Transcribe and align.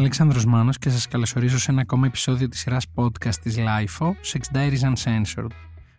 Αλέξανδρος 0.00 0.44
Μάνος 0.44 0.78
και 0.78 0.90
σας 0.90 1.08
καλωσορίζω 1.08 1.58
σε 1.58 1.70
ένα 1.70 1.80
ακόμα 1.80 2.06
επεισόδιο 2.06 2.48
της 2.48 2.60
σειράς 2.60 2.86
podcast 2.94 3.34
της 3.42 3.56
LIFO, 3.58 4.06
Sex 4.06 4.56
Diaries 4.56 4.92
Uncensored. 4.92 5.50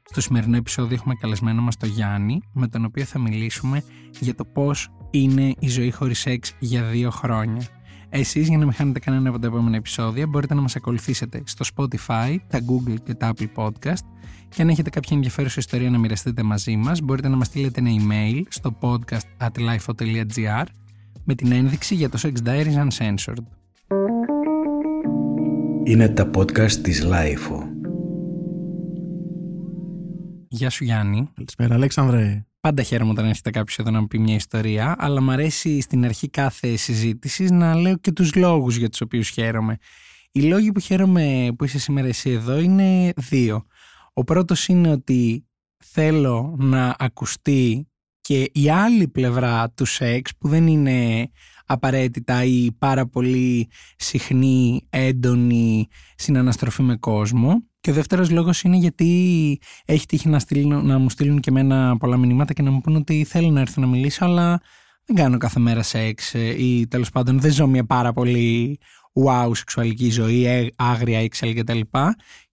Στο 0.03 0.21
σημερινό 0.21 0.57
επεισόδιο 0.57 0.95
έχουμε 0.95 1.15
καλεσμένο 1.15 1.61
μας 1.61 1.77
τον 1.77 1.89
Γιάννη, 1.89 2.41
με 2.53 2.67
τον 2.67 2.85
οποίο 2.85 3.03
θα 3.03 3.19
μιλήσουμε 3.19 3.83
για 4.19 4.35
το 4.35 4.45
πώς 4.45 4.89
είναι 5.11 5.53
η 5.59 5.67
ζωή 5.67 5.91
χωρίς 5.91 6.19
σεξ 6.19 6.53
για 6.59 6.83
δύο 6.83 7.09
χρόνια. 7.09 7.61
Εσείς 8.09 8.47
για 8.47 8.57
να 8.57 8.65
μην 8.65 8.73
χάνετε 8.73 8.99
κανένα 8.99 9.29
από 9.29 9.39
τα 9.39 9.47
επόμενα 9.47 9.75
επεισόδια 9.75 10.27
μπορείτε 10.27 10.53
να 10.53 10.61
μας 10.61 10.75
ακολουθήσετε 10.75 11.43
στο 11.45 11.65
Spotify, 11.75 12.35
τα 12.47 12.59
Google 12.59 12.95
και 13.03 13.13
τα 13.13 13.33
Apple 13.33 13.47
Podcast 13.55 14.05
και 14.49 14.61
αν 14.61 14.69
έχετε 14.69 14.89
κάποια 14.89 15.15
ενδιαφέρουσα 15.15 15.59
ιστορία 15.59 15.89
να 15.89 15.97
μοιραστείτε 15.97 16.43
μαζί 16.43 16.75
μας 16.75 17.01
μπορείτε 17.01 17.27
να 17.27 17.35
μας 17.35 17.47
στείλετε 17.47 17.79
ένα 17.79 17.89
email 17.99 18.41
στο 18.49 18.77
podcast 18.81 19.47
at 19.47 19.59
lifeo.gr 19.59 20.65
με 21.23 21.35
την 21.35 21.51
ένδειξη 21.51 21.95
για 21.95 22.09
το 22.09 22.19
Sex 22.21 22.47
Diaries 22.47 22.87
Uncensored. 22.87 23.60
Είναι 25.83 26.09
τα 26.09 26.29
podcast 26.35 26.71
της 26.71 27.05
Lifeo. 27.05 27.67
Γεια 30.47 30.69
σου 30.69 30.83
Γιάννη. 30.83 31.29
Καλησπέρα 31.35 31.75
Αλέξανδρε. 31.75 32.45
Πάντα 32.59 32.83
χαίρομαι 32.83 33.11
όταν 33.11 33.25
έρχεται 33.25 33.49
κάποιος 33.49 33.77
εδώ 33.77 33.91
να 33.91 33.99
μου 33.99 34.07
πει 34.07 34.19
μια 34.19 34.35
ιστορία, 34.35 34.95
αλλά 34.97 35.21
μου 35.21 35.31
αρέσει 35.31 35.81
στην 35.81 36.05
αρχή 36.05 36.29
κάθε 36.29 36.75
συζήτηση 36.75 37.43
να 37.43 37.75
λέω 37.75 37.97
και 37.97 38.11
τους 38.11 38.35
λόγους 38.35 38.75
για 38.75 38.89
τους 38.89 39.01
οποίους 39.01 39.29
χαίρομαι. 39.29 39.77
Οι 40.31 40.41
λόγοι 40.41 40.71
που 40.71 40.79
χαίρομαι 40.79 41.47
που 41.57 41.63
είσαι 41.63 41.79
σήμερα 41.79 42.07
εσύ 42.07 42.29
εδώ 42.29 42.59
είναι 42.59 43.13
δύο. 43.15 43.65
Ο 44.13 44.23
πρώτος 44.23 44.67
είναι 44.67 44.91
ότι 44.91 45.47
θέλω 45.77 46.55
να 46.59 46.95
ακουστεί 46.99 47.91
και 48.21 48.49
η 48.53 48.69
άλλη 48.69 49.07
πλευρά 49.07 49.71
του 49.71 49.85
σεξ 49.85 50.31
που 50.37 50.47
δεν 50.47 50.67
είναι 50.67 51.29
απαραίτητα 51.71 52.43
ή 52.43 52.71
πάρα 52.77 53.05
πολύ 53.07 53.69
συχνή, 53.95 54.87
έντονη 54.89 55.87
συναναστροφή 56.15 56.81
με 56.81 56.95
κόσμο. 56.95 57.63
Και 57.81 57.89
ο 57.89 57.93
δεύτερος 57.93 58.29
λόγος 58.29 58.61
είναι 58.61 58.77
γιατί 58.77 59.59
έχει 59.85 60.05
τύχει 60.05 60.29
να, 60.29 60.39
στείλουν, 60.39 60.85
να 60.85 60.97
μου 60.97 61.09
στείλουν 61.09 61.39
και 61.39 61.49
εμένα 61.49 61.97
πολλά 61.97 62.17
μηνύματα 62.17 62.53
και 62.53 62.61
να 62.61 62.71
μου 62.71 62.81
πούν 62.81 62.95
ότι 62.95 63.23
θέλω 63.23 63.49
να 63.49 63.61
έρθω 63.61 63.81
να 63.81 63.87
μιλήσω 63.87 64.25
αλλά 64.25 64.61
δεν 65.05 65.15
κάνω 65.15 65.37
κάθε 65.37 65.59
μέρα 65.59 65.83
σεξ 65.83 66.33
ή 66.57 66.87
τέλος 66.87 67.09
πάντων 67.09 67.39
δεν 67.39 67.51
ζω 67.51 67.67
μια 67.67 67.85
πάρα 67.85 68.13
πολύ 68.13 68.79
wow 69.13 69.51
σεξουαλική 69.53 70.09
ζωή, 70.09 70.45
ε, 70.45 70.67
άγρια, 70.75 71.19
έξαλλη 71.19 71.53
κτλ. 71.53 71.79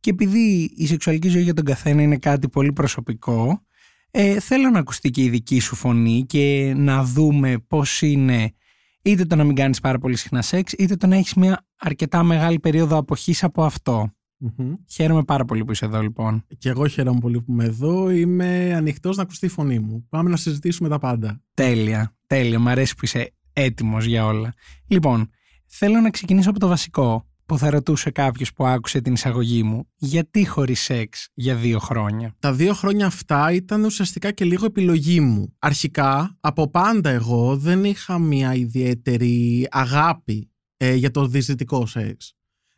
Και 0.00 0.10
επειδή 0.10 0.72
η 0.76 0.86
σεξουαλική 0.86 1.28
ζωή 1.28 1.42
για 1.42 1.54
τον 1.54 1.64
καθένα 1.64 2.02
είναι 2.02 2.16
κάτι 2.16 2.48
πολύ 2.48 2.72
προσωπικό, 2.72 3.62
ε, 4.10 4.40
θέλω 4.40 4.70
να 4.70 4.78
ακουστεί 4.78 5.10
και 5.10 5.22
η 5.22 5.28
δική 5.28 5.60
σου 5.60 5.76
φωνή 5.76 6.24
και 6.28 6.74
να 6.76 7.04
δούμε 7.04 7.58
πώς 7.68 8.02
είναι 8.02 8.52
είτε 9.02 9.24
το 9.24 9.36
να 9.36 9.44
μην 9.44 9.54
κάνεις 9.54 9.80
πάρα 9.80 9.98
πολύ 9.98 10.16
συχνά 10.16 10.42
σεξ, 10.42 10.72
είτε 10.72 10.96
το 10.96 11.06
να 11.06 11.16
έχεις 11.16 11.34
μια 11.34 11.66
αρκετά 11.78 12.22
μεγάλη 12.22 12.58
περίοδο 12.58 12.96
αποχής 12.96 13.44
από 13.44 13.64
αυτό. 13.64 14.12
Mm-hmm. 14.44 14.74
Χαίρομαι 14.90 15.24
πάρα 15.24 15.44
πολύ 15.44 15.64
που 15.64 15.72
είσαι 15.72 15.84
εδώ 15.84 16.00
λοιπόν. 16.00 16.44
Και 16.58 16.68
εγώ 16.68 16.86
χαίρομαι 16.86 17.20
πολύ 17.20 17.42
που 17.42 17.52
είμαι 17.52 17.64
εδώ. 17.64 18.10
Είμαι 18.10 18.74
ανοιχτός 18.74 19.16
να 19.16 19.22
ακουστεί 19.22 19.46
η 19.46 19.48
φωνή 19.48 19.78
μου. 19.78 20.06
Πάμε 20.08 20.30
να 20.30 20.36
συζητήσουμε 20.36 20.88
τα 20.88 20.98
πάντα. 20.98 21.42
Τέλεια, 21.54 22.16
τέλεια. 22.26 22.58
Μ' 22.58 22.68
αρέσει 22.68 22.94
που 22.94 23.04
είσαι 23.04 23.34
έτοιμος 23.52 24.04
για 24.04 24.26
όλα. 24.26 24.54
Λοιπόν, 24.86 25.30
θέλω 25.66 26.00
να 26.00 26.10
ξεκινήσω 26.10 26.50
από 26.50 26.58
το 26.58 26.68
βασικό 26.68 27.27
που 27.48 27.58
θα 27.58 27.70
ρωτούσε 27.70 28.10
κάποιος 28.10 28.52
που 28.52 28.66
άκουσε 28.66 29.00
την 29.00 29.12
εισαγωγή 29.12 29.62
μου, 29.62 29.88
γιατί 29.96 30.46
χωρίς 30.46 30.80
σεξ 30.80 31.28
για 31.34 31.54
δύο 31.54 31.78
χρόνια; 31.78 32.34
Τα 32.38 32.52
δύο 32.52 32.74
χρόνια 32.74 33.06
αυτά 33.06 33.52
ήταν 33.52 33.84
ουσιαστικά 33.84 34.30
και 34.30 34.44
λίγο 34.44 34.64
επιλογή 34.64 35.20
μου. 35.20 35.54
Αρχικά, 35.58 36.36
από 36.40 36.70
πάντα 36.70 37.10
εγώ 37.10 37.56
δεν 37.56 37.84
είχα 37.84 38.18
μια 38.18 38.54
ιδιαίτερη 38.54 39.66
αγάπη 39.70 40.50
ε, 40.76 40.94
για 40.94 41.10
το 41.10 41.26
διαισθητικό 41.26 41.86
σεξ. 41.86 42.34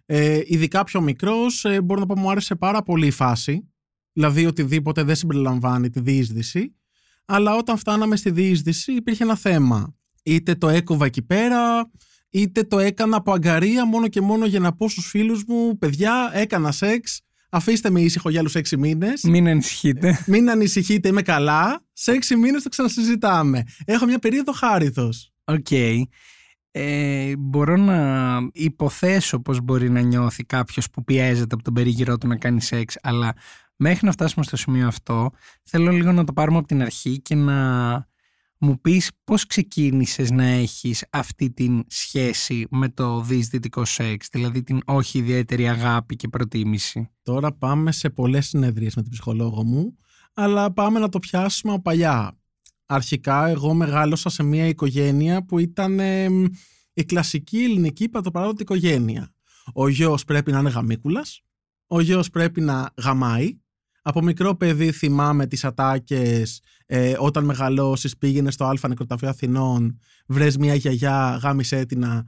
Ε, 0.06 0.40
ειδικά 0.44 0.84
πιο 0.84 1.00
μικρός, 1.00 1.64
ε, 1.64 1.80
μπορώ 1.80 2.00
να 2.00 2.06
πω 2.06 2.18
μου 2.18 2.30
άρεσε 2.30 2.54
πάρα 2.54 2.82
πολύ 2.82 3.06
η 3.06 3.10
φάση. 3.10 3.68
Δηλαδή 4.12 4.46
οτιδήποτε 4.46 5.02
δεν 5.02 5.14
συμπεριλαμβάνει 5.14 5.90
τη 5.90 6.00
διείσδυση. 6.00 6.74
Αλλά 7.24 7.56
όταν 7.56 7.76
φτάναμε 7.76 8.16
στη 8.16 8.30
διείσδυση 8.30 8.92
υπήρχε 8.92 9.22
ένα 9.24 9.36
θέμα. 9.36 9.94
Είτε 10.22 10.54
το 10.54 10.68
έκοβα 10.68 11.06
εκεί 11.06 11.22
πέρα, 11.22 11.90
είτε 12.30 12.62
το 12.62 12.78
έκανα 12.78 13.16
από 13.16 13.32
αγκαρία 13.32 13.86
μόνο 13.86 14.08
και 14.08 14.20
μόνο 14.20 14.46
για 14.46 14.60
να 14.60 14.72
πω 14.72 14.88
στους 14.88 15.06
φίλους 15.06 15.44
μου 15.46 15.78
«Παιδιά, 15.78 16.30
έκανα 16.32 16.72
σεξ, 16.72 17.20
αφήστε 17.50 17.90
με 17.90 18.00
ήσυχο 18.00 18.30
για 18.30 18.40
άλλους 18.40 18.54
έξι 18.54 18.76
μήνες». 18.76 19.22
Μην 19.22 19.48
ανησυχείτε. 19.48 20.24
Μην 20.26 20.50
ανησυχείτε, 20.50 21.08
είμαι 21.08 21.22
καλά. 21.22 21.84
Σε 21.92 22.12
έξι 22.12 22.36
μήνες 22.36 22.62
το 22.62 22.68
ξανασυζητάμε. 22.68 23.62
Έχω 23.84 24.06
μια 24.06 24.18
περίοδο 24.18 24.52
χάρηθος. 24.52 25.32
OK. 25.44 25.66
Okay. 25.70 26.02
Ε, 26.72 27.32
μπορώ 27.38 27.76
να 27.76 28.38
υποθέσω 28.52 29.40
πως 29.40 29.60
μπορεί 29.60 29.90
να 29.90 30.00
νιώθει 30.00 30.44
κάποιος 30.44 30.90
που 30.90 31.04
πιέζεται 31.04 31.54
από 31.54 31.62
τον 31.62 31.74
περίγυρό 31.74 32.18
του 32.18 32.26
να 32.26 32.36
κάνει 32.36 32.60
σεξ, 32.60 32.96
αλλά 33.02 33.34
μέχρι 33.76 34.06
να 34.06 34.12
φτάσουμε 34.12 34.44
στο 34.44 34.56
σημείο 34.56 34.86
αυτό, 34.86 35.30
θέλω 35.64 35.90
λίγο 35.90 36.12
να 36.12 36.24
το 36.24 36.32
πάρουμε 36.32 36.58
από 36.58 36.66
την 36.66 36.82
αρχή 36.82 37.20
και 37.20 37.34
να 37.34 38.08
μου 38.62 38.80
πεις 38.80 39.10
πώς 39.24 39.46
ξεκίνησες 39.46 40.30
να 40.30 40.44
έχεις 40.44 41.04
αυτή 41.10 41.50
την 41.50 41.84
σχέση 41.86 42.66
με 42.70 42.88
το 42.88 43.20
διεισδυτικό 43.20 43.84
σεξ, 43.84 44.28
δηλαδή 44.32 44.62
την 44.62 44.80
όχι 44.84 45.18
ιδιαίτερη 45.18 45.68
αγάπη 45.68 46.16
και 46.16 46.28
προτίμηση; 46.28 47.10
Τώρα 47.22 47.52
πάμε 47.52 47.92
σε 47.92 48.10
πολλές 48.10 48.46
συνεδρίες 48.46 48.94
με 48.94 49.02
την 49.02 49.10
ψυχολόγο 49.10 49.64
μου, 49.64 49.96
αλλά 50.34 50.72
πάμε 50.72 50.98
να 50.98 51.08
το 51.08 51.18
πιάσουμε 51.18 51.72
από 51.72 51.82
παλιά. 51.82 52.38
Αρχικά 52.86 53.46
εγώ 53.48 53.74
μεγάλωσα 53.74 54.28
σε 54.28 54.42
μια 54.42 54.66
οικογένεια 54.66 55.44
που 55.44 55.58
ήταν 55.58 55.98
η 56.92 57.04
κλασική 57.04 57.58
ελληνική 57.58 58.08
πατροπαράδοτη 58.08 58.62
οικογένεια. 58.62 59.34
Ο 59.74 59.88
γιος 59.88 60.24
πρέπει 60.24 60.52
να 60.52 60.58
είναι 60.58 60.70
γαμίκουλας, 60.70 61.42
ο 61.86 62.00
γιος 62.00 62.30
πρέπει 62.30 62.60
να 62.60 62.90
γαμάει, 62.96 63.59
από 64.02 64.22
μικρό 64.22 64.54
παιδί 64.54 64.92
θυμάμαι 64.92 65.46
τις 65.46 65.64
ατάκες 65.64 66.62
ε, 66.86 67.14
όταν 67.18 67.44
μεγαλώσεις 67.44 68.16
πήγαινες 68.16 68.54
στο 68.54 68.64
Α 68.64 68.74
Νεκροταφείο 68.88 69.28
Αθηνών 69.28 69.98
βρες 70.26 70.56
μια 70.56 70.74
γιαγιά 70.74 71.38
γάμησέ 71.42 71.76
τηνα 71.76 72.26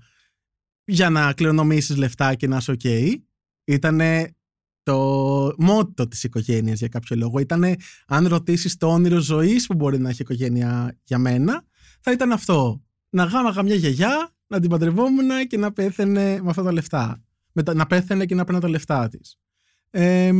για 0.85 1.11
να 1.11 1.33
κληρονομήσεις 1.33 1.97
λεφτά 1.97 2.35
και 2.35 2.47
να 2.47 2.57
είσαι 2.57 2.71
OK. 2.71 2.81
Okay. 2.83 3.15
Ήτανε 3.65 4.35
το 4.83 4.99
μότο 5.59 6.09
της 6.09 6.25
οικογένειας 6.25 6.79
για 6.79 6.89
κάποιο 6.89 7.17
λόγο. 7.17 7.39
Ήτανε 7.39 7.77
αν 8.07 8.27
ρωτήσεις 8.27 8.77
το 8.77 8.93
όνειρο 8.93 9.19
ζωής 9.19 9.67
που 9.67 9.75
μπορεί 9.75 9.99
να 9.99 10.09
έχει 10.09 10.21
η 10.21 10.25
οικογένεια 10.25 10.99
για 11.03 11.19
μένα 11.19 11.65
θα 12.01 12.13
ήταν 12.13 12.33
αυτό. 12.33 12.83
Να 13.11 13.25
γάμαγα 13.25 13.63
μια 13.63 13.75
γιαγιά, 13.75 14.31
να 14.47 14.61
την 14.61 14.71
παντρευόμουν 14.71 15.47
και 15.49 15.57
να 15.57 15.73
πέθαινε 15.73 16.41
με 16.43 16.51
αυτά 16.51 16.63
τα 16.63 16.73
λεφτά. 16.73 17.23
Να 17.75 17.87
πέθαινε 17.87 18.25
και 18.25 18.35
να 18.35 18.45
παίρνει 18.45 18.61
τα 18.61 18.69
λεφτά 18.69 19.09
της. 19.09 19.39
Ε, 19.91 20.33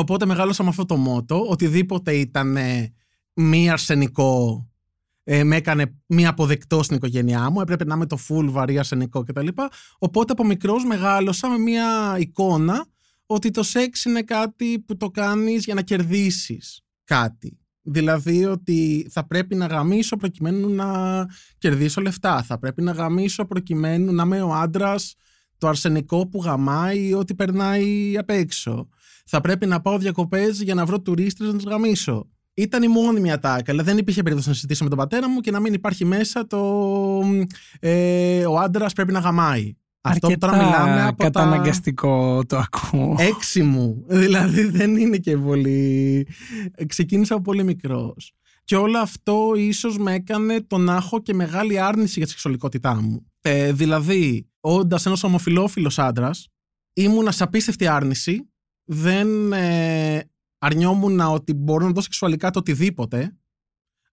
Οπότε 0.00 0.26
μεγάλωσα 0.26 0.62
με 0.62 0.68
αυτό 0.68 0.84
το 0.84 0.96
μότο. 0.96 1.46
Οτιδήποτε 1.48 2.14
ήταν 2.14 2.56
μη 3.34 3.70
αρσενικό 3.70 4.68
ε, 5.24 5.44
με 5.44 5.56
έκανε 5.56 5.94
μη 6.06 6.26
αποδεκτό 6.26 6.82
στην 6.82 6.96
οικογένειά 6.96 7.50
μου. 7.50 7.60
Έπρεπε 7.60 7.84
να 7.84 7.94
είμαι 7.94 8.06
το 8.06 8.18
full 8.28 8.46
βαρύ 8.50 8.78
αρσενικό 8.78 9.22
κτλ. 9.22 9.46
Οπότε 9.98 10.32
από 10.32 10.44
μικρός 10.44 10.84
μεγάλωσα 10.84 11.48
με 11.48 11.58
μια 11.58 12.16
εικόνα 12.18 12.86
ότι 13.26 13.50
το 13.50 13.62
σεξ 13.62 14.04
είναι 14.04 14.22
κάτι 14.22 14.78
που 14.86 14.96
το 14.96 15.10
κάνεις 15.10 15.64
για 15.64 15.74
να 15.74 15.82
κερδίσεις 15.82 16.80
κάτι. 17.04 17.58
Δηλαδή 17.82 18.44
ότι 18.44 19.08
θα 19.10 19.26
πρέπει 19.26 19.54
να 19.54 19.66
γαμίσω 19.66 20.16
προκειμένου 20.16 20.68
να 20.68 20.86
κερδίσω 21.58 22.00
λεφτά. 22.00 22.42
Θα 22.42 22.58
πρέπει 22.58 22.82
να 22.82 22.92
γαμίσω 22.92 23.44
προκειμένου 23.44 24.12
να 24.12 24.22
είμαι 24.22 24.42
ο 24.42 24.54
άντρας 24.54 25.14
το 25.58 25.68
αρσενικό 25.68 26.28
που 26.28 26.42
γαμάει 26.42 27.06
ή 27.06 27.14
ό,τι 27.14 27.34
περνάει 27.34 28.18
απ' 28.18 28.30
έξω 28.30 28.88
θα 29.24 29.40
πρέπει 29.40 29.66
να 29.66 29.80
πάω 29.80 29.98
διακοπές 29.98 30.60
για 30.62 30.74
να 30.74 30.84
βρω 30.84 31.00
τουρίστε 31.00 31.44
να 31.44 31.52
τους 31.52 31.64
γαμίσω. 31.64 32.28
Ήταν 32.54 32.82
η 32.82 32.88
μόνιμη 32.88 33.32
ατάκα, 33.32 33.72
αλλά 33.72 33.82
δεν 33.82 33.98
υπήρχε 33.98 34.22
περίπτωση 34.22 34.48
να 34.48 34.54
συζητήσω 34.54 34.82
με 34.82 34.88
τον 34.88 34.98
πατέρα 34.98 35.28
μου 35.28 35.40
και 35.40 35.50
να 35.50 35.60
μην 35.60 35.74
υπάρχει 35.74 36.04
μέσα 36.04 36.46
το. 36.46 37.20
Ε, 37.80 38.46
ο 38.46 38.58
άντρας 38.58 38.92
πρέπει 38.92 39.12
να 39.12 39.18
γαμάει. 39.18 39.74
Αυτό 40.00 40.28
που 40.28 40.38
τώρα 40.38 40.56
μιλάμε 40.56 41.02
από 41.02 41.22
καταναγκαστικό 41.22 42.44
το 42.46 42.56
ακούω. 42.56 43.16
Έξι 43.18 43.62
μου. 43.62 44.04
Δηλαδή 44.22 44.64
δεν 44.64 44.96
είναι 44.96 45.16
και 45.16 45.36
πολύ. 45.36 46.26
Ξεκίνησα 46.86 47.34
από 47.34 47.42
πολύ 47.42 47.64
μικρός. 47.64 48.32
Και 48.64 48.76
όλο 48.76 48.98
αυτό 48.98 49.52
ίσως 49.56 49.98
με 49.98 50.14
έκανε 50.14 50.60
το 50.60 50.78
να 50.78 50.96
έχω 50.96 51.22
και 51.22 51.34
μεγάλη 51.34 51.80
άρνηση 51.80 52.14
για 52.16 52.24
τη 52.24 52.30
σεξουαλικότητά 52.30 52.94
μου. 52.94 53.26
Ε, 53.40 53.72
δηλαδή, 53.72 54.48
όντας 54.60 55.06
ένας 55.06 55.22
ομοφυλόφιλος 55.22 55.98
άντρας, 55.98 56.48
ήμουνα 56.92 57.30
σε 57.30 57.42
απίστευτη 57.42 57.86
άρνηση 57.86 58.48
δεν 58.84 59.52
ε, 59.52 60.20
αρνιόμουν 60.58 61.20
ότι 61.20 61.54
μπορώ 61.54 61.86
να 61.86 61.92
δω 61.92 62.00
σεξουαλικά 62.00 62.50
το 62.50 62.58
οτιδήποτε. 62.58 63.36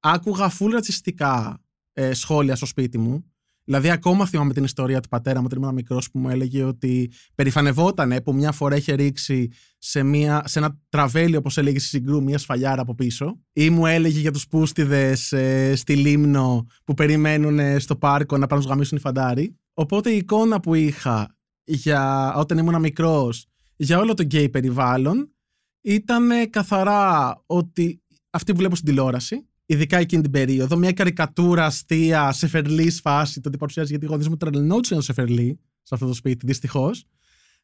Άκουγα 0.01 0.49
φουλ 0.49 0.73
ρατσιστικά 0.73 1.61
ε, 1.93 2.15
σχόλια 2.15 2.57
στο 2.57 2.67
σπίτι 2.67 2.99
μου. 2.99 3.25
Δηλαδή, 3.65 3.91
ακόμα 3.91 4.27
θυμάμαι 4.27 4.53
την 4.53 4.65
ιστορία 4.65 5.01
του 5.01 5.09
πατέρα 5.09 5.41
μου 5.41 5.47
όταν 5.47 5.63
ήμουν 5.63 5.75
μικρός 5.75 6.11
που 6.11 6.19
μου 6.19 6.29
έλεγε 6.29 6.65
ότι 6.65 7.13
περηφανευότανε 7.35 8.21
που 8.21 8.35
μια 8.35 8.53
φορά 8.53 8.77
είχε 8.77 8.95
ρίξει 8.95 9.49
σε, 9.79 10.03
μια, 10.03 10.43
σε 10.47 10.59
ένα 10.59 10.79
τραβέλι, 10.89 11.37
όπως 11.37 11.59
έλεγε 11.59 11.79
στη 11.79 11.89
Συγκρού, 11.89 12.23
μια 12.23 12.39
σφαλιάρα 12.39 12.83
από 12.83 12.95
πίσω. 12.95 13.41
Ή 13.53 13.71
μου 13.71 13.87
έλεγε 13.87 14.21
για 14.21 14.31
τους 14.31 14.47
πούστιδες 14.47 15.33
ε, 15.33 15.75
στη 15.77 15.97
Λήμνο 15.97 16.67
που 16.85 16.95
περιμένουν 16.95 17.81
στο 17.81 17.97
πάρκο 17.97 18.39
να 18.39 18.47
πάνε 18.47 18.63
να 18.63 18.69
γαμήσουν 18.69 18.99
οι 18.99 19.01
φαντάροι. 19.01 19.57
Οπότε 19.75 20.11
η 20.11 20.17
εικόνα 20.17 20.61
που 20.61 20.75
είχα 20.75 21.37
για 21.65 22.33
όταν 22.35 22.59
ήμουν 22.59 22.81
μικρός 22.81 23.50
για 23.83 23.99
όλο 23.99 24.15
το 24.15 24.23
γκέι 24.23 24.49
περιβάλλον 24.49 25.35
ήταν 25.81 26.51
καθαρά 26.51 27.43
ότι 27.47 28.03
αυτή 28.31 28.53
που 28.53 28.59
βλέπω 28.59 28.75
στην 28.75 28.87
τηλεόραση, 28.87 29.49
ειδικά 29.67 29.97
εκείνη 29.97 30.23
την 30.23 30.31
περίοδο, 30.31 30.77
μια 30.77 30.93
καρικατούρα 30.93 31.65
αστεία 31.65 32.33
σε 32.33 32.47
φερλή 32.47 32.91
φάση, 32.91 33.41
το 33.41 33.49
ότι 33.49 33.59
παρουσιάζει 33.59 33.91
γιατί 33.91 34.05
οι 34.05 34.09
γονεί 34.09 34.29
μου 34.29 34.37
τρελνόντουσαν 34.37 35.03
σε 35.03 35.13
φερλή, 35.13 35.61
σε 35.83 35.95
αυτό 35.95 36.07
το 36.07 36.13
σπίτι, 36.13 36.47
δυστυχώς. 36.47 37.05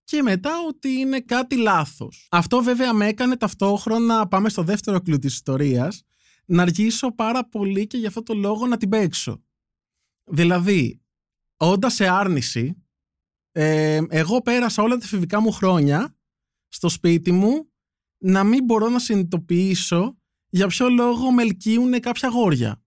Και 0.04 0.22
μετά 0.22 0.50
ότι 0.68 0.88
είναι 0.88 1.20
κάτι 1.20 1.56
λάθος. 1.56 2.26
Αυτό 2.30 2.62
βέβαια 2.62 2.92
με 2.92 3.06
έκανε 3.06 3.36
ταυτόχρονα, 3.36 4.28
πάμε 4.28 4.48
στο 4.48 4.62
δεύτερο 4.62 5.00
κλου 5.00 5.18
της 5.18 5.34
ιστορίας, 5.34 6.02
να 6.44 6.62
αργήσω 6.62 7.14
πάρα 7.14 7.48
πολύ 7.48 7.86
και 7.86 7.96
για 7.96 8.08
αυτό 8.08 8.22
το 8.22 8.34
λόγο 8.34 8.66
να 8.66 8.76
την 8.76 8.88
παίξω. 8.88 9.42
Δηλαδή, 10.24 11.00
όντας 11.56 11.94
σε 11.94 12.06
άρνηση, 12.08 12.85
ε, 13.58 14.00
εγώ 14.08 14.42
πέρασα 14.42 14.82
όλα 14.82 14.96
τα 14.96 15.04
εφηβικά 15.04 15.40
μου 15.40 15.52
χρόνια 15.52 16.16
στο 16.68 16.88
σπίτι 16.88 17.32
μου 17.32 17.68
να 18.18 18.44
μην 18.44 18.64
μπορώ 18.64 18.88
να 18.88 18.98
συνειδητοποιήσω 18.98 20.16
για 20.48 20.66
ποιο 20.66 20.88
λόγο 20.88 21.30
με 21.32 21.42
ελκύουν 21.42 22.00
κάποια 22.00 22.28
γόρια. 22.28 22.82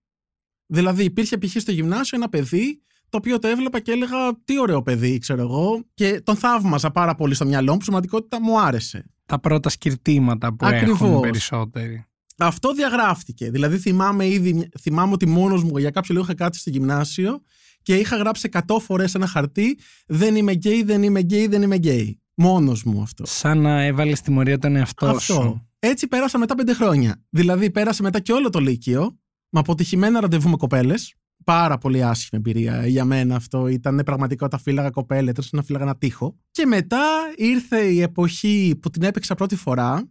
Δηλαδή, 0.66 1.04
υπήρχε 1.04 1.38
π.χ. 1.38 1.56
στο 1.57 1.71
γυμνάσιο 1.71 2.18
ένα 2.18 2.30
παιδί 2.30 2.81
το 3.10 3.18
οποίο 3.18 3.39
το 3.39 3.48
έβλεπα 3.48 3.80
και 3.80 3.92
έλεγα 3.92 4.18
τι 4.45 4.60
ωραίο 4.60 4.81
παιδί, 4.81 5.18
ξέρω 5.18 5.42
εγώ, 5.42 5.86
και 5.94 6.21
τον 6.21 6.36
θαύμαζα 6.36 6.92
πάρα 6.92 7.16
πολύ 7.16 7.33
στο 7.33 7.45
μυαλό 7.45 7.71
μου, 7.71 7.77
που 7.77 7.83
σημαντικότητα 7.83 8.42
μου 8.42 8.60
άρεσε. 8.60 9.06
Τα 9.25 9.39
πρώτα 9.39 9.69
σκυρτήματα 9.69 10.54
που 10.54 10.66
Ακριβώς. 10.66 11.01
έχουν 11.01 11.19
περισσότεροι. 11.19 12.06
Αυτό 12.38 12.74
διαγράφτηκε. 12.74 13.51
Δηλαδή, 13.51 13.77
θυμάμαι 13.77 14.27
ήδη, 14.27 14.69
θυμάμαι 14.80 15.13
ότι 15.13 15.27
μόνος 15.27 15.63
μου 15.63 15.77
για 15.77 15.92
κάποιο 15.92 16.13
λόγο 16.13 16.25
είχα 16.25 16.36
κάτσει 16.36 16.60
στο 16.60 16.69
γυμνάσιο 16.69 17.42
και 17.90 17.96
είχα 17.96 18.16
γράψει 18.18 18.50
100 18.52 18.78
φορές 18.80 19.16
ένα 19.16 19.28
χαρτί 19.28 19.80
Δεν 20.08 20.36
είμαι 20.36 20.52
γκέι, 20.52 20.84
δεν 20.84 21.04
είμαι 21.04 21.20
γκέι, 21.20 21.48
δεν 21.48 21.62
είμαι 21.62 21.76
γκέι. 21.76 22.22
Μόνος 22.34 22.84
μου 22.84 23.02
αυτό. 23.02 23.26
Σαν 23.26 23.62
να 23.62 23.84
έβαλες 23.84 24.18
τιμωρία 24.18 24.58
τον 24.58 24.76
εαυτό 24.76 25.06
Αυτό. 25.06 25.34
σου. 25.34 25.68
Έτσι 25.80 26.08
πέρασα 26.08 26.38
μετά 26.38 26.56
πέντε 26.56 26.74
χρόνια. 26.74 27.24
Δηλαδή, 27.30 27.72
πέρασε 27.72 28.02
μετά 28.02 28.20
και 28.20 28.32
όλο 28.32 28.50
το 28.50 28.60
Λύκειο 28.60 29.20
με 29.50 29.60
αποτυχημένα 29.60 30.20
ραντεβού 30.20 30.50
με 30.50 30.56
κοπέλες. 30.56 31.14
Πάρα 31.44 31.78
πολύ 31.78 32.04
άσχημη 32.04 32.42
εμπειρία 32.46 32.88
για 32.88 33.06
μένα 33.06 33.36
αυτό. 33.36 33.68
Ήταν 33.68 34.02
πραγματικά 34.06 34.46
όταν 34.46 34.60
φίλαγα 34.60 34.90
κοπέλες, 34.90 35.31
λες 35.31 35.50
και 35.52 35.64
φίλαγα 35.64 35.84
ένα 35.84 35.98
τοίχο. 35.98 36.36
Και 36.52 36.66
μετά 36.66 37.06
ήρθε 37.36 37.80
η 37.80 38.02
εποχή 38.02 38.80
που 38.82 38.90
την 38.90 39.04
έπαιξα 39.04 39.36
πρώτη 39.36 39.56
φορά. 39.56 40.10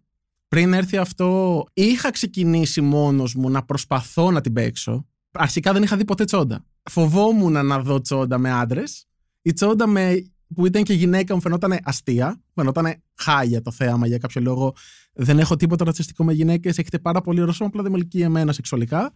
Πριν 0.49 0.73
έρθει 0.73 0.97
αυτό, 0.97 1.65
είχα 1.73 2.11
ξεκινήσει 2.11 2.81
μόνος 2.81 3.35
μου 3.35 3.51
να 3.51 3.65
προσπαθώ 3.65 4.31
να 4.31 4.41
την 4.41 4.53
παίξω. 4.53 5.08
Αρχικά 5.33 5.73
δεν 5.73 5.83
είχα 5.83 5.97
δει 5.97 6.05
ποτέ 6.05 6.25
τσόντα. 6.25 6.65
Φοβόμουν 6.91 7.67
να 7.67 7.81
δω 7.81 8.01
τσόντα 8.01 8.39
με 8.39 8.51
άντρες. 8.53 9.07
Η 9.43 9.53
τσόντα 9.53 9.87
με, 9.87 10.33
που 10.55 10.67
ήταν 10.67 10.83
και 10.83 10.93
γυναίκα 10.93 11.35
μου 11.35 11.41
φαινόταν 11.41 11.79
αστεία. 11.83 12.43
Φαινόταν 12.55 13.03
χάλια 13.15 13.63
το 13.63 13.71
θέαμα 13.71 14.07
για 14.07 14.19
κάποιο 14.19 14.41
λόγο. 14.41 14.75
Δεν 15.13 15.39
έχω 15.39 15.57
τίποτα 15.57 15.85
ρατσιστικό 15.85 16.25
με 16.25 16.33
γυναίκες. 16.33 16.79
Έχετε 16.79 16.99
πάρα 16.99 17.21
πολύ 17.21 17.41
ωραίο 17.41 17.53
σώμα, 17.53 17.69
απλά 17.69 17.83
δεν 17.83 17.93
με 17.93 17.99
ελκύει 17.99 18.23
εμένα 18.25 18.53
σεξουαλικά. 18.53 19.13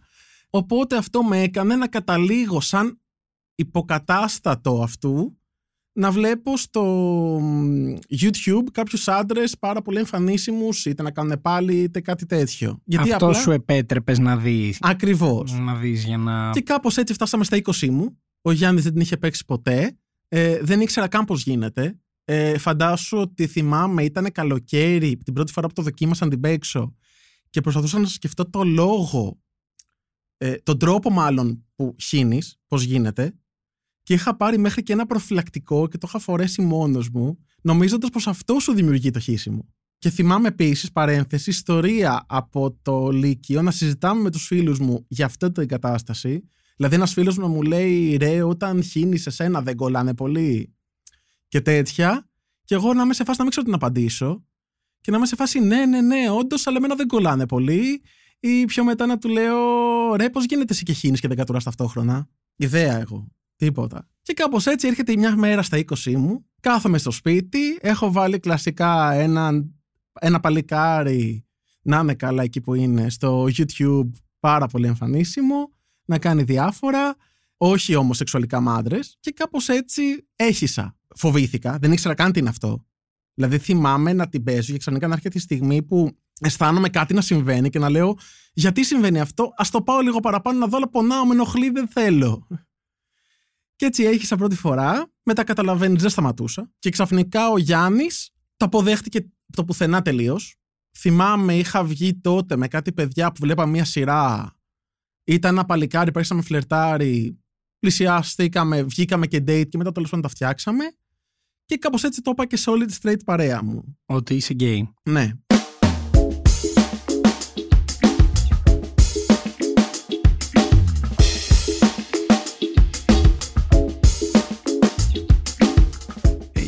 Οπότε 0.49 0.97
αυτό 0.97 1.23
με 1.23 1.41
έκανε 1.41 1.75
να 1.75 1.87
καταλήγω 1.87 2.61
σαν 2.61 2.99
υποκατάστατο 3.55 4.81
αυτού 4.83 5.37
να 5.93 6.11
βλέπω 6.11 6.57
στο 6.57 6.83
μ, 7.41 7.93
YouTube 8.21 8.63
κάποιους 8.71 9.07
άντρες 9.07 9.57
πάρα 9.59 9.81
πολύ 9.81 9.97
εμφανίσιμους 9.97 10.85
είτε 10.85 11.03
να 11.03 11.11
κάνουν 11.11 11.41
πάλι 11.41 11.75
είτε 11.75 12.01
κάτι 12.01 12.25
τέτοιο. 12.25 12.81
Γιατί 12.85 13.11
Αυτό 13.11 13.25
απλά... 13.25 13.39
σου 13.39 13.51
επέτρεπες 13.51 14.19
να 14.19 14.37
δεις. 14.37 14.77
Ακριβώς. 14.81 15.51
Να 15.51 15.75
δεις 15.75 16.03
για 16.03 16.17
να. 16.17 16.49
Και 16.49 16.61
κάπως 16.61 16.97
έτσι 16.97 17.13
φτάσαμε 17.13 17.43
στα 17.43 17.57
20 17.63 17.89
μου. 17.89 18.21
Ο 18.41 18.51
Γιάννης 18.51 18.83
δεν 18.83 18.91
την 18.91 19.01
είχε 19.01 19.17
παίξει 19.17 19.45
ποτέ. 19.45 19.97
Ε, 20.27 20.59
δεν 20.61 20.81
ήξερα 20.81 21.07
καν 21.07 21.25
πώς 21.25 21.43
γίνεται. 21.43 21.97
Ε, 22.25 22.57
φαντάσου 22.57 23.17
ότι 23.17 23.47
θυμάμαι 23.47 24.03
ήταν 24.03 24.31
καλοκαίρι 24.31 25.17
την 25.17 25.33
πρώτη 25.33 25.51
φορά 25.51 25.67
που 25.67 25.73
το 25.73 25.81
δοκίμασα 25.81 26.25
να 26.25 26.31
την 26.31 26.39
παίξω 26.39 26.95
και 27.49 27.61
προσπαθούσα 27.61 27.99
να 27.99 28.05
σκεφτώ 28.05 28.49
το 28.49 28.63
λόγο 28.63 29.41
ε, 30.37 30.55
τον 30.55 30.79
τρόπο 30.79 31.09
μάλλον 31.09 31.65
που 31.75 31.95
χύνεις, 31.99 32.59
πώς 32.67 32.83
γίνεται 32.83 33.33
και 34.03 34.13
είχα 34.13 34.35
πάρει 34.35 34.57
μέχρι 34.57 34.83
και 34.83 34.93
ένα 34.93 35.05
προφυλακτικό 35.05 35.87
και 35.87 35.97
το 35.97 36.07
είχα 36.09 36.19
φορέσει 36.19 36.61
μόνος 36.61 37.09
μου 37.09 37.37
νομίζοντας 37.61 38.09
πως 38.09 38.27
αυτό 38.27 38.59
σου 38.59 38.73
δημιουργεί 38.73 39.11
το 39.11 39.19
χύσιμο. 39.19 39.67
Και 39.97 40.09
θυμάμαι 40.09 40.47
επίσης, 40.47 40.91
παρένθεση, 40.91 41.49
ιστορία 41.49 42.25
από 42.27 42.77
το 42.81 43.09
Λύκειο 43.09 43.61
να 43.61 43.71
συζητάμε 43.71 44.21
με 44.21 44.31
τους 44.31 44.45
φίλους 44.45 44.79
μου 44.79 45.05
για 45.07 45.25
αυτή 45.25 45.51
την 45.51 45.67
κατάσταση. 45.67 46.43
Δηλαδή, 46.75 46.95
ένας 46.95 47.13
φίλος 47.13 47.37
μου 47.37 47.41
να 47.43 47.47
μου 47.47 47.61
λέει 47.61 48.17
ρε, 48.17 48.43
όταν 48.43 48.83
χύνεις 48.83 49.21
σε 49.21 49.29
σένα 49.29 49.61
δεν 49.61 49.75
κολλάνε 49.75 50.13
πολύ 50.13 50.73
και 51.47 51.61
τέτοια. 51.61 52.29
Και 52.63 52.75
εγώ 52.75 52.93
να 52.93 53.01
είμαι 53.03 53.13
σε 53.13 53.23
φάση 53.23 53.37
να 53.37 53.43
μην 53.43 53.51
ξέρω 53.51 53.65
τι 53.65 53.71
να 53.71 53.77
απαντήσω. 53.77 54.45
Και 55.01 55.11
να 55.11 55.17
είμαι 55.17 55.25
σε 55.25 55.35
φάση 55.35 55.59
ναι, 55.59 55.85
ναι, 55.85 56.01
ναι, 56.01 56.29
όντως, 56.29 56.67
αλλά 56.67 56.77
εμένα 56.77 56.95
δεν 56.95 57.07
κολλάνε 57.07 57.45
πολύ. 57.45 58.01
Ή 58.39 58.65
πιο 58.65 58.83
μετά 58.83 59.05
να 59.05 59.17
του 59.17 59.29
λέω 59.29 59.57
ρε, 60.15 60.29
πώς 60.29 60.45
γίνεται 60.45 60.73
εσύ 60.73 60.83
και 60.83 60.93
χύνεις 60.93 61.19
και 61.19 61.27
δεν 61.27 61.37
κατουράς 61.37 61.63
ταυτόχρονα; 61.63 62.27
Ιδέα 62.55 62.99
εγώ. 62.99 63.27
Τίποτα. 63.63 64.07
Και 64.21 64.33
κάπως 64.33 64.65
έτσι 64.65 64.87
έρχεται 64.87 65.15
μια 65.17 65.35
μέρα 65.35 65.61
στα 65.61 65.77
20 65.77 66.15
μου. 66.15 66.45
Κάθομαι 66.61 66.97
στο 66.97 67.11
σπίτι. 67.11 67.77
Έχω 67.81 68.11
βάλει 68.11 68.39
κλασικά 68.39 69.11
ένα, 69.13 69.65
ένα 70.19 70.39
παλικάρι 70.39 71.45
να 71.81 71.99
είναι 71.99 72.13
καλά 72.13 72.43
εκεί 72.43 72.61
που 72.61 72.73
είναι 72.73 73.09
στο 73.09 73.47
YouTube. 73.57 74.09
Πάρα 74.39 74.67
πολύ 74.67 74.87
εμφανίσιμο. 74.87 75.69
Να 76.05 76.19
κάνει 76.19 76.43
διάφορα. 76.43 77.15
Όχι 77.57 77.95
όμως 77.95 78.17
σεξουαλικά 78.17 78.61
με 78.61 78.71
άντρες. 78.71 79.17
Και 79.19 79.31
κάπως 79.31 79.69
έτσι 79.69 80.01
έχισα. 80.35 80.97
Φοβήθηκα. 81.15 81.77
Δεν 81.81 81.91
ήξερα 81.91 82.13
καν 82.13 82.31
τι 82.31 82.39
είναι 82.39 82.49
αυτό. 82.49 82.85
Δηλαδή 83.33 83.57
θυμάμαι 83.57 84.13
να 84.13 84.29
την 84.29 84.43
παίζω 84.43 84.71
και 84.71 84.77
ξαφνικά 84.77 85.07
να 85.07 85.13
έρχεται 85.13 85.37
η 85.37 85.41
στιγμή 85.41 85.83
που 85.83 86.17
αισθάνομαι 86.39 86.89
κάτι 86.89 87.13
να 87.13 87.21
συμβαίνει 87.21 87.69
και 87.69 87.79
να 87.79 87.89
λέω 87.89 88.17
γιατί 88.53 88.83
συμβαίνει 88.83 89.19
αυτό, 89.19 89.53
ας 89.57 89.69
το 89.69 89.81
πάω 89.81 89.99
λίγο 89.99 90.19
παραπάνω 90.19 90.59
να 90.59 90.67
δω 90.67 90.77
αλλά 90.77 90.89
πονάω, 90.89 91.25
με 91.25 91.33
ενοχλεί, 91.33 91.69
δεν 91.69 91.87
θέλω. 91.87 92.47
Και 93.83 93.89
έτσι 93.89 94.03
έχισα 94.03 94.35
πρώτη 94.35 94.55
φορά, 94.55 95.11
μετά 95.23 95.43
καταλαβαίνεις 95.43 96.01
δεν 96.01 96.11
σταματούσα 96.11 96.71
και 96.79 96.89
ξαφνικά 96.89 97.49
ο 97.49 97.57
Γιάννης 97.57 98.29
το 98.55 98.65
αποδέχτηκε 98.65 99.31
το 99.55 99.63
πουθενά 99.65 100.01
τελείως. 100.01 100.55
Θυμάμαι 100.97 101.55
είχα 101.57 101.83
βγει 101.83 102.19
τότε 102.19 102.55
με 102.55 102.67
κάτι 102.67 102.93
παιδιά 102.93 103.31
που 103.31 103.39
βλέπα 103.41 103.65
μια 103.65 103.85
σειρά. 103.85 104.55
Ήταν 105.23 105.53
ένα 105.53 105.65
παλικάρι 105.65 106.11
που 106.11 106.19
άρχισα 106.19 106.35
με 106.35 106.41
φλερτάρι, 106.41 107.39
πλησιαστήκαμε, 107.79 108.83
βγήκαμε 108.83 109.27
και 109.27 109.37
date 109.37 109.69
και 109.69 109.77
μετά 109.77 109.91
τέλος 109.91 110.09
πάντων 110.09 110.25
τα 110.25 110.29
φτιάξαμε. 110.29 110.83
Και 111.65 111.77
κάπως 111.77 112.03
έτσι 112.03 112.21
το 112.21 112.31
είπα 112.31 112.45
και 112.45 112.57
σε 112.57 112.69
όλη 112.69 112.85
τη 112.85 112.97
straight 113.01 113.23
παρέα 113.25 113.63
μου. 113.63 113.97
Ότι 114.05 114.35
είσαι 114.35 114.55
gay. 114.59 114.81
Ναι. 115.03 115.31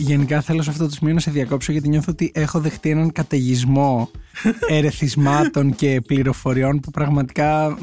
Γενικά 0.06 0.42
θέλω 0.42 0.62
σε 0.62 0.70
αυτό 0.70 0.86
το 0.86 0.92
σημείο 0.92 1.14
να 1.14 1.20
σε 1.20 1.32
διακόψω 1.32 1.72
γιατί 1.72 1.90
νιώθω 1.90 2.12
ότι 2.12 2.32
έχω 2.34 2.60
δεχτεί 2.60 2.90
έναν 2.90 3.12
καταιγισμό 3.12 4.10
ερεθισμάτων 4.70 5.76
και 5.76 6.02
πληροφοριών 6.08 6.80
που 6.80 6.92
πραγματικά, 6.92 7.78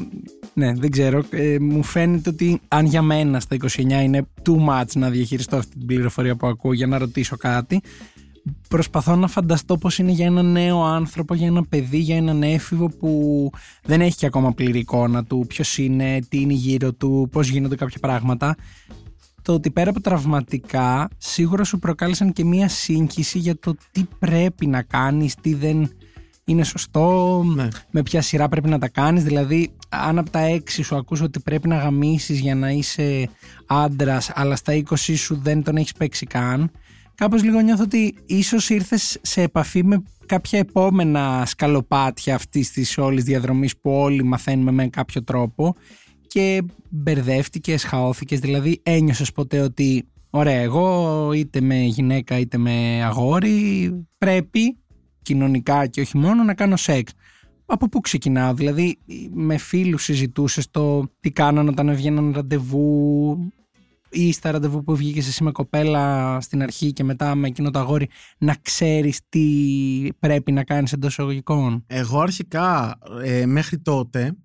ναι, 0.53 0.73
δεν 0.73 0.91
ξέρω, 0.91 1.23
ε, 1.29 1.57
μου 1.59 1.83
φαίνεται 1.83 2.29
ότι 2.29 2.61
αν 2.67 2.85
για 2.85 3.01
μένα 3.01 3.39
στα 3.39 3.55
29 3.55 3.77
είναι 3.77 4.27
too 4.43 4.69
much 4.69 4.91
να 4.95 5.09
διαχειριστώ 5.09 5.55
αυτή 5.55 5.77
την 5.77 5.85
πληροφορία 5.85 6.35
που 6.35 6.47
ακούω 6.47 6.73
για 6.73 6.87
να 6.87 6.97
ρωτήσω 6.97 7.37
κάτι, 7.37 7.81
προσπαθώ 8.67 9.15
να 9.15 9.27
φανταστώ 9.27 9.77
πώς 9.77 9.97
είναι 9.97 10.11
για 10.11 10.25
έναν 10.25 10.51
νέο 10.51 10.83
άνθρωπο, 10.83 11.33
για 11.33 11.47
ένα 11.47 11.63
παιδί, 11.65 11.97
για 11.97 12.15
έναν 12.15 12.43
έφηβο 12.43 12.87
που 12.87 13.49
δεν 13.83 14.01
έχει 14.01 14.15
και 14.15 14.25
ακόμα 14.25 14.53
πλήρη 14.53 14.79
εικόνα 14.79 15.23
του, 15.23 15.45
ποιος 15.47 15.77
είναι, 15.77 16.19
τι 16.29 16.39
είναι 16.39 16.53
γύρω 16.53 16.93
του, 16.93 17.29
πώς 17.31 17.47
γίνονται 17.47 17.75
κάποια 17.75 17.99
πράγματα 18.01 18.55
το 19.43 19.53
ότι 19.53 19.71
πέρα 19.71 19.89
από 19.89 20.01
τραυματικά 20.01 21.09
σίγουρα 21.17 21.63
σου 21.63 21.79
προκάλεσαν 21.79 22.33
και 22.33 22.45
μία 22.45 22.69
σύγχυση 22.69 23.37
για 23.39 23.59
το 23.59 23.75
τι 23.91 24.03
πρέπει 24.19 24.67
να 24.67 24.81
κάνεις, 24.81 25.35
τι 25.41 25.53
δεν 25.53 25.91
είναι 26.45 26.63
σωστό, 26.63 27.41
Ναι. 27.55 27.67
με 27.91 28.03
ποια 28.03 28.21
σειρά 28.21 28.49
πρέπει 28.49 28.69
να 28.69 28.79
τα 28.79 28.87
κάνεις. 28.89 29.23
Δηλαδή, 29.23 29.71
αν 29.89 30.17
από 30.17 30.29
τα 30.29 30.39
έξι 30.39 30.81
σου 30.81 30.95
ακούς 30.95 31.21
ότι 31.21 31.39
πρέπει 31.39 31.67
να 31.67 31.77
γαμίσεις 31.77 32.39
για 32.39 32.55
να 32.55 32.69
είσαι 32.69 33.29
άντρας, 33.65 34.31
αλλά 34.33 34.55
στα 34.55 34.73
20 34.73 35.15
σου 35.15 35.39
δεν 35.41 35.63
τον 35.63 35.75
έχεις 35.77 35.91
παίξει 35.93 36.25
καν, 36.25 36.71
κάπως 37.15 37.43
λίγο 37.43 37.59
νιώθω 37.59 37.83
ότι 37.83 38.15
ίσως 38.25 38.69
ήρθες 38.69 39.17
σε 39.21 39.41
επαφή 39.41 39.83
με 39.83 40.03
κάποια 40.25 40.59
επόμενα 40.59 41.43
σκαλοπάτια 41.45 42.35
αυτής 42.35 42.71
της 42.71 42.97
όλης 42.97 43.23
διαδρομής 43.23 43.77
που 43.77 43.91
όλοι 43.91 44.23
μαθαίνουμε 44.23 44.71
με 44.71 44.87
κάποιο 44.87 45.23
τρόπο 45.23 45.75
και 46.33 46.63
μπερδεύτηκες, 46.89 47.83
χαώθηκες. 47.83 48.39
Δηλαδή, 48.39 48.79
ένιωσες 48.83 49.31
ποτέ 49.31 49.59
ότι, 49.59 50.07
ωραία, 50.29 50.59
εγώ 50.59 51.31
είτε 51.33 51.61
με 51.61 51.75
γυναίκα 51.75 52.39
είτε 52.39 52.57
με 52.57 53.03
αγόρι 53.03 53.91
πρέπει 54.17 54.77
κοινωνικά 55.21 55.87
και 55.87 56.01
όχι 56.01 56.17
μόνο 56.17 56.43
να 56.43 56.53
κάνω 56.53 56.75
σεξ. 56.75 57.11
Από 57.65 57.89
πού 57.89 57.99
ξεκινάω, 57.99 58.53
δηλαδή 58.53 58.97
με 59.33 59.57
φίλους 59.57 60.03
συζητούσες 60.03 60.69
το 60.71 61.11
τι 61.19 61.31
κάνανε 61.31 61.69
όταν 61.69 61.89
έβγαιναν 61.89 62.31
ραντεβού, 62.35 63.37
ή 64.09 64.31
στα 64.31 64.51
ραντεβού 64.51 64.83
που 64.83 64.95
βγήκε 64.95 65.19
εσύ 65.19 65.43
με 65.43 65.51
κοπέλα 65.51 66.37
στην 66.41 66.61
αρχή 66.61 66.93
και 66.93 67.03
μετά 67.03 67.35
με 67.35 67.47
εκείνο 67.47 67.71
το 67.71 67.79
αγόρι 67.79 68.09
να 68.37 68.55
ξέρεις 68.61 69.19
τι 69.29 69.47
πρέπει 70.19 70.51
να 70.51 70.63
κάνεις 70.63 70.93
εντός 70.93 71.11
εισαγωγικών; 71.11 71.83
Εγώ 71.87 72.19
αρχικά 72.19 72.97
ε, 73.23 73.45
μέχρι 73.45 73.79
τότε, 73.79 74.35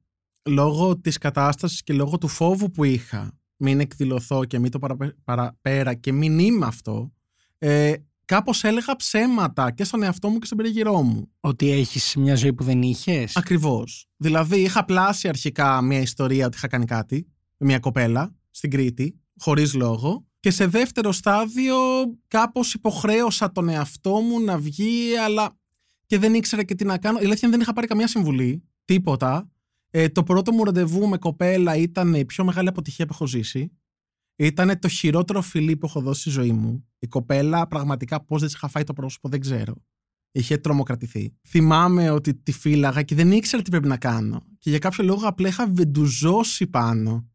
λόγω 0.42 0.98
της 0.98 1.18
κατάστασης 1.18 1.82
και 1.82 1.92
λόγω 1.92 2.18
του 2.18 2.28
φόβου 2.28 2.70
που 2.70 2.84
είχα, 2.84 3.38
μην 3.56 3.80
εκδηλωθώ 3.80 4.44
και 4.44 4.58
μην 4.58 4.70
το 4.70 4.78
παραπέρα 5.24 5.94
και 5.94 6.12
μην 6.12 6.38
είμαι 6.38 6.66
αυτό, 6.66 7.12
ε, 7.58 7.92
κάπως 8.24 8.64
έλεγα 8.64 8.96
ψέματα 8.96 9.70
και 9.70 9.84
στον 9.84 10.02
εαυτό 10.02 10.28
μου 10.28 10.38
και 10.38 10.46
στον 10.46 10.58
περιγυρό 10.58 11.02
μου. 11.02 11.32
Ότι 11.40 11.70
έχεις 11.70 12.16
μια 12.16 12.34
ζωή 12.34 12.52
που 12.52 12.64
δεν 12.64 12.82
είχες; 12.82 13.36
Ακριβώς. 13.36 14.06
Δηλαδή, 14.16 14.60
είχα 14.60 14.84
πλάσει 14.84 15.28
αρχικά 15.28 15.82
μια 15.82 16.00
ιστορία 16.00 16.46
ότι 16.46 16.56
είχα 16.56 16.66
κάνει 16.66 16.84
κάτι 16.84 17.26
με 17.56 17.66
μια 17.66 17.78
κοπέλα 17.78 18.34
στην 18.50 18.70
Κρήτη, 18.70 19.20
χωρίς 19.38 19.74
λόγο. 19.74 20.26
Και 20.40 20.50
σε 20.50 20.66
δεύτερο 20.66 21.12
στάδιο, 21.12 21.76
κάπως 22.28 22.74
υποχρέωσα 22.74 23.52
τον 23.52 23.68
εαυτό 23.68 24.20
μου 24.20 24.40
να 24.40 24.58
βγει, 24.58 25.16
αλλά 25.24 25.56
και 26.06 26.18
δεν 26.18 26.34
ήξερα 26.34 26.64
και 26.64 26.74
τι 26.74 26.84
να 26.84 26.98
κάνω. 26.98 27.18
Η 27.18 27.24
αλήθεια 27.24 27.48
δεν 27.48 27.60
είχα 27.60 27.72
πάρει 27.72 27.86
καμία 27.86 28.06
συμβουλή, 28.08 28.62
τίποτα. 28.84 29.48
Ε, 30.00 30.08
το 30.08 30.22
πρώτο 30.22 30.52
μου 30.52 30.64
ραντεβού 30.64 31.08
με 31.08 31.18
κοπέλα 31.18 31.76
ήταν 31.76 32.14
η 32.14 32.24
πιο 32.24 32.44
μεγάλη 32.44 32.68
αποτυχία 32.68 33.06
που 33.06 33.12
έχω 33.14 33.26
ζήσει. 33.26 33.72
Ήταν 34.36 34.78
το 34.78 34.88
χειρότερο 34.88 35.42
φιλί 35.42 35.76
που 35.76 35.86
έχω 35.86 36.00
δώσει 36.00 36.20
στη 36.20 36.30
ζωή 36.30 36.52
μου. 36.52 36.88
Η 36.98 37.06
κοπέλα 37.06 37.66
πραγματικά 37.66 38.24
πώς 38.24 38.38
δεν 38.40 38.48
της 38.48 38.56
είχα 38.56 38.68
φάει 38.68 38.84
το 38.84 38.92
πρόσωπο 38.92 39.28
δεν 39.28 39.40
ξέρω. 39.40 39.74
Είχε 40.32 40.56
τρομοκρατηθεί. 40.56 41.36
Θυμάμαι 41.48 42.10
ότι 42.10 42.34
τη 42.34 42.52
φύλαγα 42.52 43.02
και 43.02 43.14
δεν 43.14 43.32
ήξερα 43.32 43.62
τι 43.62 43.70
πρέπει 43.70 43.88
να 43.88 43.96
κάνω. 43.96 44.42
Και 44.58 44.70
για 44.70 44.78
κάποιο 44.78 45.04
λόγο 45.04 45.28
απλά 45.28 45.48
είχα 45.48 45.68
βεντουζώσει 45.68 46.66
πάνω. 46.66 47.28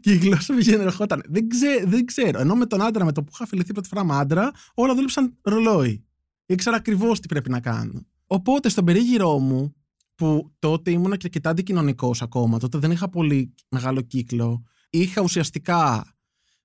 Και 0.00 0.12
η 0.12 0.16
γλώσσα 0.16 0.54
μου 0.54 0.60
ερχόταν. 0.64 1.22
Δεν, 1.28 1.48
ξέ, 1.48 1.84
δεν 1.86 2.04
ξέρω. 2.04 2.40
Ενώ 2.40 2.54
με 2.54 2.66
τον 2.66 2.82
άντρα 2.82 3.04
με 3.04 3.12
το 3.12 3.22
που 3.22 3.30
είχα 3.34 3.46
φιληθεί 3.46 3.72
πρώτη 3.72 3.88
φορά 3.88 4.04
με 4.04 4.14
άντρα, 4.14 4.50
όλα 4.74 4.94
δούλεψαν 4.94 5.36
ρολόι. 5.42 6.06
Ήξερα 6.46 6.76
ακριβώς 6.76 7.20
τι 7.20 7.28
πρέπει 7.28 7.50
να 7.50 7.60
κάνω. 7.60 8.06
Οπότε 8.26 8.68
στον 8.68 8.84
περίγυρό 8.84 9.38
μου, 9.38 9.74
που 10.18 10.54
τότε 10.58 10.90
ήμουν 10.90 11.10
και 11.10 11.24
αρκετά 11.24 11.50
αντικοινωνικός 11.50 12.22
ακόμα, 12.22 12.58
τότε 12.58 12.78
δεν 12.78 12.90
είχα 12.90 13.08
πολύ 13.08 13.54
μεγάλο 13.68 14.00
κύκλο, 14.00 14.62
είχα 14.90 15.22
ουσιαστικά 15.22 16.12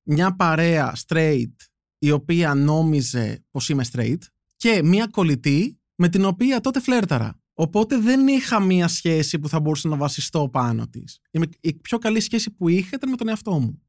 μια 0.04 0.36
παρέα 0.36 0.96
straight 1.08 1.54
η 1.98 2.12
οποία 2.12 2.54
νόμιζε 2.54 3.46
πως 3.52 3.70
είμαι 3.70 3.86
straight 3.92 4.18
και 4.56 4.84
μια 4.84 5.08
κολλητή 5.08 5.80
με 5.96 6.10
την 6.10 6.26
οποία 6.26 6.62
τότε 6.62 6.80
φλέρταρα. 6.80 7.42
Οπότε 7.54 7.98
δεν 7.98 8.28
είχα 8.28 8.60
μια 8.60 8.88
σχέση 8.88 9.40
που 9.40 9.50
θα 9.50 9.60
μπορούσα 9.60 9.88
να 9.88 9.96
βασιστώ 9.96 10.50
πάνω 10.50 10.88
της. 10.88 11.20
Η 11.60 11.74
πιο 11.74 11.98
καλή 11.98 12.20
σχέση 12.20 12.52
που 12.52 12.70
είχα 12.70 12.90
ήταν 12.94 13.10
με 13.10 13.16
τον 13.16 13.28
εαυτό 13.28 13.60
μου. 13.60 13.82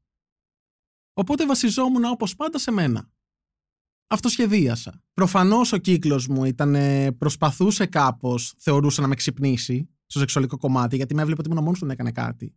Οπότε 1.13 1.45
βασιζόμουν 1.45 2.05
όπως 2.05 2.35
πάντα 2.35 2.59
σε 2.59 2.71
μένα. 2.71 3.11
Αυτό 4.07 4.29
σχεδίασα. 4.29 5.01
Προφανώς 5.13 5.71
ο 5.71 5.77
κύκλος 5.77 6.27
μου 6.27 6.45
ήταν, 6.45 6.75
προσπαθούσε 7.17 7.85
κάπως, 7.85 8.53
θεωρούσε 8.57 9.01
να 9.01 9.07
με 9.07 9.15
ξυπνήσει 9.15 9.89
στο 10.05 10.19
σεξουαλικό 10.19 10.57
κομμάτι, 10.57 10.95
γιατί 10.95 11.15
με 11.15 11.21
έβλεπε 11.21 11.41
ότι 11.41 11.49
ήμουν 11.49 11.63
μόνος 11.63 11.79
του 11.79 11.85
να 11.85 11.91
έκανε 11.93 12.11
κάτι. 12.11 12.53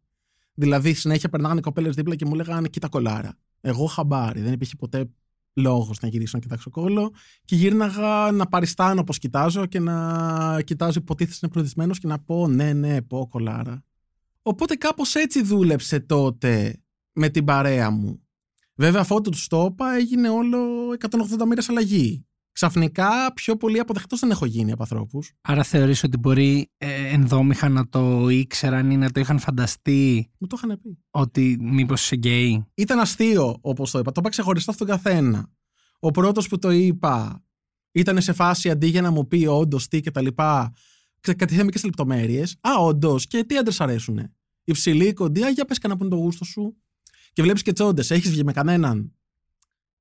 Δηλαδή, 0.55 0.95
συνέχεια 0.95 1.29
περνάγανε 1.29 1.61
κοπέλες 1.61 1.95
δίπλα 1.95 2.15
και 2.15 2.25
μου 2.25 2.35
λέγανε 2.35 2.69
Κοίτα 2.69 2.89
κολάρα. 2.89 3.39
Εγώ 3.61 3.87
χαμπάρι. 3.87 4.41
Δεν 4.41 4.53
υπήρχε 4.53 4.77
ποτέ 4.77 5.11
λόγος 5.53 6.01
να 6.01 6.09
γυρίσω 6.09 6.37
να 6.37 6.43
κοιτάξω 6.43 6.71
κόλλο. 6.71 7.13
Και 7.45 7.57
γύρναγα 7.57 8.33
να 8.33 8.47
παριστάνω 8.47 9.01
όπω 9.01 9.13
κοιτάζω 9.13 9.67
και 9.67 9.81
να 9.81 10.63
κοιτάζω 10.63 10.99
υποτίθεται 11.01 11.39
είναι 11.43 11.51
προεδισμένο 11.51 11.95
και 11.95 12.07
να 12.07 12.19
πω 12.19 12.49
Ναι, 12.49 12.73
ναι, 12.73 13.03
πω 13.03 13.27
κολάρα. 13.31 13.85
Οπότε 14.43 14.75
κάπως 14.75 15.15
έτσι 15.15 15.43
δούλεψε 15.43 16.01
τότε 16.01 16.83
με 17.13 17.29
την 17.29 17.45
παρέα 17.45 17.91
μου. 17.91 18.28
Βέβαια, 18.79 19.01
αφού 19.01 19.21
του 19.21 19.33
το 19.47 19.69
είπα, 19.71 19.95
έγινε 19.95 20.29
όλο 20.29 20.59
180 20.99 21.45
μέρε 21.47 21.63
αλλαγή 21.69 22.29
ξαφνικά 22.59 23.33
πιο 23.35 23.57
πολύ 23.57 23.79
αποδεκτό 23.79 24.17
δεν 24.17 24.31
έχω 24.31 24.47
γίνει 24.47 24.73
από 24.73 24.83
ανθρώπους. 24.83 25.33
Άρα 25.41 25.63
θεωρείς 25.63 26.03
ότι 26.03 26.17
μπορεί 26.17 26.71
ε, 26.77 27.07
ενδόμηχα 27.13 27.69
να 27.69 27.89
το 27.89 28.29
ήξεραν 28.29 28.91
ή 28.91 28.97
να 28.97 29.11
το 29.11 29.21
είχαν 29.21 29.39
φανταστεί. 29.39 30.31
Μου 30.39 30.47
το 30.47 30.57
είχαν 30.59 30.81
πει. 30.81 30.99
Ότι 31.11 31.57
μήπως 31.61 32.03
είσαι 32.03 32.15
γκέι; 32.15 32.67
Ήταν 32.75 32.99
αστείο, 32.99 33.59
όπως 33.61 33.91
το 33.91 33.99
είπα. 33.99 34.13
Το 34.13 34.21
είπα 34.21 34.29
ξεχωριστά 34.29 34.73
στον 34.73 34.87
καθένα. 34.87 35.51
Ο 35.99 36.11
πρώτος 36.11 36.49
που 36.49 36.59
το 36.59 36.71
είπα 36.71 37.45
ήταν 37.93 38.21
σε 38.21 38.33
φάση 38.33 38.71
αντί 38.71 38.87
για 38.87 39.03
να 39.03 39.11
μου 39.11 39.27
πει 39.27 39.47
όντως 39.47 39.89
τι 39.89 40.01
και 40.01 40.11
τα 40.11 40.21
λοιπά. 40.21 40.73
Κατηθέμε 41.21 41.71
και 41.71 41.79
σε 41.79 41.87
λεπτομέρειες. 41.87 42.57
Α, 42.61 42.79
όντως. 42.79 43.27
Και 43.27 43.45
τι 43.45 43.57
άντρες 43.57 43.81
αρέσουνε; 43.81 44.35
Υψηλή, 44.65 45.13
κοντή. 45.13 45.41
για 45.53 45.65
πες 45.65 45.79
κανένα 45.79 46.01
που 46.01 46.07
είναι 46.07 46.15
το 46.15 46.21
γούστο 46.23 46.45
σου. 46.45 46.77
Και 47.33 47.43
βλέπεις 47.43 47.63
και 47.63 47.73
τσόντες. 47.73 48.11
Έχεις 48.11 48.31
βγει 48.31 48.45
με 48.45 48.53
κανέναν. 48.53 49.13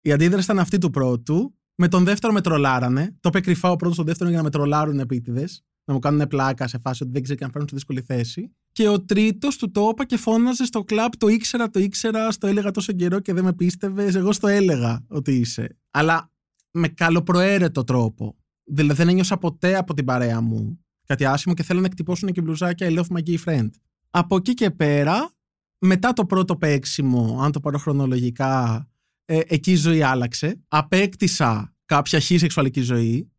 Η 0.02 0.12
αντίδραση 0.12 0.44
ήταν 0.44 0.60
αυτή 0.60 0.78
του 0.78 0.90
πρώτου 0.90 1.56
με 1.76 1.88
τον 1.88 2.04
δεύτερο 2.04 2.34
με 2.34 2.42
τρολάρανε. 2.42 3.18
Το 3.20 3.30
είπε 3.30 3.42
κρυφά 3.42 3.72
ο 3.72 3.76
πρώτος 3.76 3.94
στον 3.94 4.06
δεύτερο 4.06 4.30
για 4.30 4.38
να 4.38 4.44
με 4.44 4.50
τρολάρουν 4.50 5.00
επίτηδες. 5.00 5.66
Να 5.86 5.94
μου 5.94 6.00
κάνουν 6.00 6.28
πλάκα 6.28 6.68
σε 6.68 6.78
φάση 6.78 7.04
ότι 7.04 7.12
δεν 7.12 7.24
ξέρει 7.24 7.38
και 7.38 7.44
αν 7.44 7.52
φέρουν 7.52 7.68
σε 7.68 7.76
δύσκολη 7.76 8.02
θέση. 8.02 8.52
Και 8.72 8.88
ο 8.88 9.02
τρίτος 9.02 9.58
του 9.58 9.72
το 9.72 9.90
είπα 9.92 10.06
και 10.06 10.18
φώναζε 10.18 10.66
στο 10.66 10.84
κλαπ. 10.84 11.18
Το 11.18 11.28
ήξερα, 11.28 11.70
το 11.70 11.80
ήξερα, 11.80 12.32
στο 12.32 12.48
έλεγα 12.48 12.72
τόσο 12.72 12.94
καιρό 12.94 13.20
και 13.20 13.34
δεν 13.34 13.44
με 13.44 13.54
πίστευες. 13.54 14.16
Εγώ 14.16 14.32
στο 14.32 14.48
έλεγα 14.48 15.06
ότι 15.08 15.32
είσαι. 15.32 15.78
Αλλά 15.92 16.32
με 16.72 16.88
καλοπροαίρετο 16.88 17.84
τρόπο. 17.84 18.36
Δηλαδή 18.64 18.98
δεν 18.98 19.10
ένιωσα 19.10 19.38
ποτέ 19.38 19.76
από 19.76 19.94
την 19.94 20.06
παρέα 20.06 20.42
μου 20.42 20.80
κάτι 21.08 21.26
άσχημο 21.26 21.54
και 21.56 21.64
θέλω 21.64 21.80
να 21.80 21.86
εκτυπώσουν 21.86 22.32
και 22.32 22.42
μπλουζάκια 22.42 22.88
I 22.90 22.98
love 22.98 23.18
my 23.18 23.30
gay 23.30 23.38
friend. 23.46 23.70
Από 24.10 24.36
εκεί 24.36 24.54
και 24.54 24.72
πέρα, 24.72 25.32
μετά 25.80 26.14
το 26.14 26.26
πρώτο 26.26 26.58
παίξιμο, 26.58 27.40
αν 27.42 27.52
το 27.52 27.60
πάρω 27.60 27.78
χρονολογικά, 27.78 28.88
ε, 29.26 29.40
εκεί 29.46 29.72
η 29.72 29.76
ζωή 29.76 30.02
άλλαξε. 30.02 30.62
Απέκτησα 30.68 31.76
κάποια 31.86 32.20
χή 32.20 32.38
σεξουαλική 32.38 32.82
ζωή. 32.82 33.32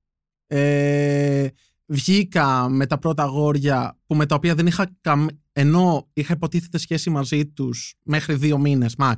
Ε, 0.47 1.49
βγήκα 1.87 2.68
με 2.68 2.87
τα 2.87 2.99
πρώτα 2.99 3.23
αγόρια 3.23 3.99
που 4.07 4.14
με 4.14 4.26
τα 4.26 4.35
οποία 4.35 4.54
δεν 4.54 4.66
είχα 4.66 4.97
καμ... 5.00 5.26
ενώ 5.52 6.09
είχα 6.12 6.33
υποτίθεται 6.33 6.78
σχέση 6.78 7.11
μαζί 7.11 7.47
τους 7.47 7.95
μέχρι 8.02 8.35
δύο 8.35 8.59
μήνες 8.59 8.95
max. 8.99 9.16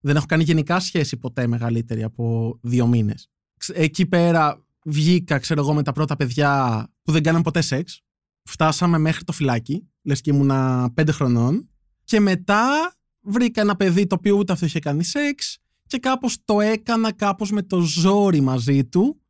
Δεν 0.00 0.16
έχω 0.16 0.26
κάνει 0.26 0.42
γενικά 0.42 0.80
σχέση 0.80 1.16
ποτέ 1.16 1.46
μεγαλύτερη 1.46 2.02
από 2.02 2.58
δύο 2.62 2.86
μήνες. 2.86 3.30
Εκεί 3.72 4.06
πέρα 4.06 4.64
βγήκα, 4.84 5.38
ξέρω 5.38 5.60
εγώ, 5.60 5.74
με 5.74 5.82
τα 5.82 5.92
πρώτα 5.92 6.16
παιδιά 6.16 6.84
που 7.02 7.12
δεν 7.12 7.22
κάναν 7.22 7.42
ποτέ 7.42 7.60
σεξ. 7.60 8.02
Φτάσαμε 8.42 8.98
μέχρι 8.98 9.24
το 9.24 9.32
φιλάκι, 9.32 9.88
λες 10.02 10.20
και 10.20 10.30
ήμουνα 10.30 10.90
πέντε 10.94 11.12
χρονών. 11.12 11.68
Και 12.08 12.20
μετά 12.20 12.94
βρήκα 13.20 13.60
ένα 13.60 13.76
παιδί 13.76 14.06
το 14.06 14.14
οποίο 14.14 14.36
ούτε 14.36 14.52
αυτό 14.52 14.66
είχε 14.66 14.78
κάνει 14.78 15.04
σεξ 15.04 15.58
και 15.86 15.98
κάπως 15.98 16.36
το 16.44 16.60
έκανα 16.60 17.12
κάπως 17.12 17.50
με 17.50 17.62
το 17.62 17.80
ζόρι 17.80 18.40
μαζί 18.40 18.84
του 18.84 19.20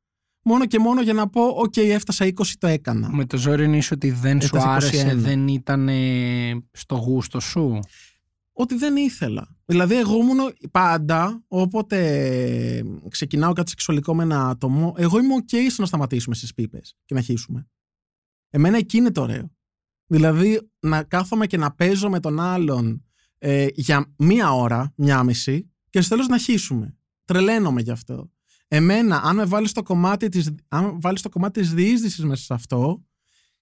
μόνο 0.42 0.66
και 0.66 0.78
μόνο 0.78 1.02
για 1.02 1.12
να 1.12 1.28
πω 1.28 1.42
OK 1.42 1.72
okay, 1.76 1.88
έφτασα 1.88 2.24
20 2.24 2.30
το 2.58 2.66
έκανα. 2.66 3.10
Με 3.12 3.24
το 3.24 3.36
ζόρι 3.36 3.64
είναι 3.64 3.82
ότι 3.92 4.10
δεν 4.10 4.40
σου 4.40 4.58
άρεσε, 4.58 5.14
δεν 5.14 5.48
ήταν 5.48 5.88
στο 6.72 6.96
γούστο 6.96 7.40
σου; 7.40 7.80
Ότι 8.52 8.74
δεν 8.74 8.96
ήθελα. 8.96 9.56
Δηλαδή 9.64 9.96
εγώ 9.96 10.16
ήμουν 10.16 10.38
πάντα 10.70 11.44
όποτε 11.48 12.84
ξεκινάω 13.08 13.52
κάτι 13.52 13.70
σεξουαλικό 13.70 14.14
με 14.14 14.22
ένα 14.22 14.48
άτομο 14.48 14.94
εγώ 14.96 15.18
είμαι 15.18 15.34
οκ 15.34 15.70
στο 15.70 15.80
να 15.82 15.86
σταματήσουμε 15.86 16.34
στις 16.34 16.54
πίπες 16.54 16.96
και 17.04 17.14
να 17.14 17.20
χύσουμε. 17.20 17.68
Εμένα 18.50 18.76
εκεί 18.76 18.96
είναι 18.96 19.10
το 19.10 19.22
ωραίο. 19.22 19.57
Δηλαδή 20.08 20.70
να 20.80 21.02
κάθομαι 21.02 21.46
και 21.46 21.56
να 21.56 21.70
παίζω 21.74 22.10
με 22.10 22.20
τον 22.20 22.40
άλλον 22.40 23.04
ε, 23.38 23.66
για 23.74 24.14
μία 24.16 24.52
ώρα, 24.52 24.92
μία 24.96 25.22
μισή 25.22 25.70
και 25.90 26.00
στο 26.00 26.10
τέλος 26.14 26.28
να 26.28 26.38
χύσουμε. 26.38 26.96
Τρελαίνομαι 27.24 27.80
γι' 27.80 27.90
αυτό. 27.90 28.30
Εμένα, 28.68 29.20
αν 29.24 29.36
με 29.36 29.44
βάλεις 29.44 29.70
στο 29.70 29.82
κομμάτι 29.82 30.28
της 30.28 30.54
βάλεις 31.00 31.22
το 31.22 31.28
κομμάτι 31.28 31.60
της 31.60 31.72
διείσδυσης 31.72 32.24
μέσα 32.24 32.42
σε 32.42 32.54
αυτό, 32.54 33.04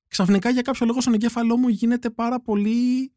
ξαφνικά 0.08 0.50
για 0.50 0.62
κάποιο 0.62 0.86
λόγο 0.86 1.00
στον 1.00 1.14
εγκέφαλό 1.14 1.56
μου 1.56 1.68
γίνεται 1.68 2.10
πάρα 2.10 2.40
πολύ 2.40 3.12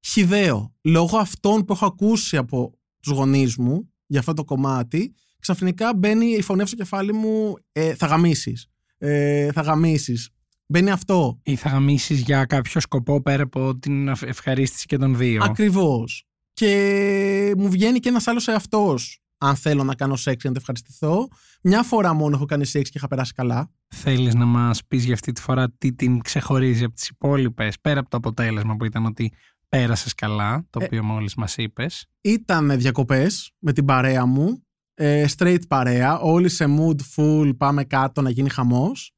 χιδαίο. 0.00 0.74
Λόγω 0.82 1.18
αυτών 1.18 1.64
που 1.64 1.72
έχω 1.72 1.86
ακούσει 1.86 2.36
από 2.36 2.72
τους 3.00 3.12
γονείς 3.12 3.56
μου 3.56 3.92
για 4.06 4.20
αυτό 4.20 4.32
το 4.32 4.44
κομμάτι, 4.44 5.14
ξαφνικά 5.38 5.94
μπαίνει 5.94 6.26
η 6.26 6.42
φωνή 6.42 6.66
στο 6.66 6.76
κεφάλι 6.76 7.12
μου 7.12 7.54
ε, 7.72 7.94
θα 7.94 8.06
γαμίσεις. 8.06 8.66
Ε, 8.98 9.52
θα 9.52 9.60
γαμίσεις. 9.60 10.30
Μπαίνει 10.66 10.90
αυτό. 10.90 11.40
Ή 11.42 11.56
θα 11.56 11.68
γαμίσεις 11.68 12.20
για 12.20 12.44
κάποιο 12.44 12.80
σκοπό 12.80 13.22
πέρα 13.22 13.42
από 13.42 13.78
την 13.78 14.08
ευχαρίστηση 14.08 14.86
και 14.86 14.96
των 14.96 15.16
δύο. 15.16 15.42
Ακριβώς 15.44 16.26
και 16.54 17.54
μου 17.56 17.70
βγαίνει 17.70 17.98
και 17.98 18.08
ένας 18.08 18.26
άλλος 18.26 18.48
εαυτός. 18.48 19.18
Αν 19.38 19.56
θέλω 19.56 19.84
να 19.84 19.94
κάνω 19.94 20.16
σεξ 20.16 20.40
για 20.40 20.50
να 20.50 20.56
το 20.56 20.60
ευχαριστηθώ. 20.60 21.28
Μια 21.62 21.82
φορά 21.82 22.12
μόνο 22.12 22.36
έχω 22.36 22.44
κάνει 22.44 22.64
σεξ 22.64 22.90
και 22.90 22.98
είχα 22.98 23.08
περάσει 23.08 23.32
καλά. 23.32 23.70
Θέλεις 23.88 24.34
να 24.34 24.44
μας 24.44 24.84
πεις 24.84 25.04
για 25.04 25.14
αυτή 25.14 25.32
τη 25.32 25.40
φορά 25.40 25.70
τι 25.78 25.92
την 25.92 26.20
ξεχωρίζει 26.20 26.84
από 26.84 26.94
τις 26.94 27.08
υπόλοιπες, 27.08 27.80
πέρα 27.80 28.00
από 28.00 28.10
το 28.10 28.16
αποτέλεσμα 28.16 28.76
που 28.76 28.84
ήταν 28.84 29.04
ότι 29.04 29.32
πέρασες 29.68 30.14
καλά, 30.14 30.66
το 30.70 30.78
ε, 30.82 30.84
οποίο 30.84 31.04
μόλις 31.04 31.34
μας 31.34 31.56
είπες. 31.56 32.06
Ήταν 32.20 32.78
διακοπές 32.78 33.52
με 33.58 33.72
την 33.72 33.84
παρέα 33.84 34.26
μου. 34.26 34.64
Ε, 34.94 35.24
straight 35.36 35.66
παρέα. 35.68 36.18
Όλοι 36.18 36.48
σε 36.48 36.64
mood 36.68 37.00
full, 37.16 37.56
πάμε 37.56 37.84
κάτω 37.84 38.22
να 38.22 38.30
γίνει 38.30 38.48
χαμός. 38.48 39.12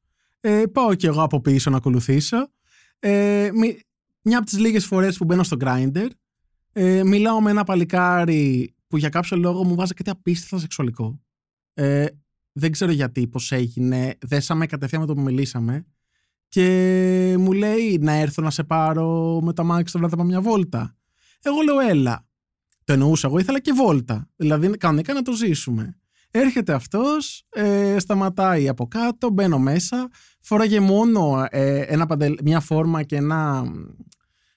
Ε, 0.49 0.67
πάω 0.67 0.95
και 0.95 1.07
εγώ 1.07 1.23
από 1.23 1.41
πίσω 1.41 1.71
να 1.71 1.77
ακολουθήσω. 1.77 2.49
Ε, 2.99 3.51
μια 4.23 4.39
από 4.39 4.47
τις 4.47 4.59
λίγες 4.59 4.87
φορές 4.87 5.17
που 5.17 5.25
μπαίνω 5.25 5.43
στο 5.43 5.57
grinder 5.61 6.09
Ε, 6.73 7.05
μιλάω 7.05 7.41
με 7.41 7.51
ένα 7.51 7.65
παλικάρι 7.65 8.75
που 8.87 8.97
για 8.97 9.09
κάποιο 9.09 9.37
λόγο 9.37 9.65
μου 9.65 9.75
βάζει 9.75 9.95
κάτι 9.95 10.11
απίστευτα 10.11 10.59
σεξουαλικό. 10.59 11.21
Ε, 11.75 12.07
δεν 12.53 12.73
ξέρω 12.73 12.93
γιατί, 12.93 13.27
πώς 13.27 13.53
έγινε. 13.53 14.15
Δέσαμε 14.21 14.67
κατευθείαν 14.67 15.01
με 15.01 15.07
το 15.07 15.15
που 15.15 15.21
μιλήσαμε. 15.21 15.87
Και 16.49 17.35
μου 17.39 17.53
λέει 17.53 17.99
να 18.01 18.13
έρθω 18.13 18.43
να 18.43 18.51
σε 18.51 18.65
πάρω 18.65 19.41
με 19.43 19.53
τα 19.53 19.63
μάξι 19.63 19.93
το 19.93 19.99
βράδυ 19.99 20.23
μια 20.23 20.41
βόλτα. 20.41 20.97
Εγώ 21.43 21.61
λέω 21.61 21.81
έλα. 21.81 22.27
Το 22.85 22.93
εννοούσα 22.93 23.29
εγώ, 23.29 23.39
ήθελα 23.39 23.61
και 23.61 23.73
βόλτα. 23.73 24.31
Δηλαδή 24.37 24.71
κανονικά 24.71 25.13
να 25.13 25.23
το 25.23 25.33
ζήσουμε. 25.33 26.01
Έρχεται 26.39 26.73
αυτός, 26.73 27.47
ε, 27.49 27.97
σταματάει 27.99 28.69
από 28.69 28.87
κάτω, 28.87 29.31
μπαίνω 29.31 29.59
μέσα, 29.59 30.09
φοράγε 30.41 30.81
μόνο 30.81 31.47
ε, 31.51 31.81
ένα 31.81 32.07
μια 32.45 32.61
φόρμα 32.61 33.03
και 33.03 33.17
ένα 33.17 33.65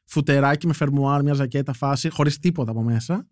φουτεράκι 0.05 0.67
με 0.67 0.73
φερμουάρ, 0.73 1.23
μια 1.23 1.33
ζακέτα 1.33 1.73
φάση, 1.73 2.09
χωρίς 2.09 2.39
τίποτα 2.39 2.71
από 2.71 2.81
μέσα. 2.81 3.27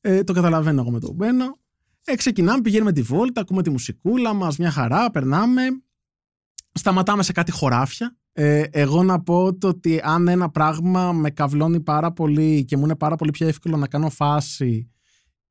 Ε, 0.00 0.24
το 0.24 0.32
καταλαβαίνω 0.32 0.80
εγώ 0.80 0.90
με 0.90 1.00
το 1.00 1.12
μπαίνω. 1.12 1.58
Ε, 2.04 2.14
ξεκινάμε, 2.14 2.60
πηγαίνουμε 2.60 2.92
τη 2.92 3.02
βόλτα, 3.02 3.40
ακούμε 3.40 3.62
τη 3.62 3.70
μουσικούλα 3.70 4.32
μας, 4.32 4.56
μια 4.56 4.70
χαρά, 4.70 5.10
περνάμε. 5.10 5.62
Σταματάμε 6.72 7.22
σε 7.22 7.32
κάτι 7.32 7.50
χωράφια. 7.50 8.16
Ε, 8.32 8.62
εγώ 8.70 9.02
να 9.02 9.22
πω 9.22 9.54
το 9.54 9.68
ότι 9.68 10.00
αν 10.02 10.28
ένα 10.28 10.50
πράγμα 10.50 11.12
με 11.12 11.30
καυλώνει 11.30 11.80
πάρα 11.80 12.12
πολύ 12.12 12.64
και 12.64 12.76
μου 12.76 12.84
είναι 12.84 12.96
πάρα 12.96 13.16
πολύ 13.16 13.30
πιο 13.30 13.48
εύκολο 13.48 13.76
να 13.76 13.86
κάνω 13.86 14.10
φάση 14.10 14.88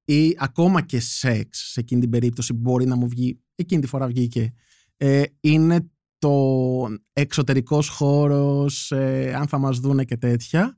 ή 0.05 0.35
ακόμα 0.39 0.81
και 0.81 0.99
σεξ 0.99 1.71
σε 1.71 1.79
εκείνη 1.79 2.01
την 2.01 2.09
περίπτωση 2.09 2.53
μπορεί 2.53 2.85
να 2.85 2.95
μου 2.95 3.07
βγει, 3.07 3.39
εκείνη 3.55 3.81
τη 3.81 3.87
φορά 3.87 4.07
βγήκε, 4.07 4.53
ε, 4.97 5.23
είναι 5.39 5.91
το 6.17 6.87
εξωτερικός 7.13 7.87
χώρος, 7.87 8.91
ε, 8.91 9.33
αν 9.35 9.47
θα 9.47 9.57
μας 9.57 9.79
δούνε 9.79 10.03
και 10.03 10.17
τέτοια. 10.17 10.77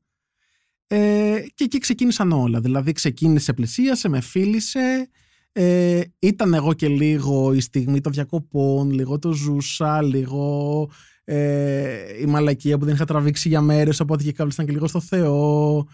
Ε, 0.88 1.44
και 1.54 1.64
εκεί 1.64 1.78
ξεκίνησαν 1.78 2.32
όλα. 2.32 2.60
Δηλαδή 2.60 2.92
ξεκίνησε, 2.92 3.54
πλησίασε, 3.54 4.10
με 4.10 4.22
φίλησε. 4.22 5.10
Ε, 5.52 6.02
ήταν 6.20 6.54
εγώ 6.54 6.74
και 6.74 6.88
λίγο 6.88 7.54
η 7.54 7.60
στιγμή 7.60 8.02
των 8.02 8.12
διακοπών, 8.12 8.92
λίγο 8.92 9.20
το 9.20 9.32
ζούσα, 9.32 10.02
λίγο 10.02 10.90
ε, 11.24 12.22
η 12.22 12.26
μαλακία 12.26 12.78
που 12.78 12.86
δεν 12.86 12.94
είχα 12.94 13.06
τραβήξει 13.06 13.48
για 13.48 13.62
μέρες, 13.62 14.00
οπότε 14.00 14.24
και 14.24 14.32
κάβλησαν 14.32 14.66
και 14.66 14.72
λίγο 14.72 14.88
στο 14.88 15.00
Θεό. 15.00 15.88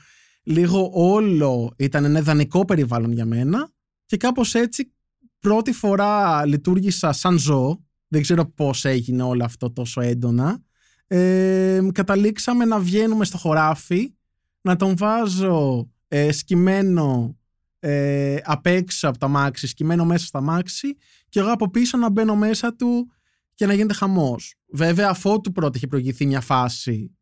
Λίγο 0.43 0.89
όλο 0.93 1.73
ήταν 1.77 2.05
ένα 2.05 2.19
ιδανικό 2.19 2.65
περιβάλλον 2.65 3.11
για 3.11 3.25
μένα 3.25 3.71
και 4.05 4.17
κάπως 4.17 4.55
έτσι 4.55 4.93
πρώτη 5.39 5.71
φορά 5.71 6.45
λειτουργήσα 6.45 7.11
σαν 7.11 7.37
ζώο. 7.37 7.85
Δεν 8.07 8.21
ξέρω 8.21 8.45
πώς 8.45 8.85
έγινε 8.85 9.23
όλο 9.23 9.43
αυτό 9.43 9.71
τόσο 9.71 10.01
έντονα. 10.01 10.63
Ε, 11.07 11.79
καταλήξαμε 11.93 12.65
να 12.65 12.79
βγαίνουμε 12.79 13.25
στο 13.25 13.37
χωράφι 13.37 14.13
να 14.61 14.75
τον 14.75 14.97
βάζω 14.97 15.89
ε, 16.07 16.31
σκυμμένο 16.31 17.37
ε, 17.79 18.37
απ' 18.43 18.65
έξω 18.65 19.07
από 19.07 19.17
τα 19.17 19.27
μάξι, 19.27 19.67
σκυμμένο 19.67 20.05
μέσα 20.05 20.25
στα 20.25 20.41
μάξι 20.41 20.95
και 21.29 21.39
εγώ 21.39 21.51
από 21.51 21.69
πίσω 21.69 21.97
να 21.97 22.09
μπαίνω 22.09 22.35
μέσα 22.35 22.75
του 22.75 23.11
και 23.53 23.65
να 23.65 23.73
γίνεται 23.73 23.93
χαμός. 23.93 24.55
Βέβαια 24.73 25.09
αφότου 25.09 25.51
πρώτα 25.51 25.71
είχε 25.75 25.87
προηγηθεί 25.87 26.25
μια 26.25 26.41
φάση 26.41 27.15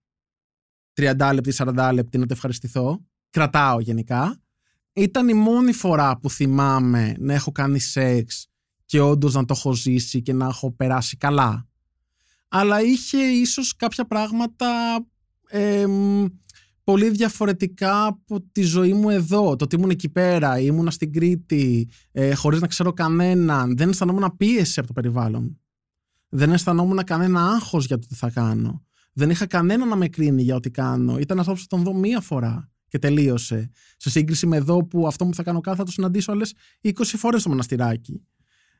30 0.99 1.31
λεπτή, 1.33 1.53
40 1.55 1.91
λεπτή 1.93 2.17
να 2.17 2.25
το 2.25 2.33
ευχαριστηθώ, 2.33 3.05
κρατάω 3.29 3.79
γενικά. 3.79 4.39
Ήταν 4.93 5.29
η 5.29 5.33
μόνη 5.33 5.73
φορά 5.73 6.17
που 6.17 6.29
θυμάμαι 6.29 7.15
να 7.19 7.33
έχω 7.33 7.51
κάνει 7.51 7.79
σεξ 7.79 8.47
και 8.85 8.99
όντως 8.99 9.33
να 9.33 9.45
το 9.45 9.53
έχω 9.57 9.73
ζήσει 9.73 10.21
και 10.21 10.33
να 10.33 10.45
έχω 10.45 10.71
περάσει 10.71 11.17
καλά. 11.17 11.67
Αλλά 12.47 12.81
είχε 12.81 13.17
ίσως 13.17 13.75
κάποια 13.75 14.05
πράγματα 14.05 14.67
ε, 15.49 15.85
πολύ 16.83 17.09
διαφορετικά 17.09 18.05
από 18.05 18.41
τη 18.51 18.61
ζωή 18.61 18.93
μου 18.93 19.09
εδώ. 19.09 19.55
Το 19.55 19.63
ότι 19.63 19.75
ήμουν 19.75 19.89
εκεί 19.89 20.09
πέρα, 20.09 20.59
ήμουν 20.59 20.91
στην 20.91 21.13
Κρήτη, 21.13 21.89
ε, 22.11 22.33
χωρίς 22.33 22.61
να 22.61 22.67
ξέρω 22.67 22.93
κανέναν. 22.93 23.77
Δεν 23.77 23.89
αισθανόμουν 23.89 24.33
πίεση 24.37 24.79
από 24.79 24.87
το 24.87 24.93
περιβάλλον. 24.93 25.59
Δεν 26.29 26.51
αισθανόμουν 26.51 27.03
κανένα 27.03 27.45
άγχος 27.45 27.85
για 27.85 27.97
το 27.97 28.07
τι 28.07 28.15
θα 28.15 28.29
κάνω. 28.29 28.83
Δεν 29.13 29.29
είχα 29.29 29.45
κανένα 29.45 29.85
να 29.85 29.95
με 29.95 30.07
κρίνει 30.07 30.41
για 30.41 30.55
ό,τι 30.55 30.71
κάνω. 30.71 31.17
Ήταν 31.17 31.37
ένα 31.37 31.53
που 31.53 31.57
θα 31.57 31.65
τον 31.67 31.83
δω 31.83 31.93
μία 31.93 32.19
φορά 32.21 32.71
και 32.87 32.99
τελείωσε. 32.99 33.69
Σε 33.97 34.09
σύγκριση 34.09 34.47
με 34.47 34.57
εδώ 34.57 34.85
που 34.85 35.07
αυτό 35.07 35.25
που 35.25 35.35
θα 35.35 35.43
κάνω 35.43 35.59
κάθε 35.59 35.77
θα 35.77 35.83
το 35.83 35.91
συναντήσω 35.91 36.31
άλλες 36.31 36.53
20 36.83 36.91
φορές 37.03 37.41
στο 37.41 37.49
μοναστηράκι. 37.49 38.23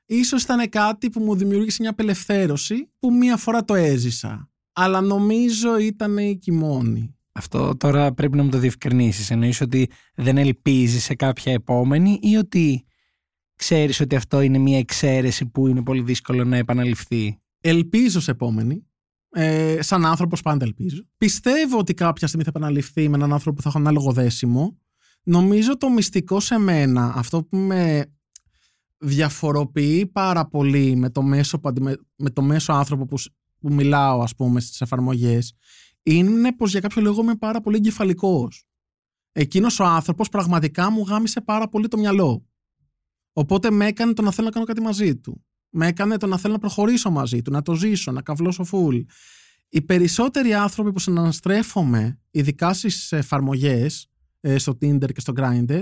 Ίσως 0.06 0.44
ήταν 0.44 0.70
κάτι 0.70 1.10
που 1.10 1.20
μου 1.20 1.36
δημιούργησε 1.36 1.78
μια 1.82 1.90
απελευθέρωση 1.90 2.90
που 3.00 3.14
μία 3.14 3.38
φορά 3.38 3.66
το 3.66 3.74
έζησα. 3.74 4.50
Αλλά 4.74 5.02
νομίζω 5.02 5.78
ήταν 5.78 6.18
η 6.18 6.38
κοιμώνη. 6.38 7.16
Αυτό 7.32 7.76
τώρα 7.78 8.14
πρέπει 8.14 8.38
να 8.38 8.44
μου 8.44 8.50
το 8.50 8.58
διευκρινίσεις. 8.58 9.32
Εννοείς 9.32 9.62
ότι 9.62 9.90
δεν 10.16 10.38
ελπίζεις 10.38 11.04
σε 11.04 11.16
κάποια 11.16 11.54
επόμενη 11.54 12.20
ή 12.22 12.36
ότι 12.36 12.86
ξέρεις 13.56 14.00
ότι 14.00 14.16
αυτό 14.16 14.42
είναι 14.42 14.58
μια 14.58 14.78
εξαίρεση 14.78 15.46
που 15.46 15.68
είναι 15.68 15.84
πολύ 15.84 16.02
δύσκολο 16.02 16.44
να 16.44 16.58
επαναληφθεί; 16.58 17.40
Ελπίζω 17.62 18.20
σε 18.20 18.32
επόμενη. 18.32 18.89
Ε, 19.32 19.82
σαν 19.82 20.06
άνθρωπος 20.06 20.42
πάντα 20.42 20.66
ελπίζω. 20.66 21.04
Πιστεύω 21.18 21.78
ότι 21.78 21.94
κάποια 21.94 22.28
στιγμή 22.28 22.46
θα 22.46 22.52
επαναληφθεί 22.56 23.10
με 23.10 23.16
έναν 23.16 23.34
άνθρωπο 23.34 23.56
που 23.56 23.62
θα 23.62 23.70
έχω 23.70 23.78
ανάλογο 23.78 24.12
δέσιμο. 24.12 24.78
Νομίζω 25.24 25.78
το 25.78 25.90
μυστικό 25.90 26.40
σε 26.40 26.58
μένα, 26.58 27.14
αυτό 27.16 27.44
που 27.44 27.58
με 27.58 28.14
διαφοροποιεί 28.98 30.06
πάρα 30.06 30.48
πολύ 30.48 30.96
με 30.96 31.10
το 31.10 31.22
μέσο, 31.22 31.60
με 32.16 32.30
το 32.30 32.42
μέσο 32.42 32.74
άνθρωπο 32.74 33.06
που, 33.06 33.18
που 33.60 33.74
μιλάω 33.74 34.22
ας 34.22 34.36
πούμε 34.36 34.60
στις 34.60 34.82
εφαρμογές 34.82 35.54
είναι 36.04 36.54
πως 36.54 36.72
για 36.72 36.80
κάποιο 36.80 37.02
λόγο 37.02 37.22
είμαι 37.22 37.36
πάρα 37.36 37.62
πολύ 37.62 37.76
εγκεφαλικός. 37.76 38.64
Εκείνος 39.32 39.80
ο 39.80 39.84
άνθρωπος 39.84 40.30
πραγματικά 40.30 40.92
μου 40.92 41.02
γάμισε 41.02 41.42
πάρα 41.42 41.70
πολύ 41.70 41.88
το 41.88 41.98
μυαλό. 41.98 42.48
Οπότε 43.34 43.72
με 43.72 43.86
έκανε 43.86 44.14
το 44.14 44.22
να 44.22 44.32
θέλω 44.32 44.48
να 44.48 44.54
κάνω 44.54 44.66
κάτι 44.66 44.82
μαζί 44.82 45.16
του. 45.16 45.46
Με 45.70 45.88
έκανε 45.88 46.18
το 46.18 46.28
να 46.28 46.38
θέλω 46.38 46.54
να 46.54 46.60
προχωρήσω 46.60 47.12
μαζί 47.12 47.42
του, 47.42 47.52
να 47.52 47.62
το 47.62 47.74
ζήσω, 47.74 48.12
να 48.12 48.22
καβλώσω 48.22 48.64
φουλ. 48.64 49.00
Οι 49.70 49.82
περισσότεροι 49.82 50.54
άνθρωποι 50.54 50.92
που 50.92 51.00
συναναστρέφομαι, 51.00 52.20
ειδικά 52.32 52.74
στις 52.74 53.12
εφαρμογές, 53.12 54.10
ε, 54.40 54.58
στο 54.58 54.78
Tinder 54.82 55.12
και 55.14 55.20
στο 55.20 55.34
Grindr, 55.36 55.82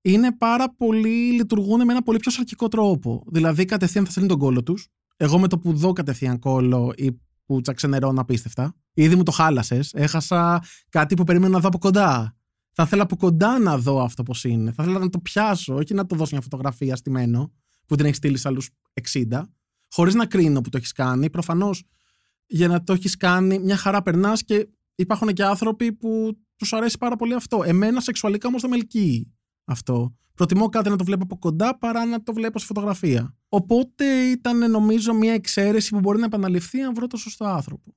είναι 0.00 0.36
πάρα 0.36 0.74
πολύ, 0.74 1.32
λειτουργούν 1.32 1.84
με 1.84 1.92
ένα 1.92 2.02
πολύ 2.02 2.18
πιο 2.18 2.30
σαρκικό 2.30 2.68
τρόπο. 2.68 3.24
Δηλαδή, 3.26 3.64
κατευθείαν 3.64 4.04
θα 4.04 4.10
στέλνει 4.10 4.28
τον 4.28 4.38
κόλλο 4.38 4.62
τους. 4.62 4.88
Εγώ 5.16 5.38
με 5.38 5.48
το 5.48 5.58
που 5.58 5.72
δω 5.72 5.92
κατευθείαν 5.92 6.38
κόλλο 6.38 6.92
ή 6.96 7.20
που 7.44 7.60
τσαξενερώνω 7.60 8.20
απίστευτα. 8.20 8.74
Ήδη 8.94 9.16
μου 9.16 9.22
το 9.22 9.30
χάλασες. 9.30 9.92
Έχασα 9.94 10.62
κάτι 10.88 11.14
που 11.14 11.24
περίμενα 11.24 11.52
να 11.52 11.60
δω 11.60 11.68
από 11.68 11.78
κοντά. 11.78 12.36
Θα 12.72 12.82
ήθελα 12.82 13.02
από 13.02 13.16
κοντά 13.16 13.58
να 13.58 13.78
δω 13.78 14.02
αυτό 14.02 14.22
πώς 14.22 14.44
είναι. 14.44 14.72
Θα 14.72 14.82
ήθελα 14.82 14.98
να 14.98 15.08
το 15.08 15.18
πιάσω, 15.18 15.74
όχι 15.74 15.94
να 15.94 16.06
το 16.06 16.16
δώσω 16.16 16.30
μια 16.32 16.42
φωτογραφία 16.42 16.96
στημένο 16.96 17.52
που 17.90 17.96
την 17.96 18.04
έχεις 18.04 18.16
στείλει 18.16 18.36
σε 18.36 18.48
άλλους 18.48 18.70
60. 19.12 19.42
Χωρίς 19.90 20.14
να 20.14 20.26
κρίνω 20.26 20.60
που 20.60 20.68
το 20.68 20.76
έχεις 20.76 20.92
κάνει. 20.92 21.30
Προφανώς 21.30 21.82
για 22.46 22.68
να 22.68 22.82
το 22.82 22.92
έχεις 22.92 23.16
κάνει, 23.16 23.58
μια 23.58 23.76
χαρά 23.76 24.02
περνάς 24.02 24.44
και 24.44 24.68
υπάρχουν 24.94 25.32
και 25.32 25.44
άνθρωποι 25.44 25.92
που 25.92 26.38
τους 26.56 26.72
αρέσει 26.72 26.98
πάρα 26.98 27.16
πολύ 27.16 27.34
αυτό. 27.34 27.62
Εμένα 27.64 28.00
σεξουαλικά 28.00 28.48
όμως 28.48 28.60
δεν 28.60 28.70
με 28.70 28.76
ελκύει 28.76 29.32
αυτό. 29.64 30.14
Προτιμώ 30.34 30.68
κάτι 30.68 30.88
να 30.90 30.96
το 30.96 31.04
βλέπω 31.04 31.22
από 31.22 31.38
κοντά 31.38 31.78
παρά 31.78 32.04
να 32.04 32.22
το 32.22 32.32
βλέπω 32.32 32.58
σε 32.58 32.66
φωτογραφία. 32.66 33.36
Οπότε 33.48 34.04
ήταν 34.04 34.70
νομίζω 34.70 35.14
μια 35.14 35.32
εξαίρεση 35.32 35.90
που 35.90 36.00
μπορεί 36.00 36.18
να 36.18 36.24
επαναληφθεί 36.24 36.80
αν 36.80 36.94
βρω 36.94 37.06
το 37.06 37.16
σωστό 37.16 37.44
άνθρωπο. 37.44 37.94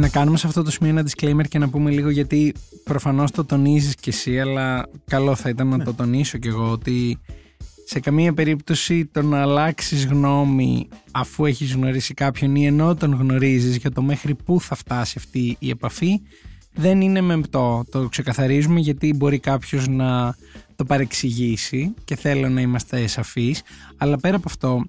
Να 0.00 0.08
κάνουμε 0.08 0.36
σε 0.36 0.46
αυτό 0.46 0.62
το 0.62 0.70
σημείο 0.70 0.90
ένα 0.90 1.04
disclaimer 1.08 1.48
και 1.48 1.58
να 1.58 1.68
πούμε 1.68 1.90
λίγο 1.90 2.10
γιατί 2.10 2.54
προφανώς 2.84 3.30
το 3.30 3.44
τονίζεις 3.44 3.94
κι 3.94 4.08
εσύ 4.08 4.40
αλλά 4.40 4.88
καλό 5.06 5.34
θα 5.34 5.48
ήταν 5.48 5.68
να 5.68 5.76
ναι. 5.76 5.84
το 5.84 5.94
τονίσω 5.94 6.38
κι 6.38 6.48
εγώ 6.48 6.70
ότι 6.70 7.18
σε 7.84 8.00
καμία 8.00 8.32
περίπτωση 8.32 9.06
το 9.06 9.22
να 9.22 9.40
αλλάξεις 9.40 10.06
γνώμη 10.06 10.88
αφού 11.10 11.44
έχεις 11.44 11.72
γνωρίσει 11.72 12.14
κάποιον 12.14 12.54
ή 12.54 12.66
ενώ 12.66 12.94
τον 12.94 13.12
γνωρίζεις 13.14 13.76
για 13.76 13.90
το 13.90 14.02
μέχρι 14.02 14.34
πού 14.34 14.60
θα 14.60 14.74
φτάσει 14.74 15.14
αυτή 15.18 15.56
η 15.58 15.70
επαφή 15.70 16.20
δεν 16.74 17.00
είναι 17.00 17.20
μεμπτό. 17.20 17.84
Το 17.90 18.08
ξεκαθαρίζουμε 18.08 18.80
γιατί 18.80 19.14
μπορεί 19.14 19.38
κάποιος 19.38 19.88
να 19.88 20.36
το 20.76 20.84
παρεξηγήσει 20.84 21.94
και 22.04 22.16
θέλω 22.16 22.48
να 22.48 22.60
είμαστε 22.60 23.06
σαφείς 23.06 23.62
αλλά 23.96 24.16
πέρα 24.16 24.36
από 24.36 24.48
αυτό 24.48 24.84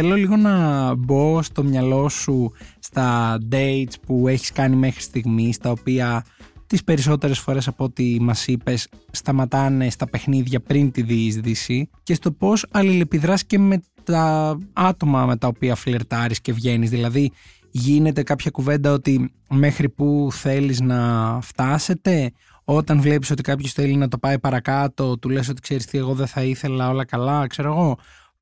θέλω 0.00 0.14
λίγο 0.14 0.36
να 0.36 0.94
μπω 0.94 1.42
στο 1.42 1.62
μυαλό 1.62 2.08
σου 2.08 2.52
στα 2.78 3.38
dates 3.52 3.92
που 4.06 4.28
έχεις 4.28 4.52
κάνει 4.52 4.76
μέχρι 4.76 5.00
στιγμής 5.00 5.58
τα 5.58 5.70
οποία 5.70 6.24
τις 6.66 6.84
περισσότερες 6.84 7.38
φορές 7.38 7.68
από 7.68 7.84
ό,τι 7.84 8.16
μας 8.20 8.46
είπες 8.46 8.88
σταματάνε 9.10 9.90
στα 9.90 10.08
παιχνίδια 10.08 10.60
πριν 10.60 10.90
τη 10.90 11.02
διείσδυση 11.02 11.90
και 12.02 12.14
στο 12.14 12.30
πώς 12.30 12.66
αλληλεπιδράς 12.70 13.44
και 13.44 13.58
με 13.58 13.82
τα 14.04 14.58
άτομα 14.72 15.26
με 15.26 15.36
τα 15.36 15.46
οποία 15.46 15.74
φλερτάρεις 15.74 16.40
και 16.40 16.52
βγαίνεις. 16.52 16.90
Δηλαδή 16.90 17.30
γίνεται 17.70 18.22
κάποια 18.22 18.50
κουβέντα 18.50 18.92
ότι 18.92 19.32
μέχρι 19.50 19.88
που 19.88 20.28
θέλεις 20.32 20.80
να 20.80 21.38
φτάσετε; 21.42 22.32
Όταν 22.64 23.00
βλέπεις 23.00 23.30
ότι 23.30 23.42
κάποιος 23.42 23.72
θέλει 23.72 23.96
να 23.96 24.08
το 24.08 24.18
πάει 24.18 24.38
παρακάτω 24.38 25.18
του 25.18 25.28
λες 25.28 25.48
ότι 25.48 25.60
ξέρεις 25.60 25.86
τι 25.86 25.98
εγώ 25.98 26.14
δεν 26.14 26.26
θα 26.26 26.42
ήθελα 26.42 26.88
όλα 26.88 27.04
καλά 27.04 27.46
ξέρω 27.46 27.72
εγώ 27.72 27.98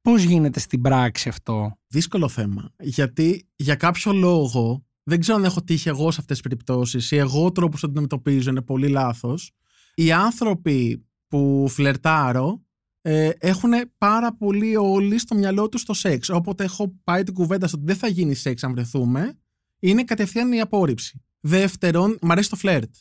Πώς 0.06 0.22
γίνεται 0.22 0.60
στην 0.60 0.80
πράξη 0.80 1.28
αυτό; 1.28 1.78
Δύσκολο 1.88 2.28
θέμα. 2.28 2.70
Γιατί 2.78 3.48
για 3.56 3.74
κάποιο 3.74 4.12
λόγο, 4.12 4.86
δεν 5.02 5.20
ξέρω 5.20 5.36
αν 5.36 5.44
έχω 5.44 5.62
τύχει 5.62 5.88
εγώ 5.88 6.10
σε 6.10 6.20
αυτές 6.20 6.40
τις 6.40 6.40
περιπτώσεις 6.40 7.10
ή 7.10 7.16
εγώ 7.16 7.44
ο 7.44 7.52
τρόπος 7.52 7.80
που 7.80 7.86
αντιμετωπίζω 7.90 8.50
είναι 8.50 8.62
πολύ 8.62 8.88
λάθος. 8.88 9.52
Οι 9.94 10.12
άνθρωποι 10.12 11.06
που 11.28 11.66
φλερτάρω 11.68 12.62
ε, 13.00 13.30
έχουν 13.38 13.70
πάρα 13.98 14.36
πολύ 14.36 14.76
όλοι 14.76 15.18
στο 15.18 15.34
μυαλό 15.34 15.68
τους 15.68 15.82
το 15.82 15.94
σεξ. 15.94 16.28
Όποτε 16.28 16.64
έχω 16.64 16.94
πάει 17.04 17.22
την 17.22 17.34
κουβέντα 17.34 17.66
στο 17.66 17.76
ότι 17.76 17.86
δεν 17.86 17.96
θα 17.96 18.08
γίνει 18.08 18.34
σεξ 18.34 18.64
αν 18.64 18.72
βρεθούμε, 18.72 19.38
είναι 19.78 20.04
κατευθείαν 20.04 20.52
η 20.52 20.60
απόρριψη. 20.60 21.22
Δεύτερον, 21.40 22.18
μου 22.22 22.32
αρέσει 22.32 22.50
το 22.50 22.56
φλερτ. 22.56 22.94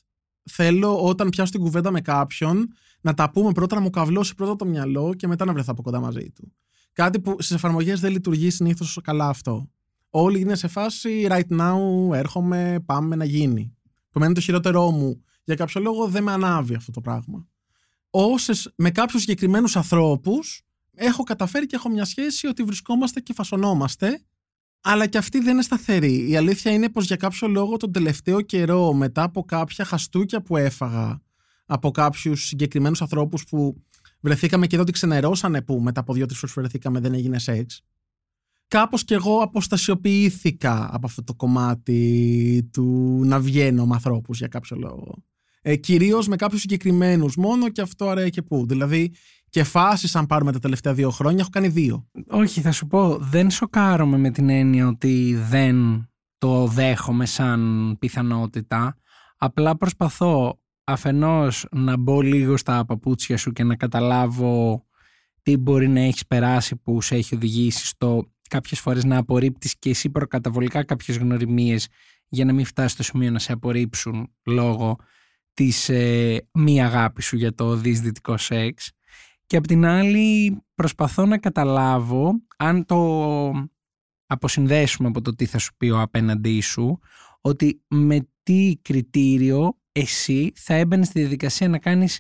Θέλω 0.51 1.03
όταν 1.03 1.29
πιάσω 1.29 1.51
την 1.51 1.61
κουβέντα 1.61 1.91
με 1.91 2.01
κάποιον 2.01 2.67
να 3.01 3.13
τα 3.13 3.31
πούμε 3.31 3.51
πρώτα, 3.51 3.75
να 3.75 3.81
μου 3.81 3.89
καβλώσει 3.89 4.35
πρώτα 4.35 4.55
το 4.55 4.65
μυαλό 4.65 5.13
και 5.13 5.27
μετά 5.27 5.45
να 5.45 5.53
βρεθώ 5.53 5.71
από 5.71 5.81
κοντά 5.81 5.99
μαζί 5.99 6.31
του. 6.35 6.53
Κάτι 6.95 7.19
που 7.19 7.31
στις 7.31 7.51
εφαρμογές 7.55 7.99
δεν 7.99 8.11
λειτουργεί 8.11 8.49
συνήθως 8.49 8.99
καλά 9.03 9.27
αυτό. 9.27 9.69
Όλοι 10.09 10.39
είναι 10.39 10.55
σε 10.55 10.67
φάση 10.67 11.27
right 11.29 11.59
now, 11.59 11.77
έρχομαι, 12.13 12.83
πάμε 12.85 13.15
να 13.15 13.25
γίνει. 13.25 13.75
Που 14.09 14.31
το 14.33 14.39
χειρότερό 14.39 14.91
μου. 14.91 15.23
Για 15.43 15.55
κάποιο 15.55 15.81
λόγο 15.81 16.07
δεν 16.07 16.23
με 16.23 16.31
ανάβει 16.31 16.75
αυτό 16.75 16.91
το 16.91 17.01
πράγμα. 17.01 17.47
Όσες 18.09 18.73
με 18.75 18.91
κάποιους 18.91 19.21
συγκεκριμένους 19.21 19.75
ανθρώπους 19.75 20.61
έχω 20.93 21.23
καταφέρει 21.23 21.65
και 21.65 21.75
έχω 21.75 21.89
μια 21.89 22.05
σχέση 22.05 22.47
ότι 22.47 22.63
βρισκόμαστε 22.63 23.19
και 23.19 23.33
φασωνόμαστε 23.33 24.21
αλλά 24.81 25.07
και 25.07 25.17
αυτή 25.17 25.39
δεν 25.39 25.53
είναι 25.53 25.61
σταθερή. 25.61 26.29
Η 26.29 26.35
αλήθεια 26.35 26.71
είναι 26.71 26.89
πως 26.89 27.05
για 27.05 27.15
κάποιο 27.15 27.47
λόγο 27.47 27.77
τον 27.77 27.91
τελευταίο 27.91 28.41
καιρό 28.41 28.93
μετά 28.93 29.23
από 29.23 29.43
κάποια 29.43 29.85
χαστούκια 29.85 30.41
που 30.41 30.57
έφαγα 30.57 31.21
από 31.65 31.91
κάποιους 31.91 32.45
συγκεκριμένους 32.45 33.01
ανθρώπους 33.01 33.43
που 33.43 33.83
βρεθήκαμε 34.25 34.67
και 34.67 34.73
εδώ 34.73 34.83
ότι 34.83 34.91
ξενερώσανε 34.91 35.61
που 35.61 35.79
μετά 35.81 35.99
από 35.99 36.13
δύο-τρεις 36.13 36.39
φορές 36.39 36.55
βρεθήκαμε 36.55 36.99
δεν 36.99 37.13
έγινε 37.13 37.39
σεξ. 37.39 37.81
Κάπως 38.67 39.03
και 39.03 39.13
εγώ 39.13 39.37
αποστασιοποιήθηκα 39.37 40.89
από 40.91 41.07
αυτό 41.07 41.23
το 41.23 41.33
κομμάτι 41.33 42.69
του 42.73 43.21
να 43.25 43.39
βγαίνω 43.39 43.85
με 43.85 43.93
ανθρώπους 43.93 44.37
για 44.37 44.47
κάποιο 44.47 44.77
λόγο. 44.77 45.23
Ε, 45.61 45.75
Κυρίως 45.75 46.27
με 46.27 46.35
κάποιους 46.35 46.61
συγκεκριμένους 46.61 47.35
μόνο 47.35 47.69
και 47.69 47.81
αυτό 47.81 48.09
αρέσει 48.09 48.29
και 48.29 48.41
πού. 48.41 48.65
Δηλαδή, 48.67 49.13
και 49.49 49.63
φάσει, 49.63 50.17
αν 50.17 50.25
πάρουμε 50.25 50.51
τα 50.51 50.59
τελευταία 50.59 50.93
δύο 50.93 51.09
χρόνια, 51.09 51.39
έχω 51.39 51.49
κάνει 51.49 51.67
δύο. 51.67 52.09
Όχι, 52.27 52.61
θα 52.61 52.71
σου 52.71 52.87
πω, 52.87 53.17
δεν 53.17 53.49
σοκάρομαι 53.49 54.17
με 54.17 54.29
την 54.29 54.49
έννοια 54.49 54.87
ότι 54.87 55.37
δεν 55.49 56.07
το 56.37 56.67
δέχομαι 56.67 57.25
σαν 57.25 57.95
πιθανότητα. 57.99 58.97
Απλά 59.37 59.77
προσπαθώ 59.77 60.59
αφενός 60.85 61.65
να 61.71 61.97
μπω 61.97 62.21
λίγο 62.21 62.57
στα 62.57 62.85
παπούτσια 62.85 63.37
σου 63.37 63.51
και 63.51 63.63
να 63.63 63.75
καταλάβω 63.75 64.85
τι 65.41 65.57
μπορεί 65.57 65.87
να 65.87 65.99
έχεις 65.99 66.27
περάσει 66.27 66.75
που 66.75 67.01
σε 67.01 67.15
έχει 67.15 67.35
οδηγήσει 67.35 67.85
στο 67.85 68.29
κάποιες 68.49 68.79
φορές 68.79 69.03
να 69.03 69.17
απορρίπτεις 69.17 69.77
και 69.79 69.89
εσύ 69.89 70.09
προκαταβολικά 70.09 70.83
κάποιες 70.83 71.17
γνωριμίες 71.17 71.87
για 72.27 72.45
να 72.45 72.53
μην 72.53 72.65
φτάσεις 72.65 72.91
στο 72.91 73.03
σημείο 73.03 73.31
να 73.31 73.39
σε 73.39 73.51
απορρίψουν 73.51 74.33
λόγω 74.45 74.95
της 75.53 75.89
ε, 75.89 76.47
μη 76.53 76.83
αγάπης 76.83 77.25
σου 77.25 77.35
για 77.35 77.53
το 77.53 77.75
δυσδυτικό 77.75 78.37
σεξ. 78.37 78.91
Και 79.45 79.57
απ' 79.57 79.67
την 79.67 79.85
άλλη 79.85 80.57
προσπαθώ 80.75 81.25
να 81.25 81.37
καταλάβω 81.37 82.33
αν 82.57 82.85
το 82.85 83.51
αποσυνδέσουμε 84.25 85.07
από 85.07 85.21
το 85.21 85.35
τι 85.35 85.45
θα 85.45 85.57
σου 85.57 85.75
πει 85.77 85.89
ο 85.89 86.01
απέναντί 86.01 86.61
σου 86.61 86.99
ότι 87.41 87.83
με 87.87 88.27
τι 88.43 88.77
κριτήριο 88.81 89.77
εσύ 89.95 90.51
θα 90.55 90.73
έμπαινες 90.73 91.07
στη 91.07 91.19
διαδικασία 91.19 91.69
να 91.69 91.77
κάνεις 91.77 92.19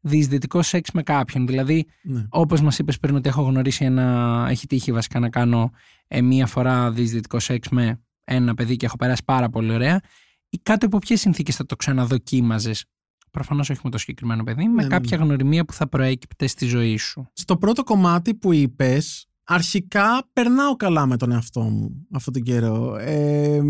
διεισδυτικό 0.00 0.62
σεξ 0.62 0.90
με 0.90 1.02
κάποιον. 1.02 1.46
Δηλαδή, 1.46 1.86
ναι. 2.02 2.26
όπως 2.28 2.60
μας 2.60 2.78
είπες 2.78 2.98
πριν 2.98 3.14
ότι 3.14 3.28
έχω 3.28 3.42
γνωρίσει 3.42 3.84
ένα, 3.84 4.46
έχει 4.50 4.66
τύχει 4.66 4.92
βασικά 4.92 5.18
να 5.18 5.28
κάνω 5.28 5.70
ε, 6.08 6.22
μία 6.22 6.46
φορά 6.46 6.90
διεισδυτικό 6.90 7.38
σεξ 7.38 7.68
με 7.68 8.00
ένα 8.24 8.54
παιδί 8.54 8.76
και 8.76 8.86
έχω 8.86 8.96
περάσει 8.96 9.22
πάρα 9.24 9.48
πολύ 9.48 9.72
ωραία 9.72 10.00
ή 10.48 10.58
κάτω 10.62 10.86
από 10.86 10.98
ποιες 10.98 11.20
συνθήκες 11.20 11.56
θα 11.56 11.66
το 11.66 11.76
ξαναδοκίμαζες; 11.76 12.84
Προφανώς 13.30 13.70
όχι 13.70 13.80
με 13.84 13.90
το 13.90 13.98
συγκεκριμένο 13.98 14.42
παιδί, 14.44 14.64
με 14.64 14.72
ναι, 14.72 14.82
ναι, 14.82 14.88
κάποια 14.88 15.18
ναι. 15.18 15.24
γνωριμία 15.24 15.64
που 15.64 15.72
θα 15.72 15.88
προέκυπτε 15.88 16.46
στη 16.46 16.66
ζωή 16.66 16.96
σου. 16.96 17.30
Στο 17.32 17.56
πρώτο 17.56 17.84
κομμάτι 17.84 18.34
που 18.34 18.52
είπες, 18.52 19.28
αρχικά 19.44 20.28
περνάω 20.32 20.76
καλά 20.76 21.06
με 21.06 21.16
τον 21.16 21.32
εαυτό 21.32 21.60
μου 21.60 22.06
αυτόν 22.12 22.32
τον 22.32 22.42
καιρό. 22.42 22.96
Ε, 22.96 23.60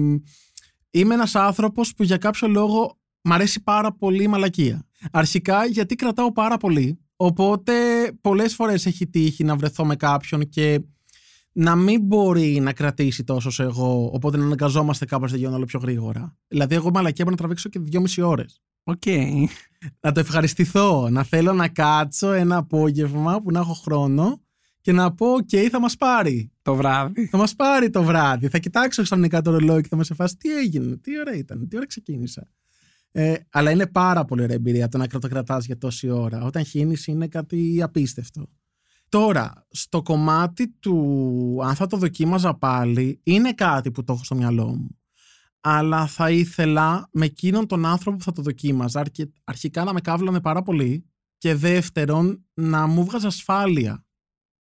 είμαι 0.91 1.15
ένας 1.15 1.35
άνθρωπος 1.35 1.95
που 1.95 2.03
για 2.03 2.17
κάποιο 2.17 2.49
λόγο 2.49 2.99
μ' 3.27 3.33
αρέσει 3.33 3.63
πάρα 3.63 3.93
πολύ 3.93 4.23
η 4.23 4.29
μαλακία. 4.29 4.87
Αρχικά 5.13 5.65
γιατί 5.65 5.95
κρατάω 5.95 6.33
πάρα 6.33 6.57
πολύ. 6.57 6.99
Οπότε 7.17 7.73
πολλές 8.21 8.55
φορές 8.55 8.87
έχει 8.87 9.07
τύχει 9.07 9.45
να 9.45 9.57
βρεθώ 9.57 9.85
με 9.85 9.97
κάποιον 9.97 10.49
και 10.49 10.81
να 11.53 11.77
μην 11.77 12.01
μπορεί 12.03 12.61
να 12.61 12.73
κρατήσει 12.73 13.25
τόσο 13.25 13.63
εγώ, 13.63 14.11
οπότε 14.13 14.37
να 14.37 14.45
αναγκαζόμαστε 14.45 15.05
κάπως 15.05 15.31
να 15.31 15.37
γίνουν 15.37 15.55
όλο 15.55 15.65
πιο 15.65 15.81
γρήγορα. 15.83 16.37
Δηλαδή, 16.49 16.75
εγώ 16.75 16.91
μαλακία 16.91 17.25
μπορώ 17.25 17.31
να 17.31 17.37
τραβήξω 17.37 17.69
και 17.69 17.79
δυόμιση 17.79 18.21
ώρες. 18.21 18.61
Οκ. 18.83 19.03
Να 20.01 20.13
το 20.13 20.21
ευχαριστηθώ. 20.21 21.09
Να 21.11 21.23
θέλω 21.23 21.53
να 21.53 21.69
κάτσω 21.69 22.33
ένα 22.33 22.57
απόγευμα 22.57 23.43
που 23.43 23.51
να 23.51 23.59
έχω 23.59 23.73
χρόνο 23.73 24.41
και 24.81 24.93
να 24.93 25.13
πω: 25.15 25.27
Οκ, 25.27 25.49
θα 25.71 25.81
μας 25.81 25.97
πάρει. 25.97 26.51
Το 26.63 26.75
βράδυ. 26.75 27.27
Θα 27.27 27.37
μας 27.39 27.55
πάρει 27.55 27.91
το 27.91 28.03
βράδυ. 28.03 28.49
Θα 28.49 28.59
κοιτάξω 28.59 29.03
ξαφνικά 29.03 29.43
το 29.43 29.51
ρολόι 29.51 29.81
και 29.81 29.89
θα 29.89 29.97
μα 29.97 30.03
εφάσει 30.11 30.37
τι 30.37 30.57
έγινε, 30.57 30.97
τι 30.97 31.21
ώρα 31.21 31.35
ήταν, 31.35 31.69
τι 31.69 31.77
ώρα 31.77 31.87
ξεκίνησα. 31.87 32.49
Ε, 33.19 33.35
αλλά 33.51 33.71
είναι 33.71 33.87
πάρα 33.87 34.25
πολύ 34.25 34.43
ωραία 34.43 34.57
εμπειρία 34.57 34.89
το 34.89 34.99
να 34.99 35.07
κρατοκρατάς 35.07 35.67
για 35.67 35.79
τόση 35.79 36.11
ώρα. 36.11 36.43
Όταν 36.43 36.65
χύνεις 36.65 37.07
είναι 37.07 37.29
κάτι 37.29 37.83
απίστευτο. 37.83 38.47
Τώρα, 39.09 39.67
στο 39.71 40.03
κομμάτι 40.03 40.69
του 40.69 41.59
αν 41.63 41.75
θα 41.75 41.87
το 41.87 41.97
δοκίμαζα 41.97 42.55
πάλι, 42.55 43.21
είναι 43.23 43.53
κάτι 43.53 43.91
που 43.91 44.05
το 44.05 44.13
έχω 44.13 44.25
στο 44.25 44.35
μυαλό 44.35 44.67
μου. 44.67 44.99
Αλλά 45.61 46.07
θα 46.07 46.31
ήθελα 46.31 47.09
με 47.13 47.25
εκείνον 47.25 47.67
τον 47.67 47.87
άνθρωπο 47.87 48.17
που 48.17 48.23
θα 48.23 48.33
το 48.33 48.43
δοκίμαζα 48.43 49.03
αρχικά 49.45 49.85
να 49.85 49.93
με 49.93 50.01
κάβλανε 50.01 50.41
πάρα 50.41 50.63
πολύ 50.63 51.07
και 51.39 51.55
δεύτερον 51.55 52.45
να 52.55 52.87
μου 52.87 53.05
βγάζει 53.05 53.27
ασφάλεια. 53.27 54.05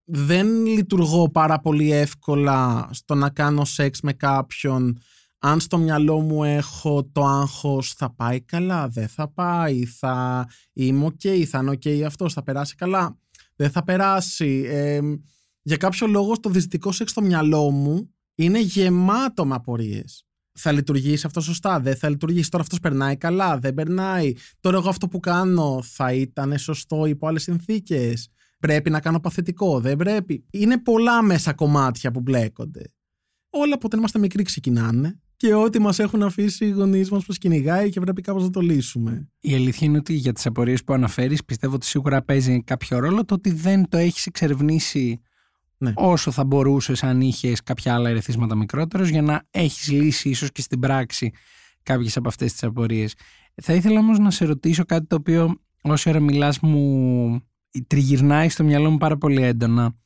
Δεν 0.04 0.66
λειτουργώ 0.66 1.30
πάρα 1.30 1.60
πολύ 1.60 1.92
εύκολα 1.92 2.88
στο 2.92 3.14
να 3.14 3.30
κάνω 3.30 3.64
σεξ 3.64 4.00
με 4.00 4.12
κάποιον 4.12 4.98
αν 5.50 5.60
στο 5.60 5.78
μυαλό 5.78 6.20
μου 6.20 6.44
έχω 6.44 7.04
το 7.12 7.24
άγχος 7.24 7.92
θα 7.92 8.14
πάει 8.14 8.40
καλά, 8.40 8.88
δεν 8.88 9.08
θα 9.08 9.28
πάει, 9.28 9.84
θα 9.84 10.46
είμαι 10.72 11.06
ok, 11.06 11.44
θα 11.44 11.58
είναι 11.58 11.70
ok 11.70 12.00
αυτός, 12.00 12.32
θα 12.32 12.42
περάσει 12.42 12.74
καλά 12.74 13.18
δεν 13.56 13.70
θα 13.70 13.84
περάσει. 13.84 14.64
Ε, 14.66 15.00
για 15.62 15.76
κάποιο 15.76 16.06
λόγο 16.06 16.40
το 16.40 16.50
δυστικό 16.50 16.92
σεξ 16.92 17.10
στο 17.10 17.22
μυαλό 17.22 17.70
μου 17.70 18.14
είναι 18.34 18.60
γεμάτο 18.60 19.46
με 19.46 19.54
απορίες. 19.54 20.26
Θα 20.58 20.72
λειτουργήσει 20.72 21.26
αυτό 21.26 21.40
σωστά, 21.40 21.80
δεν 21.80 21.96
θα 21.96 22.08
λειτουργήσει. 22.08 22.50
Τώρα 22.50 22.62
αυτός 22.62 22.80
περνάει 22.80 23.16
καλά, 23.16 23.58
δεν 23.58 23.74
περνάει. 23.74 24.32
Τώρα 24.60 24.76
εγώ 24.76 24.88
αυτό 24.88 25.08
που 25.08 25.20
κάνω 25.20 25.82
θα 25.82 26.12
ήταν 26.12 26.58
σωστό 26.58 27.06
υπό 27.06 27.26
άλλες 27.26 27.42
συνθήκες. 27.42 28.28
Πρέπει 28.58 28.90
να 28.90 29.00
κάνω 29.00 29.20
παθητικό, 29.20 29.80
δεν 29.80 29.96
πρέπει. 29.96 30.46
Είναι 30.50 30.78
πολλά 30.78 31.22
μέσα 31.22 31.52
κομμάτια 31.52 32.10
που 32.10 32.20
μπλέκονται. 32.20 32.82
Όλα 33.50 33.74
από 33.74 33.86
όταν 33.86 33.98
είμαστε 33.98 34.18
μικροί 34.18 34.42
ξεκινάνε 34.42 35.20
και 35.36 35.54
ό,τι 35.54 35.78
μας 35.78 35.98
έχουν 35.98 36.22
αφήσει 36.22 36.66
οι 36.66 36.70
γονείς 36.70 37.10
μας 37.10 37.24
που 37.24 37.32
κυνηγάει 37.32 37.90
και 37.90 38.00
πρέπει 38.00 38.20
κάπως 38.22 38.42
να 38.42 38.50
το 38.50 38.60
λύσουμε. 38.60 39.28
Η 39.40 39.54
αλήθεια 39.54 39.86
είναι 39.86 39.98
ότι 39.98 40.12
για 40.12 40.32
τις 40.32 40.46
απορίες 40.46 40.84
που 40.84 40.92
αναφέρεις, 40.92 41.44
πιστεύω 41.44 41.74
ότι 41.74 41.86
σίγουρα 41.86 42.22
παίζει 42.22 42.62
κάποιο 42.62 42.98
ρόλο 42.98 43.24
το 43.24 43.34
ότι 43.34 43.50
δεν 43.50 43.88
το 43.88 43.96
έχεις 43.96 44.26
εξερευνήσει 44.26 45.20
ναι. 45.78 45.92
όσο 45.94 46.30
θα 46.30 46.44
μπορούσες 46.44 47.02
αν 47.02 47.20
είχες 47.20 47.62
κάποια 47.62 47.94
άλλα 47.94 48.08
ερεθίσματα 48.08 48.54
μικρότερος 48.54 49.08
για 49.08 49.22
να 49.22 49.42
έχεις 49.50 49.90
λύσει 49.90 50.28
ίσως 50.28 50.52
και 50.52 50.60
στην 50.60 50.80
πράξη 50.80 51.32
κάποιες 51.82 52.16
από 52.16 52.28
αυτές 52.28 52.52
τις 52.52 52.62
απορίες. 52.62 53.14
Θα 53.54 53.72
ήθελα 53.72 53.98
όμως 53.98 54.18
να 54.18 54.30
σε 54.30 54.44
ρωτήσω 54.44 54.84
κάτι 54.84 55.06
το 55.06 55.16
οποίο 55.16 55.54
όσο 55.82 56.10
ώρα 56.10 56.20
μιλάς 56.20 56.60
μου 56.60 57.40
τριγυρνάει 57.86 58.48
στο 58.48 58.64
μυαλό 58.64 58.90
μου 58.90 58.96
πάρα 58.96 59.16
πολύ 59.16 59.42
έντονα. 59.42 59.96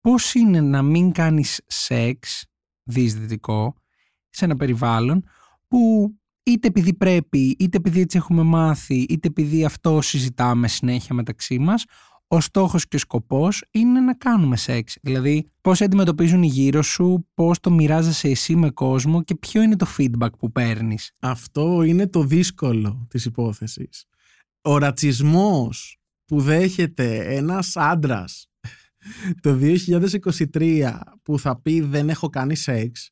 Πώς 0.00 0.34
είναι 0.34 0.60
να 0.60 0.82
μην 0.82 1.12
κάνεις 1.12 1.60
σεξ 1.66 2.44
δυσδυτικό 2.82 3.74
σε 4.30 4.44
ένα 4.44 4.56
περιβάλλον 4.56 5.24
που 5.68 6.14
είτε 6.42 6.68
επειδή 6.68 6.94
πρέπει, 6.94 7.56
είτε 7.58 7.76
επειδή 7.76 8.00
έτσι 8.00 8.16
έχουμε 8.16 8.42
μάθει, 8.42 8.94
είτε 8.94 9.28
επειδή 9.28 9.64
αυτό 9.64 10.00
συζητάμε 10.00 10.68
συνέχεια 10.68 11.14
μεταξύ 11.14 11.58
μας, 11.58 11.84
ο 12.32 12.40
στόχος 12.40 12.88
και 12.88 12.96
ο 12.96 12.98
σκοπός 12.98 13.64
είναι 13.70 14.00
να 14.00 14.14
κάνουμε 14.14 14.56
σεξ. 14.56 14.98
Δηλαδή, 15.02 15.50
πώς 15.60 15.80
αντιμετωπίζουν 15.80 16.42
οι 16.42 16.46
γύρω 16.46 16.82
σου, 16.82 17.26
πώς 17.34 17.60
το 17.60 17.70
μοιράζεσαι 17.70 18.28
εσύ 18.28 18.56
με 18.56 18.70
κόσμο 18.70 19.22
και 19.22 19.34
ποιο 19.34 19.62
είναι 19.62 19.76
το 19.76 19.86
feedback 19.98 20.38
που 20.38 20.52
παίρνεις. 20.52 21.12
Αυτό 21.20 21.82
είναι 21.82 22.08
το 22.08 22.22
δύσκολο 22.22 23.06
της 23.10 23.24
υπόθεσης. 23.24 24.04
Ο 24.62 24.78
ρατσισμός 24.78 25.98
που 26.24 26.40
δέχεται 26.40 27.34
ένας 27.36 27.76
άντρας 27.76 28.50
το 29.40 29.58
2023 30.52 31.00
που 31.22 31.38
θα 31.38 31.60
πει 31.60 31.80
δεν 31.80 32.08
έχω 32.08 32.28
κάνει 32.28 32.56
σεξ 32.56 33.10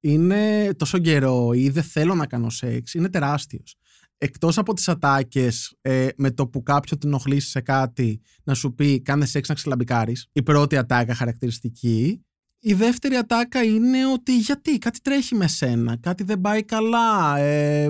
είναι 0.00 0.70
τόσο 0.76 0.98
καιρό 0.98 1.52
ή 1.52 1.68
δεν 1.68 1.82
θέλω 1.82 2.14
να 2.14 2.26
κάνω 2.26 2.50
σεξ, 2.50 2.94
είναι 2.94 3.08
τεράστιος. 3.08 3.76
εκτός 4.18 4.58
από 4.58 4.74
τις 4.74 4.88
ατάκες 4.88 5.76
ε, 5.80 6.08
με 6.16 6.30
το 6.30 6.46
που 6.46 6.62
κάποιον 6.62 7.00
την 7.00 7.12
οχλήσει 7.12 7.48
σε 7.48 7.60
κάτι 7.60 8.20
να 8.44 8.54
σου 8.54 8.74
πει 8.74 9.02
κάνε 9.02 9.26
σεξ 9.26 9.48
να 9.48 9.54
ξελαμπικάρεις 9.54 10.28
η 10.32 10.42
πρώτη 10.42 10.76
ατάκα 10.76 11.14
χαρακτηριστική. 11.14 12.22
Η 12.60 12.74
δεύτερη 12.74 13.14
ατάκα 13.14 13.62
είναι 13.62 14.06
ότι 14.12 14.38
γιατί 14.38 14.78
κάτι 14.78 15.00
τρέχει 15.00 15.34
με 15.34 15.48
σένα 15.48 15.96
κάτι 15.96 16.22
δεν 16.22 16.40
πάει 16.40 16.64
καλά 16.64 17.38
ε, 17.38 17.88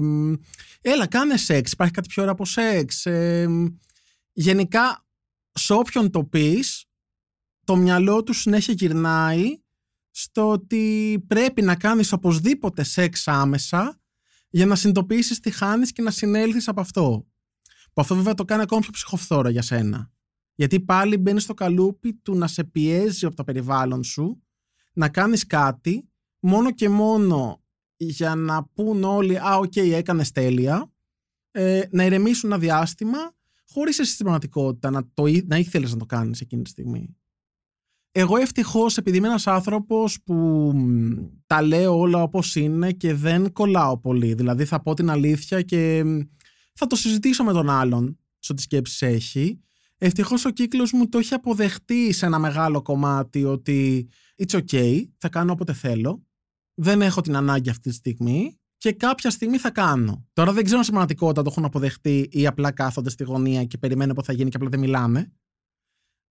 έλα 0.81 1.07
κάνε 1.07 1.37
σεξ 1.37 1.73
υπάρχει 1.73 1.93
κάτι 1.93 2.09
πιο 2.09 2.23
ωραίο 2.23 2.35
από 2.35 2.45
σεξ 2.45 3.07
ε, 3.07 3.49
γενικά 4.33 5.07
σε 5.53 5.73
όποιον 5.73 6.11
το 6.11 6.25
πεις 6.25 6.85
το 7.65 7.77
μυαλό 7.77 8.23
του 8.23 8.33
συνέχεια 8.33 8.75
γυρνάει 8.75 9.59
στο 10.21 10.49
ότι 10.49 11.25
πρέπει 11.27 11.63
να 11.63 11.77
κάνεις 11.77 12.13
οπωσδήποτε 12.13 12.83
σεξ 12.83 13.29
άμεσα 13.29 14.01
για 14.51 14.67
να 14.67 14.75
συνειδητοποιήσεις 14.75 15.41
τι 15.41 15.51
χάνεις 15.51 15.93
και 15.93 16.03
να 16.03 16.11
συνέλθεις 16.11 16.69
από 16.69 16.81
αυτό. 16.81 17.27
Που 17.93 18.01
αυτό 18.01 18.15
βέβαια 18.15 18.35
το 18.35 18.45
κάνει 18.45 18.63
ακόμα 18.63 18.81
πιο 18.81 18.91
ψυχοφθόρο 18.91 19.49
για 19.49 19.63
σένα. 19.63 20.11
Γιατί 20.55 20.81
πάλι 20.81 21.17
μπαίνεις 21.17 21.43
στο 21.43 21.55
καλούπι 21.55 22.15
του 22.15 22.35
να 22.35 22.47
σε 22.47 22.65
πιέζει 22.65 23.27
από 23.27 23.37
το 23.37 23.45
περιβάλλον 23.45 24.05
σου, 24.05 24.43
να 24.93 25.09
κάνεις 25.09 25.47
κάτι 25.47 26.09
μόνο 26.41 26.73
και 26.73 26.89
μόνο 26.89 27.63
για 27.97 28.35
να 28.35 28.65
πούν 28.65 29.05
όλοι 29.05 29.39
«Α, 29.39 29.57
OK, 29.57 29.73
okay, 29.75 29.91
έκανες 29.93 30.31
τέλεια», 30.33 30.93
ε, 31.51 31.83
να 31.91 32.05
ηρεμήσουν 32.05 32.51
ένα 32.51 32.61
διάστημα, 32.61 33.19
χωρίς 33.69 33.99
εσύ 33.99 34.13
στην 34.13 34.25
πραγματικότητα 34.25 34.91
να, 34.91 35.09
το, 35.15 35.25
να 35.45 35.57
ήθελες 35.57 35.93
να 35.93 35.99
το 35.99 36.07
κάνεις 36.07 36.41
εκείνη 36.41 36.63
τη 36.63 36.71
στιγμή. 36.71 37.17
Εγώ 38.21 38.37
ευτυχώς, 38.37 38.97
επειδή 38.97 39.17
είμαι 39.17 39.27
ένας 39.27 39.47
άνθρωπος 39.47 40.23
που 40.25 40.73
τα 41.47 41.63
λέω 41.63 41.99
όλα 41.99 42.23
όπως 42.23 42.55
είναι 42.57 42.93
και 42.93 43.15
δεν 43.15 43.53
κολλάω 43.53 43.99
πολύ. 43.99 44.35
Δηλαδή, 44.35 44.65
θα 44.65 44.83
πω 44.83 44.95
την 44.95 45.11
αλήθεια 45.11 45.63
και 45.63 46.03
θα 46.75 46.87
το 46.87 46.97
συζητήσω 46.97 47.45
με 47.45 47.53
τον 47.53 47.71
άλλον 47.71 48.19
σε 48.39 48.53
ό,τι 48.53 48.63
σκέψεις 48.63 49.03
έχει. 49.03 49.61
Ευτυχώς 49.99 50.45
ο 50.45 50.51
κύκλος 50.51 50.93
μου 50.93 51.09
το 51.09 51.19
έχει 51.19 51.35
αποδεχτεί 51.35 52.13
σε 52.13 52.27
ένα 52.27 52.39
μεγάλο 52.39 52.83
κομμάτι 52.83 53.45
ότι 53.45 54.09
it's 54.37 54.59
okay, 54.59 55.03
θα 55.19 55.29
κάνω 55.29 55.53
όποτε 55.53 55.73
θέλω. 55.73 56.27
Δεν 56.75 57.03
έχω 57.03 57.21
την 57.21 57.37
ανάγκη 57.37 57.71
αυτή 57.71 57.89
τη 57.89 57.95
στιγμή 57.95 58.59
και 58.77 58.93
κάποια 58.93 59.31
στιγμή 59.31 59.59
θα 59.59 59.71
κάνω. 59.71 60.27
Τώρα 60.33 60.53
δεν 60.53 60.65
ξέρω 60.65 60.83
σε 60.83 60.91
πραγματικότητα 60.91 61.43
το 61.43 61.49
έχουν 61.51 61.65
αποδεχτεί 61.65 62.29
ή 62.31 62.47
απλά 62.47 62.71
κάθονται 62.71 63.11
στη 63.11 63.25
γωνία 63.25 63.65
και 63.65 63.79
περιμένουν 63.79 64.15
που 64.15 64.25
θα 64.25 64.33
γίνει 64.33 64.51
και 64.51 64.57
απλά 64.57 64.69
δεν 64.69 64.81
μιλάνε 64.81 65.33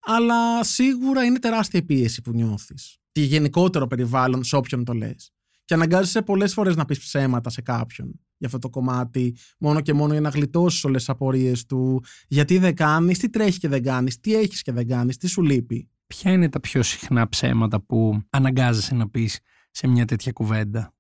αλλά 0.05 0.65
σίγουρα 0.65 1.25
είναι 1.25 1.39
τεράστια 1.39 1.79
η 1.79 1.83
πίεση 1.83 2.21
που 2.21 2.33
νιώθεις. 2.33 2.99
Και 3.13 3.23
γενικότερο 3.23 3.87
περιβάλλον 3.87 4.45
σε 4.45 4.57
όποιον 4.57 4.85
το 4.85 4.93
λες. 4.93 5.33
Και 5.65 5.75
αναγκάζεσαι 5.75 6.23
πολλές 6.23 6.53
φορές 6.53 6.77
να 6.77 6.85
πεις 6.85 6.99
ψέματα 6.99 7.51
σε 7.51 7.63
κάποιον 7.63 8.21
για 8.37 8.47
αυτό 8.47 8.59
το 8.59 8.69
κομμάτι, 8.69 9.37
μόνο 9.59 9.81
και 9.81 9.93
μόνο 9.93 10.13
για 10.13 10.21
να 10.21 10.29
γλιτώσεις 10.29 10.85
όλες 10.85 10.99
τις 10.99 11.09
απορίες 11.09 11.65
του. 11.65 12.03
Γιατί 12.29 12.59
δεν 12.59 12.75
κάνεις, 12.75 13.19
τι 13.19 13.31
τρέχει 13.31 13.59
και 13.59 13.69
δεν 13.69 13.83
κάνεις, 13.83 14.21
τι 14.21 14.35
έχεις 14.35 14.63
και 14.63 14.73
δεν 14.73 14.89
κάνεις, 14.89 15.17
τι 15.17 15.29
σου 15.29 15.43
λείπει. 15.43 15.89
Ποια 16.07 16.33
είναι 16.33 16.49
τα 16.49 16.61
πιο 16.61 16.83
συχνά 16.83 17.29
ψέματα 17.29 17.81
που 17.81 18.23
αναγκάζεσαι 18.31 18.95
να 18.95 19.09
πεις 19.09 19.39
σε 19.71 19.87
μια 19.87 20.05
τέτοια 20.05 20.33
κουβέντα; 20.33 20.95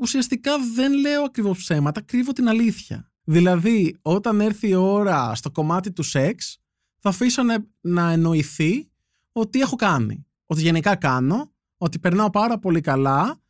Ουσιαστικά 0.00 0.52
δεν 0.74 0.92
λέω 0.92 1.22
ακριβώς 1.22 1.58
ψέματα, 1.58 2.00
κρύβω 2.02 2.32
την 2.32 2.48
αλήθεια. 2.48 3.12
Δηλαδή, 3.24 3.96
όταν 4.02 4.40
έρθει 4.40 4.68
η 4.68 4.74
ώρα 4.74 5.34
στο 5.34 5.50
κομμάτι 5.50 5.92
του 5.92 6.02
σεξ, 6.02 6.58
θα 7.00 7.08
αφήσω 7.08 7.42
να 7.80 8.10
εννοηθεί 8.10 8.90
ότι 9.32 9.60
έχω 9.60 9.76
κάνει. 9.76 10.26
Ότι 10.46 10.60
γενικά 10.60 10.96
κάνω, 10.96 11.52
ότι 11.76 11.98
περνάω 11.98 12.30
πάρα 12.30 12.58
πολύ 12.58 12.80
καλά 12.80 13.40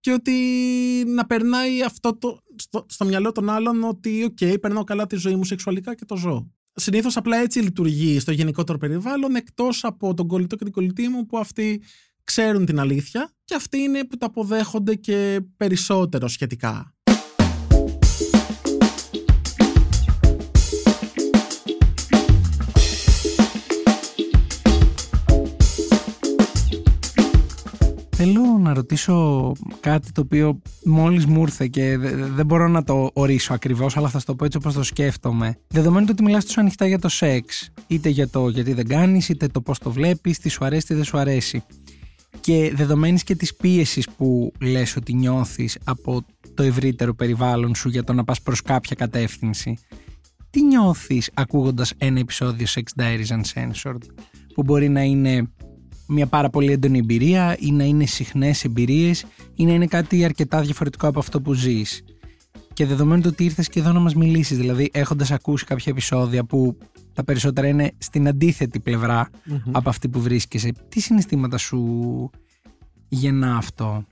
και 0.00 0.12
ότι 0.12 0.32
να 1.06 1.26
περνάει 1.26 1.82
αυτό 1.82 2.16
το, 2.16 2.42
στο, 2.56 2.86
στο 2.88 3.04
μυαλό 3.04 3.32
των 3.32 3.50
άλλων 3.50 3.84
ότι 3.84 4.24
OK, 4.24 4.36
okay, 4.40 4.56
περνάω 4.60 4.84
καλά 4.84 5.06
τη 5.06 5.16
ζωή 5.16 5.36
μου 5.36 5.44
σεξουαλικά 5.44 5.94
και 5.94 6.04
το 6.04 6.16
ζω. 6.16 6.50
Συνήθως 6.72 7.16
απλά 7.16 7.36
έτσι 7.36 7.58
λειτουργεί 7.58 8.18
στο 8.18 8.32
γενικότερο 8.32 8.78
περιβάλλον, 8.78 9.34
εκτός 9.34 9.84
από 9.84 10.14
τον 10.14 10.26
κολλητό 10.26 10.56
και 10.56 10.64
την 10.64 10.72
κολλητή 10.72 11.08
μου 11.08 11.26
που 11.26 11.38
αυτοί 11.38 11.82
ξέρουν 12.24 12.66
την 12.66 12.78
αλήθεια 12.78 13.30
και 13.44 13.54
αυτοί 13.54 13.78
είναι 13.78 14.04
που 14.04 14.16
τα 14.16 14.26
αποδέχονται 14.26 14.94
και 14.94 15.40
περισσότερο 15.56 16.28
σχετικά. 16.28 16.95
Θέλω 28.18 28.58
να 28.58 28.74
ρωτήσω 28.74 29.52
κάτι 29.80 30.12
το 30.12 30.20
οποίο 30.20 30.62
μόλις 30.84 31.26
μου 31.26 31.42
ήρθε 31.42 31.66
και 31.66 31.98
δεν 32.34 32.46
μπορώ 32.46 32.68
να 32.68 32.84
το 32.84 33.10
ορίσω 33.12 33.54
ακριβώς 33.54 33.96
αλλά 33.96 34.08
θα 34.08 34.22
το 34.24 34.34
πω 34.34 34.44
έτσι 34.44 34.58
όπως 34.58 34.74
το 34.74 34.82
σκέφτομαι. 34.82 35.58
Δεδομένου 35.68 36.06
ότι 36.10 36.22
μιλάς 36.22 36.44
τόσο 36.44 36.60
ανοιχτά 36.60 36.86
για 36.86 36.98
το 36.98 37.08
σεξ, 37.08 37.70
είτε 37.86 38.08
για 38.08 38.28
το 38.28 38.48
γιατί 38.48 38.72
δεν 38.72 38.86
κάνεις, 38.88 39.28
είτε 39.28 39.46
το 39.46 39.60
πώς 39.60 39.78
το 39.78 39.90
βλέπεις, 39.90 40.38
τι 40.38 40.48
σου 40.48 40.64
αρέσει, 40.64 40.86
τι 40.86 40.94
δεν 40.94 41.04
σου 41.04 41.18
αρέσει. 41.18 41.62
Και 42.40 42.72
δεδομένης 42.74 43.22
και 43.22 43.34
της 43.34 43.56
πίεσης 43.56 44.08
που 44.16 44.52
λες 44.60 44.96
ότι 44.96 45.14
νιώθεις 45.14 45.78
από 45.84 46.24
το 46.54 46.62
ευρύτερο 46.62 47.14
περιβάλλον 47.14 47.74
σου 47.74 47.88
για 47.88 48.04
το 48.04 48.12
να 48.12 48.24
πας 48.24 48.42
προς 48.42 48.62
κάποια 48.62 48.96
κατεύθυνση, 48.96 49.78
τι 50.50 50.64
νιώθεις 50.64 51.30
ακούγοντας 51.34 51.92
ένα 51.98 52.18
επεισόδιο 52.18 52.66
Sex 52.68 53.02
Diaries 53.02 53.40
Uncensored 53.40 54.02
που 54.54 54.62
μπορεί 54.62 54.88
να 54.88 55.02
είναι 55.02 55.48
μια 56.08 56.26
πάρα 56.26 56.50
πολύ 56.50 56.72
έντονη 56.72 56.98
εμπειρία 56.98 57.56
ή 57.58 57.72
να 57.72 57.84
είναι 57.84 58.06
συχνές 58.06 58.64
εμπειρίες 58.64 59.24
ή 59.54 59.64
να 59.64 59.72
είναι 59.72 59.86
κάτι 59.86 60.24
αρκετά 60.24 60.60
διαφορετικό 60.60 61.08
από 61.08 61.18
αυτό 61.18 61.40
που 61.40 61.52
ζεις. 61.52 62.04
Και 62.72 62.86
δεδομένου 62.86 63.22
ότι 63.26 63.44
ήρθες 63.44 63.68
και 63.68 63.80
εδώ 63.80 63.92
να 63.92 64.00
μας 64.00 64.14
μιλήσεις, 64.14 64.56
δηλαδή 64.56 64.90
έχοντας 64.92 65.30
ακούσει 65.30 65.64
κάποια 65.64 65.92
επεισόδια 65.92 66.44
που 66.44 66.78
τα 67.12 67.24
περισσότερα 67.24 67.68
είναι 67.68 67.92
στην 67.98 68.28
αντίθετη 68.28 68.82
από 69.72 69.88
αυτή 69.88 70.08
που 70.08 70.20
βρίσκεσαι, 70.20 70.72
τι 70.88 71.00
συναισθήματα 71.00 71.58
σου 71.58 72.30
γεννά 73.08 73.56
αυτό; 73.56 74.04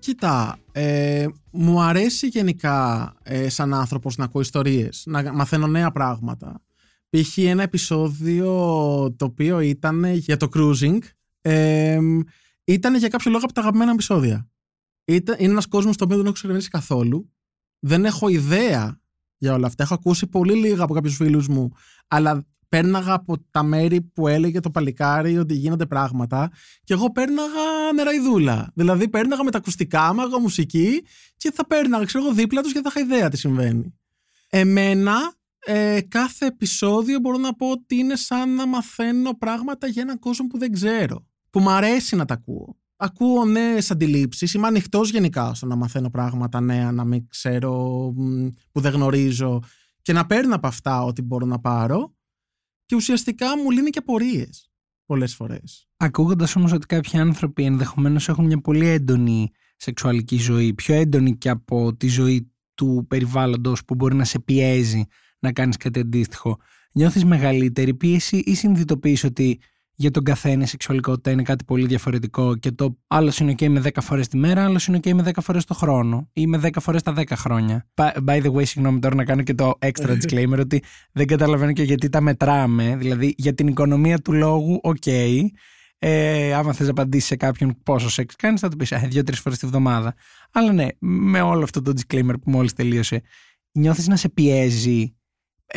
Κοίτα, 0.00 0.58
ε, 0.72 1.26
μου 1.50 1.80
αρέσει 1.80 2.26
γενικά 2.26 3.12
ε, 3.22 3.48
σαν 3.48 3.74
άνθρωπος 3.74 4.16
να 4.16 4.24
ακούω 4.24 4.40
ιστορίες, 4.40 5.02
να 5.06 5.32
μαθαίνω 5.32 5.66
νέα 5.66 5.90
πράγματα. 5.90 6.62
Π.χ. 7.10 7.38
ένα 7.38 7.62
επεισόδιο 7.62 8.46
το 9.16 9.24
οποίο 9.24 9.60
ήταν 9.60 10.04
για 10.04 10.36
το 10.36 10.48
cruising 10.54 10.98
ε, 11.40 11.98
ήταν 12.64 12.96
για 12.96 13.08
κάποιο 13.08 13.30
λόγο 13.30 13.44
από 13.44 13.52
τα 13.52 13.60
αγαπημένα 13.60 13.90
επεισόδια. 13.90 14.50
Ήταν, 15.04 15.36
είναι 15.38 15.52
ένας 15.52 15.66
κόσμος 15.66 15.96
το 15.96 16.04
οποίο 16.04 16.16
δεν 16.16 16.24
έχω 16.24 16.34
εξερευνήσει 16.34 16.68
καθόλου. 16.68 17.32
Δεν 17.78 18.04
έχω 18.04 18.28
ιδέα 18.28 19.00
για 19.36 19.54
όλα 19.54 19.66
αυτά. 19.66 19.82
Έχω 19.82 19.94
ακούσει 19.94 20.26
πολύ 20.26 20.54
λίγα 20.54 20.82
από 20.82 20.94
κάποιους 20.94 21.16
φίλους 21.16 21.48
μου, 21.48 21.70
αλλά 22.08 22.46
πέρναγα 22.68 23.12
από 23.12 23.36
τα 23.50 23.62
μέρη 23.62 24.00
που 24.00 24.28
έλεγε 24.28 24.60
το 24.60 24.70
παλικάρι 24.70 25.38
ότι 25.38 25.54
γίνονται 25.54 25.86
πράγματα 25.86 26.50
και 26.84 26.92
εγώ 26.92 27.12
πέρναγα 27.12 27.92
νεραϊδούλα. 27.94 28.72
Δηλαδή 28.74 29.08
πέρναγα 29.08 29.44
με 29.44 29.50
τα 29.50 29.58
ακουστικά, 29.58 30.12
μάγα 30.12 30.40
μουσική 30.40 31.04
και 31.36 31.50
θα 31.52 31.66
πέρναγα, 31.66 32.04
ξέρω 32.04 32.24
εγώ, 32.24 32.34
δίπλα 32.34 32.62
τους 32.62 32.72
και 32.72 32.80
θα 32.80 32.92
είχα 32.94 33.00
ιδέα 33.14 33.28
τι 33.28 33.36
συμβαίνει. 33.36 33.94
Εμένα, 34.50 35.34
ε, 35.58 36.00
κάθε 36.08 36.46
επεισόδιο 36.46 37.18
μπορώ 37.18 37.36
να 37.36 37.54
πω 37.54 37.70
ότι 37.70 37.96
είναι 37.96 38.16
σαν 38.16 38.54
να 38.54 38.66
μαθαίνω 38.66 39.36
πράγματα 39.38 39.86
για 39.86 40.02
έναν 40.02 40.18
κόσμο 40.18 40.46
που 40.46 40.58
δεν 40.58 40.72
ξέρω 40.72 41.29
που 41.50 41.60
μου 41.60 41.70
αρέσει 41.70 42.16
να 42.16 42.24
τα 42.24 42.34
ακούω. 42.34 42.78
Ακούω 42.96 43.44
νέε 43.44 43.78
αντιλήψεις. 43.88 44.54
Είμαι 44.54 44.66
ανοιχτός 44.66 45.10
γενικά 45.10 45.54
στο 45.54 45.66
να 45.66 45.76
μαθαίνω 45.76 46.10
πράγματα 46.10 46.60
νέα, 46.60 46.92
να 46.92 47.04
μην 47.04 47.28
ξέρω 47.28 47.72
που 48.72 48.80
δεν 48.80 48.92
γνωρίζω 48.92 49.62
και 50.02 50.12
να 50.12 50.26
παίρνω 50.26 50.54
από 50.54 50.66
αυτά 50.66 51.02
ό,τι 51.04 51.22
μπορώ 51.22 51.46
να 51.46 51.58
πάρω. 51.58 52.14
Και 52.86 52.94
ουσιαστικά 52.94 53.58
μου 53.58 53.70
λύνει 53.70 53.90
και 53.90 53.98
απορίες 53.98 54.70
πολλές 55.04 55.34
φορές. 55.34 55.88
Ακούγοντας 55.96 56.56
όμως 56.56 56.72
ότι 56.72 56.86
κάποιοι 56.86 57.18
άνθρωποι 57.18 57.64
ενδεχομένως 57.64 58.28
έχουν 58.28 58.44
μια 58.44 58.60
πολύ 58.60 58.86
έντονη 58.86 59.50
σεξουαλική 59.76 60.36
ζωή, 60.36 60.74
πιο 60.74 60.94
έντονη 60.94 61.36
και 61.36 61.48
από 61.48 61.96
τη 61.96 62.08
ζωή 62.08 62.52
του 62.74 63.04
περιβάλλοντος 63.08 63.84
που 63.84 63.94
μπορεί 63.94 64.14
να 64.14 64.24
σε 64.24 64.38
πιέζει 64.38 65.04
να 65.38 65.52
κάνεις 65.52 65.76
κάτι 65.76 66.00
αντίστοιχο, 66.00 66.58
νιώθεις 66.92 67.24
μεγαλύτερη 67.24 67.94
πίεση 67.94 68.36
ή 68.36 68.54
συνειδητοποιείς 68.54 69.24
ότι 69.24 69.60
για 70.00 70.10
τον 70.10 70.24
καθένα 70.24 70.62
η 70.62 70.66
σεξουαλικότητα 70.66 71.30
είναι 71.30 71.42
κάτι 71.42 71.64
πολύ 71.64 71.86
διαφορετικό 71.86 72.56
και 72.56 72.70
το 72.70 72.98
άλλος 73.06 73.38
είναι 73.38 73.52
OK 73.52 73.68
με 73.68 73.82
10 73.84 73.90
φορές 74.00 74.28
τη 74.28 74.36
μέρα, 74.36 74.64
άλλος 74.64 74.86
είναι 74.86 74.98
OK 75.02 75.12
με 75.12 75.22
10 75.26 75.30
φορές 75.40 75.64
το 75.64 75.74
χρόνο 75.74 76.28
ή 76.32 76.46
με 76.46 76.60
10 76.62 76.68
φορές 76.80 77.02
τα 77.02 77.14
10 77.16 77.24
χρόνια. 77.32 77.86
By 78.26 78.42
the 78.42 78.52
way, 78.52 78.66
συγγνώμη 78.66 78.98
τώρα 78.98 79.14
να 79.14 79.24
κάνω 79.24 79.42
και 79.42 79.54
το 79.54 79.72
extra 79.78 80.16
disclaimer 80.20 80.58
ότι 80.58 80.82
δεν 81.12 81.26
καταλαβαίνω 81.26 81.72
και 81.72 81.82
γιατί 81.82 82.08
τα 82.08 82.20
μετράμε. 82.20 82.96
Δηλαδή 82.96 83.34
για 83.36 83.54
την 83.54 83.66
οικονομία 83.66 84.18
του 84.18 84.32
λόγου, 84.32 84.80
OK. 84.82 85.10
Ε, 85.98 86.54
άμα 86.54 86.72
θες 86.72 86.86
να 86.86 86.90
απαντήσεις 86.90 87.26
σε 87.26 87.36
κάποιον 87.36 87.76
πόσο 87.82 88.10
σεξ 88.10 88.36
κάνεις, 88.36 88.60
θα 88.60 88.68
του 88.68 88.76
πεις 88.76 88.92
δύο-τρεις 89.08 89.40
φορές 89.40 89.58
τη 89.58 89.66
βδομάδα. 89.66 90.14
Αλλά 90.52 90.72
ναι, 90.72 90.86
με 90.98 91.40
όλο 91.40 91.62
αυτό 91.62 91.82
το 91.82 91.92
disclaimer 91.96 92.34
που 92.42 92.50
μόλις 92.50 92.72
τελείωσε, 92.72 93.22
νιώθεις 93.72 94.08
να 94.08 94.16
σε 94.16 94.28
πιέζει 94.28 95.14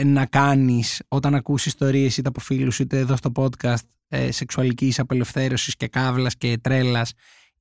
να 0.03 0.25
κάνεις 0.25 1.01
όταν 1.07 1.35
ακούσει 1.35 1.67
ιστορίες 1.67 2.17
είτε 2.17 2.27
από 2.27 2.39
φίλους 2.39 2.79
είτε 2.79 2.97
εδώ 2.97 3.15
στο 3.15 3.31
podcast 3.35 3.87
ε, 4.13 4.31
σεξουαλικής 4.31 4.99
απελευθέρωσης 4.99 5.75
και 5.75 5.87
κάβλας 5.87 6.37
και 6.37 6.57
τρέλας 6.61 7.13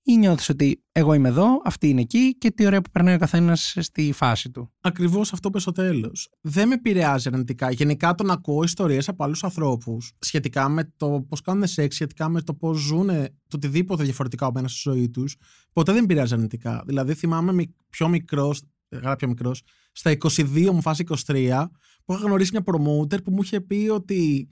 ή 0.03 0.17
νιώθεις 0.17 0.49
ότι 0.49 0.83
εγώ 0.93 1.15
είμαι 1.15 1.29
εδώ, 1.29 1.61
αυτή 1.65 1.89
είναι 1.89 2.01
εκεί 2.01 2.39
και 2.39 2.51
τι 2.51 2.67
ωραία 2.67 2.81
που 2.81 2.91
περνάει 2.91 3.15
ο 3.15 3.19
καθένας 3.19 3.77
στη 3.81 4.13
φάση 4.13 4.51
του. 4.51 4.73
Ακριβώς 4.81 5.33
αυτό 5.33 5.51
που 5.51 5.59
στο 5.59 5.73
τέλος. 5.73 6.29
Δεν 6.41 6.69
με 6.69 6.75
επηρεάζει 6.75 7.29
αρνητικά. 7.33 7.71
Γενικά 7.71 8.15
τον 8.15 8.31
ακούω 8.31 8.63
ιστορίες 8.63 9.09
από 9.09 9.25
άλλους 9.25 9.45
ανθρώπους 9.45 10.13
σχετικά 10.19 10.69
με 10.69 10.93
το 10.97 11.25
πώς 11.29 11.41
κάνουν 11.41 11.67
σεξ, 11.67 11.95
σχετικά 11.95 12.29
με 12.29 12.41
το 12.41 12.55
πώς 12.55 12.79
ζουν 12.79 13.07
το 13.49 13.57
οτιδήποτε 13.57 14.03
διαφορετικά 14.05 14.47
από 14.47 14.69
στη 14.69 14.81
ζωή 14.91 15.09
τους. 15.09 15.37
Ποτέ 15.73 15.93
δεν 15.93 16.01
με 16.01 16.05
επηρεάζει 16.05 16.35
αρνητικά. 16.35 16.83
Δηλαδή 16.87 17.15
θυμάμαι 17.15 17.65
πιο 17.89 18.09
μικρός, 18.09 18.63
γράφει 18.91 19.17
πιο 19.17 19.29
μικρός, 19.29 19.63
στα 19.93 20.11
22 20.11 20.71
μου 20.73 20.81
φάση 20.83 21.05
23, 21.27 21.71
που 22.05 22.13
είχα 22.13 22.23
γνωρίσει 22.23 22.51
μια 22.53 22.63
promoter 22.65 23.23
που 23.25 23.31
μου 23.31 23.43
είχε 23.43 23.61
πει 23.61 23.89
ότι 23.93 24.49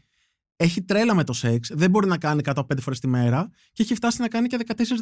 έχει 0.63 0.83
τρέλα 0.83 1.15
με 1.15 1.25
το 1.25 1.33
σεξ, 1.33 1.71
δεν 1.75 1.91
μπορεί 1.91 2.07
να 2.07 2.19
κάνει 2.19 2.43
105 2.45 2.63
φορές 2.81 3.01
τη 3.01 3.07
μέρα 3.07 3.51
και 3.73 3.83
έχει 3.83 3.95
φτάσει 3.95 4.21
να 4.21 4.29
κάνει 4.29 4.49
και 4.49 4.59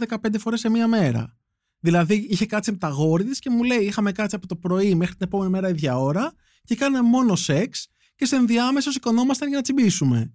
14-15 0.09 0.17
φορές 0.39 0.61
σε 0.61 0.69
μία 0.69 0.89
μέρα. 0.89 1.37
Δηλαδή 1.81 2.27
είχε 2.31 2.47
κάτσει 2.47 2.71
με 2.71 2.77
τα 2.77 2.89
γόρι 2.89 3.25
τη 3.25 3.39
και 3.39 3.51
μου 3.51 3.63
λέει: 3.63 3.79
Είχαμε 3.79 4.13
κάτσει 4.13 4.37
από 4.37 4.47
το 4.47 4.57
πρωί 4.57 4.95
μέχρι 4.95 5.15
την 5.15 5.27
επόμενη 5.27 5.51
μέρα 5.51 5.69
ίδια 5.69 5.99
ώρα 5.99 6.33
και 6.65 6.75
κάναμε 6.75 7.09
μόνο 7.09 7.37
σεξ 7.37 7.89
και 8.15 8.25
σε 8.25 8.37
ενδιάμεσο 8.37 8.91
σηκωνόμασταν 8.91 9.49
για 9.49 9.57
να 9.57 9.63
τσιμπήσουμε. 9.63 10.35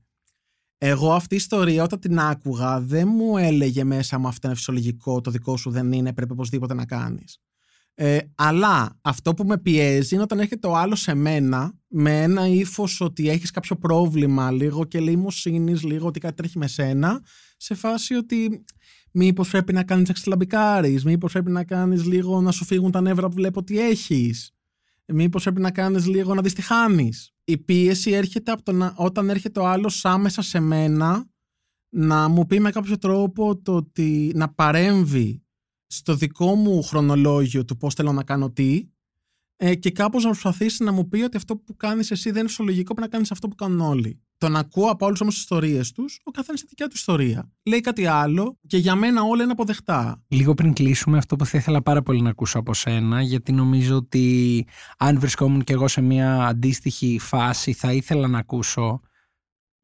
Εγώ 0.77 1.13
αυτή 1.13 1.33
η 1.33 1.37
ιστορία 1.37 1.83
όταν 1.83 1.99
την 1.99 2.19
άκουγα 2.19 2.81
δεν 2.81 3.07
μου 3.07 3.37
έλεγε 3.37 3.83
μέσα 3.83 4.17
μου 4.17 4.27
αυτό 4.27 4.47
είναι 4.47 4.55
φυσιολογικό, 4.55 5.21
το 5.21 5.31
δικό 5.31 5.57
σου 5.57 5.69
δεν 5.69 5.91
είναι, 5.91 6.13
πρέπει 6.13 6.31
οπωσδήποτε 6.31 6.73
να 6.73 6.85
κάνεις. 6.85 7.41
Ε, 7.95 8.17
αλλά 8.35 8.99
αυτό 9.01 9.33
που 9.33 9.43
με 9.43 9.57
πιέζει 9.57 10.13
είναι 10.13 10.23
όταν 10.23 10.39
έρχεται 10.39 10.67
ο 10.67 10.75
άλλος 10.75 11.01
σε 11.01 11.13
μένα 11.13 11.73
με 11.87 12.21
ένα 12.21 12.47
ύφος 12.47 13.01
ότι 13.01 13.29
έχεις 13.29 13.51
κάποιο 13.51 13.75
πρόβλημα, 13.75 14.51
λίγο 14.51 14.85
και 14.85 14.99
λιμοσύνης, 14.99 15.83
λίγο 15.83 16.07
ότι 16.07 16.19
κάτι 16.19 16.35
τρέχει 16.35 16.57
με 16.57 16.67
σένα, 16.67 17.21
σε 17.57 17.73
φάση 17.73 18.13
ότι 18.13 18.63
μήπως 19.11 19.49
πρέπει 19.49 19.73
να 19.73 19.83
κάνεις 19.83 20.09
εξελαμπικάρι, 20.09 21.01
μήπως 21.05 21.31
πρέπει 21.31 21.51
να 21.51 21.63
κάνεις 21.63 22.05
λίγο 22.05 22.41
να 22.41 22.51
σου 22.51 22.65
φύγουν 22.65 22.91
τα 22.91 23.01
νεύρα 23.01 23.27
που 23.27 23.33
βλέπω 23.33 23.59
ότι 23.59 23.79
έχεις. 23.79 24.51
Μήπως 25.05 25.43
πρέπει 25.43 25.61
να 25.61 25.71
κάνεις 25.71 26.07
λίγο 26.07 26.33
να 26.33 26.41
δεις 26.41 26.53
τι 26.53 26.61
χάνεις. 26.61 27.33
Η 27.43 27.57
πίεση 27.57 28.11
έρχεται 28.11 28.51
από 28.51 28.63
το 28.63 28.71
να, 28.71 28.93
όταν 28.97 29.29
έρχεται 29.29 29.59
ο 29.59 29.67
άλλος 29.67 30.05
άμεσα 30.05 30.41
σε 30.41 30.59
μένα 30.59 31.27
να 31.89 32.27
μου 32.27 32.45
πει 32.45 32.59
με 32.59 32.71
κάποιο 32.71 32.97
τρόπο 32.97 33.57
το 33.57 33.75
ότι 33.75 34.31
να 34.35 34.49
παρέμβει 34.49 35.42
στο 35.95 36.15
δικό 36.15 36.55
μου 36.55 36.83
χρονολόγιο 36.83 37.65
του 37.65 37.77
πώς 37.77 37.93
θέλω 37.93 38.11
να 38.11 38.23
κάνω 38.23 38.51
τι 38.51 38.87
ε, 39.65 39.75
και 39.75 39.91
κάπως 39.91 40.23
να 40.23 40.29
προσπαθήσει 40.29 40.83
να 40.83 40.91
μου 40.91 41.07
πει 41.07 41.21
ότι 41.21 41.37
αυτό 41.37 41.57
που 41.57 41.75
κάνεις 41.75 42.11
εσύ 42.11 42.29
δεν 42.29 42.39
είναι 42.39 42.47
φυσιολογικό, 42.47 42.93
πρέπει 42.93 43.01
να 43.01 43.07
κάνεις 43.07 43.31
αυτό 43.31 43.47
που 43.47 43.55
κάνουν 43.55 43.79
όλοι. 43.79 44.21
Τον 44.37 44.55
ακούω 44.55 44.89
από 44.89 45.05
όλους 45.05 45.21
όμως 45.21 45.33
τις 45.33 45.43
ιστορίες 45.43 45.91
τους, 45.91 46.19
ο 46.23 46.31
καθένας 46.31 46.61
τη 46.61 46.67
δικιά 46.67 46.87
του 46.87 46.95
ιστορία. 46.95 47.51
Λέει 47.63 47.81
κάτι 47.81 48.05
άλλο 48.05 48.59
και 48.67 48.77
για 48.77 48.95
μένα 48.95 49.21
όλα 49.21 49.43
είναι 49.43 49.51
αποδεκτά. 49.51 50.23
Λίγο 50.27 50.53
πριν 50.53 50.73
κλείσουμε, 50.73 51.17
αυτό 51.17 51.35
που 51.35 51.45
θα 51.45 51.57
ήθελα 51.57 51.81
πάρα 51.81 52.01
πολύ 52.01 52.21
να 52.21 52.29
ακούσω 52.29 52.59
από 52.59 52.73
σένα, 52.73 53.21
γιατί 53.21 53.51
νομίζω 53.51 53.95
ότι 53.95 54.65
αν 54.97 55.19
βρισκόμουν 55.19 55.63
και 55.63 55.73
εγώ 55.73 55.87
σε 55.87 56.01
μια 56.01 56.45
αντίστοιχη 56.45 57.19
φάση, 57.19 57.73
θα 57.73 57.93
ήθελα 57.93 58.27
να 58.27 58.37
ακούσω 58.37 59.01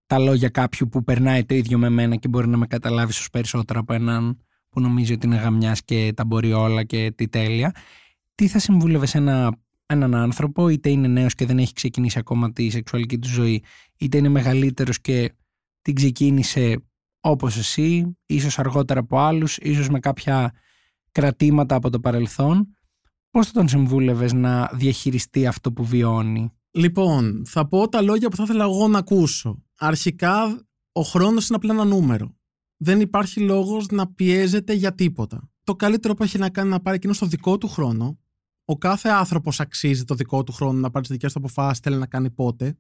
τα 0.05 0.19
λόγια 0.19 0.49
κάποιου 0.49 0.87
που 0.87 1.03
περνάει 1.03 1.45
το 1.45 1.55
ίδιο 1.55 1.77
με 1.77 1.89
μένα 1.89 2.15
και 2.15 2.27
μπορεί 2.27 2.47
να 2.47 2.57
με 2.57 2.67
καταλάβει 2.67 3.11
ίσως 3.11 3.29
περισσότερο 3.29 3.79
από 3.79 3.93
έναν 3.93 4.37
που 4.69 4.81
νομίζει 4.81 5.13
ότι 5.13 5.25
είναι 5.25 5.35
γαμιάς 5.35 5.83
και 5.83 6.13
τα 6.15 6.25
μπορεί 6.25 6.53
όλα 6.53 6.83
και 6.83 7.11
τι 7.15 7.27
τέλεια. 7.27 7.75
Τι 8.35 8.47
θα 8.47 8.59
συμβούλευε 8.59 9.07
ένα, 9.13 9.57
έναν 9.85 10.15
άνθρωπο, 10.15 10.69
είτε 10.69 10.89
είναι 10.89 11.07
νέος 11.07 11.33
και 11.35 11.45
δεν 11.45 11.57
έχει 11.57 11.73
ξεκινήσει 11.73 12.19
ακόμα 12.19 12.51
τη 12.51 12.69
σεξουαλική 12.69 13.19
του 13.19 13.27
ζωή, 13.27 13.63
είτε 13.97 14.17
είναι 14.17 14.29
μεγαλύτερος 14.29 15.01
και 15.01 15.33
την 15.81 15.95
ξεκίνησε 15.95 16.83
όπως 17.19 17.57
εσύ, 17.57 18.17
ίσως 18.25 18.59
αργότερα 18.59 18.99
από 18.99 19.19
άλλους, 19.19 19.57
ίσως 19.57 19.89
με 19.89 19.99
κάποια 19.99 20.53
κρατήματα 21.11 21.75
από 21.75 21.89
το 21.89 21.99
παρελθόν. 21.99 22.73
Πώς 23.31 23.47
θα 23.47 23.51
τον 23.51 23.67
συμβούλευες 23.67 24.33
να 24.33 24.69
διαχειριστεί 24.73 25.47
αυτό 25.47 25.71
που 25.71 25.85
βιώνει; 25.85 26.51
Λοιπόν, 26.71 27.43
θα 27.45 27.67
πω 27.67 27.89
τα 27.89 28.01
λόγια 28.01 28.29
που 28.29 28.35
θα 28.35 28.43
ήθελα 28.43 28.63
εγώ 28.63 28.87
να 28.87 28.97
ακούσω. 28.97 29.63
Αρχικά, 29.77 30.67
ο 30.91 31.01
χρόνος 31.01 31.47
είναι 31.47 31.57
απλά 31.57 31.73
ένα 31.73 31.83
νούμερο 31.83 32.38
δεν 32.81 32.99
υπάρχει 32.99 33.39
λόγος 33.39 33.87
να 33.87 34.07
πιέζεται 34.07 34.73
για 34.73 34.95
τίποτα. 34.95 35.49
Το 35.63 35.75
καλύτερο 35.75 36.13
που 36.13 36.23
έχει 36.23 36.37
να 36.37 36.49
κάνει 36.49 36.69
να 36.69 36.79
πάρει 36.79 36.95
εκείνο 36.95 37.13
στο 37.13 37.25
δικό 37.25 37.57
του 37.57 37.67
χρόνο. 37.67 38.19
Ο 38.65 38.77
κάθε 38.77 39.09
άνθρωπος 39.09 39.59
αξίζει 39.59 40.03
το 40.03 40.15
δικό 40.15 40.43
του 40.43 40.51
χρόνο 40.51 40.79
να 40.79 40.89
πάρει 40.89 41.05
τις 41.05 41.15
δικές 41.15 41.33
του 41.33 41.39
αποφάσεις, 41.39 41.79
θέλει 41.79 41.97
να 41.97 42.07
κάνει 42.07 42.29
πότε. 42.29 42.77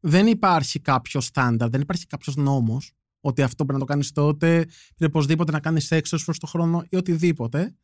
Δεν 0.00 0.26
υπάρχει 0.26 0.80
κάποιος 0.80 1.24
στάνταρ, 1.24 1.68
δεν 1.68 1.80
υπάρχει 1.80 2.06
κάποιος 2.06 2.36
νόμος 2.36 2.92
ότι 3.20 3.42
αυτό 3.42 3.64
πρέπει 3.64 3.72
να 3.78 3.86
το 3.86 3.92
κάνεις 3.92 4.12
τότε, 4.12 4.68
πρέπει 4.96 5.16
οπωσδήποτε 5.16 5.52
να 5.52 5.60
κάνεις 5.60 5.90
έξω 5.90 6.24
προς 6.24 6.38
το 6.38 6.46
χρόνο 6.46 6.84
ή 6.88 6.96
οτιδήποτε. 6.96 7.76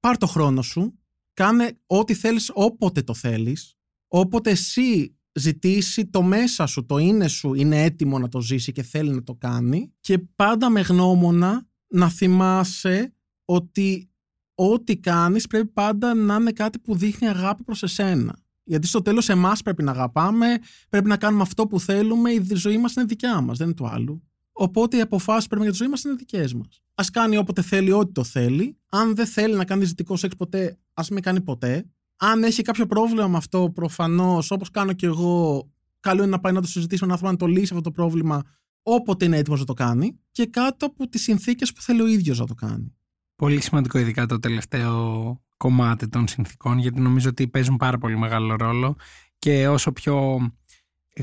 Πάρ 0.00 0.16
το 0.16 0.26
χρόνο 0.26 0.62
σου, 0.62 0.98
κάνε 1.32 1.78
ό,τι 1.86 2.14
θέλεις 2.14 2.50
όποτε 2.54 3.02
το 3.02 3.14
θέλεις, 3.14 3.76
όποτε 4.08 4.50
εσύ 4.50 5.16
ζητήσει 5.38 6.06
το 6.06 6.22
μέσα 6.22 6.66
σου, 6.66 6.86
το 6.86 6.98
είναι 6.98 7.28
σου 7.28 7.54
είναι 7.54 7.82
έτοιμο 7.82 8.18
να 8.18 8.28
το 8.28 8.40
ζήσει 8.40 8.72
και 8.72 8.82
θέλει 8.82 9.10
να 9.10 9.22
το 9.22 9.34
κάνει 9.34 9.92
και 10.00 10.18
πάντα 10.18 10.70
με 10.70 10.80
γνώμονα 10.80 11.66
να 11.88 12.08
θυμάσαι 12.08 13.14
ότι 13.44 14.10
ό,τι 14.54 14.96
κάνεις 14.96 15.46
πρέπει 15.46 15.66
πάντα 15.66 16.14
να 16.14 16.34
είναι 16.34 16.52
κάτι 16.52 16.78
που 16.78 16.96
δείχνει 16.96 17.28
αγάπη 17.28 17.62
προς 17.62 17.82
εσένα. 17.82 18.38
Γιατί 18.64 18.86
στο 18.86 19.02
τέλος 19.02 19.28
εμάς 19.28 19.62
πρέπει 19.62 19.82
να 19.82 19.90
αγαπάμε, 19.90 20.46
πρέπει 20.88 21.08
να 21.08 21.16
κάνουμε 21.16 21.42
αυτό 21.42 21.66
που 21.66 21.80
θέλουμε, 21.80 22.30
η 22.30 22.46
ζωή 22.54 22.78
μας 22.78 22.94
είναι 22.94 23.04
δικιά 23.04 23.40
μας, 23.40 23.58
δεν 23.58 23.66
είναι 23.66 23.76
του 23.76 23.88
άλλου. 23.88 24.22
Οπότε 24.52 24.96
οι 24.96 25.00
αποφάσεις 25.00 25.46
πρέπει 25.46 25.62
για 25.62 25.70
τη 25.70 25.76
ζωή 25.76 25.88
μας 25.88 26.04
είναι 26.04 26.14
δικές 26.14 26.54
μας. 26.54 26.82
Α 26.94 27.04
κάνει 27.12 27.36
όποτε 27.36 27.62
θέλει, 27.62 27.92
ό,τι 27.92 28.12
το 28.12 28.24
θέλει. 28.24 28.78
Αν 28.90 29.14
δεν 29.14 29.26
θέλει 29.26 29.54
να 29.54 29.64
κάνει 29.64 29.84
ζητικό 29.84 30.16
σεξ 30.16 30.36
ποτέ, 30.36 30.78
ας 30.94 31.08
μην 31.08 31.22
κάνει 31.22 31.40
ποτέ. 31.40 31.90
Αν 32.16 32.42
έχει 32.42 32.62
κάποιο 32.62 32.86
πρόβλημα 32.86 33.28
με 33.28 33.36
αυτό, 33.36 33.70
προφανώς, 33.74 34.50
όπως 34.50 34.70
κάνω 34.70 34.92
και 34.92 35.06
εγώ, 35.06 35.66
καλό 36.00 36.22
είναι 36.22 36.30
να 36.30 36.40
πάει 36.40 36.52
να 36.52 36.60
το 36.60 36.66
συζητήσει 36.66 37.04
με 37.04 37.12
έναν 37.12 37.22
άνθρωπο 37.22 37.44
να 37.44 37.52
το 37.52 37.60
λύσει 37.60 37.74
αυτό 37.74 37.80
το 37.80 37.90
πρόβλημα 37.90 38.42
όποτε 38.82 39.24
είναι 39.24 39.36
έτοιμος 39.36 39.58
να 39.60 39.66
το 39.66 39.72
κάνει 39.72 40.18
και 40.30 40.46
κάτω 40.46 40.86
από 40.86 41.08
τις 41.08 41.22
συνθήκες 41.22 41.72
που 41.72 41.82
θέλει 41.82 42.00
ο 42.00 42.06
ίδιος 42.06 42.38
να 42.38 42.46
το 42.46 42.54
κάνει. 42.54 42.94
Πολύ 43.36 43.60
σημαντικό, 43.60 43.98
ειδικά 43.98 44.26
το 44.26 44.38
τελευταίο 44.38 45.40
κομμάτι 45.56 46.08
των 46.08 46.28
συνθήκων, 46.28 46.78
γιατί 46.78 47.00
νομίζω 47.00 47.28
ότι 47.28 47.48
παίζουν 47.48 47.76
πάρα 47.76 47.98
πολύ 47.98 48.18
μεγάλο 48.18 48.56
ρόλο 48.56 48.96
και 49.38 49.68
όσο 49.68 49.92
πιο 49.92 50.38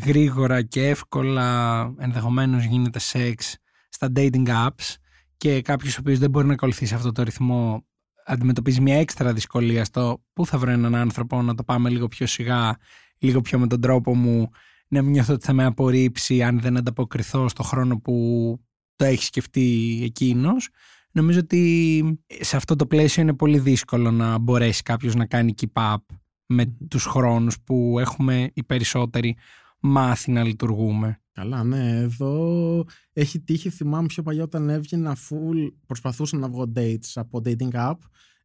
γρήγορα 0.05 0.61
και 0.61 0.87
εύκολα 0.87 1.79
ενδεχομένως 1.97 2.63
γίνεται 2.63 2.99
σεξ 2.99 3.57
στα 3.89 4.11
dating 4.15 4.47
apps 4.47 4.95
και 5.37 5.61
κάποιος 5.61 5.97
ο 5.97 5.99
οποίος 5.99 6.19
δεν 6.19 6.29
μπορεί 6.29 6.47
να 6.47 6.53
ακολουθήσει 6.53 6.93
αυτό 6.93 7.11
το 7.11 7.23
ρυθμό 7.23 7.85
αντιμετωπίζει 8.25 8.81
μια 8.81 8.99
έξτρα 8.99 9.33
δυσκολία 9.33 9.85
στο 9.85 10.23
πού 10.33 10.45
θα 10.45 10.57
βρω 10.57 10.71
έναν 10.71 10.95
άνθρωπο 10.95 11.41
να 11.41 11.55
το 11.55 11.63
πάμε 11.63 11.89
λίγο 11.89 12.07
πιο 12.07 12.27
σιγά, 12.27 12.77
λίγο 13.17 13.41
πιο 13.41 13.59
με 13.59 13.67
τον 13.67 13.81
τρόπο 13.81 14.15
μου, 14.15 14.49
να 14.87 15.01
μην 15.01 15.11
νιώθω 15.11 15.33
ότι 15.33 15.45
θα 15.45 15.53
με 15.53 15.65
απορρίψει 15.65 16.43
αν 16.43 16.59
δεν 16.59 16.77
ανταποκριθώ 16.77 17.47
στο 17.49 17.63
χρόνο 17.63 17.99
που 17.99 18.57
το 18.95 19.05
έχει 19.05 19.23
σκεφτεί 19.23 19.99
εκείνος. 20.03 20.69
Νομίζω 21.11 21.39
ότι 21.39 22.03
σε 22.39 22.55
αυτό 22.55 22.75
το 22.75 22.85
πλαίσιο 22.85 23.21
είναι 23.21 23.33
πολύ 23.33 23.59
δύσκολο 23.59 24.11
να 24.11 24.37
μπορέσει 24.37 24.81
κάποιος 24.81 25.15
να 25.15 25.25
κάνει 25.25 25.53
keep 25.61 25.93
up 25.93 26.15
με 26.45 26.75
τους 26.87 27.05
χρόνους 27.05 27.61
που 27.61 27.99
έχουμε 27.99 28.51
οι 28.53 28.63
περισσότεροι 28.63 29.37
μάθει 29.83 30.31
να 30.31 30.43
λειτουργούμε. 30.43 31.21
Καλά, 31.31 31.63
ναι. 31.63 31.99
Εδώ 31.99 32.85
έχει 33.13 33.39
τύχει, 33.39 33.69
θυμάμαι 33.69 34.07
πιο 34.07 34.23
παλιά 34.23 34.43
όταν 34.43 34.69
έβγαινα 34.69 35.15
full, 35.15 35.71
προσπαθούσα 35.85 36.37
να 36.37 36.49
βγω 36.49 36.71
dates 36.75 37.11
από 37.13 37.41
dating 37.45 37.71
app. 37.71 37.97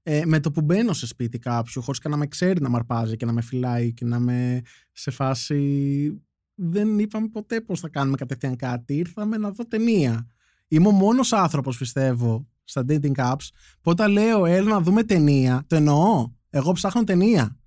Ε, 0.03 0.25
με 0.25 0.41
το 0.41 0.51
που 0.51 0.61
μπαίνω 0.61 0.93
σε 0.93 1.07
σπίτι 1.07 1.39
κάποιου, 1.39 1.83
χωρίς 1.83 2.01
και 2.01 2.09
να 2.09 2.17
με 2.17 2.27
ξέρει 2.27 2.61
να 2.61 2.69
μαρπάζει 2.69 3.17
και 3.17 3.27
να 3.27 3.33
με 3.33 3.43
φυλάει 3.43 3.93
και 3.93 4.05
να 4.05 4.19
με 4.19 4.63
σε 4.93 5.11
φάση. 5.11 6.23
Δεν 6.55 6.99
είπαμε 6.99 7.29
ποτέ 7.29 7.61
πώς 7.61 7.81
θα 7.81 7.89
κάνουμε 7.89 8.17
κατευθείαν 8.17 8.57
κάτι. 8.57 8.95
Ήρθαμε 8.95 9.37
να 9.37 9.51
δω 9.51 9.67
ταινία. 9.67 10.27
Είμαι 10.69 10.89
ο 10.89 10.91
μόνος 10.91 11.33
άνθρωπος, 11.33 11.79
πιστεύω, 11.79 12.49
στα 12.65 12.85
dating 12.89 13.15
apps 13.15 13.49
που 13.81 13.91
όταν 13.91 14.13
λέω 14.13 14.47
έλα 14.47 14.71
να 14.71 14.81
δούμε 14.81 15.03
ταινία, 15.03 15.65
το 15.67 15.77
εννοώ. 15.77 16.33
Εγώ 16.51 16.73
ψάχνω 16.73 17.05
ταινία. 17.05 17.59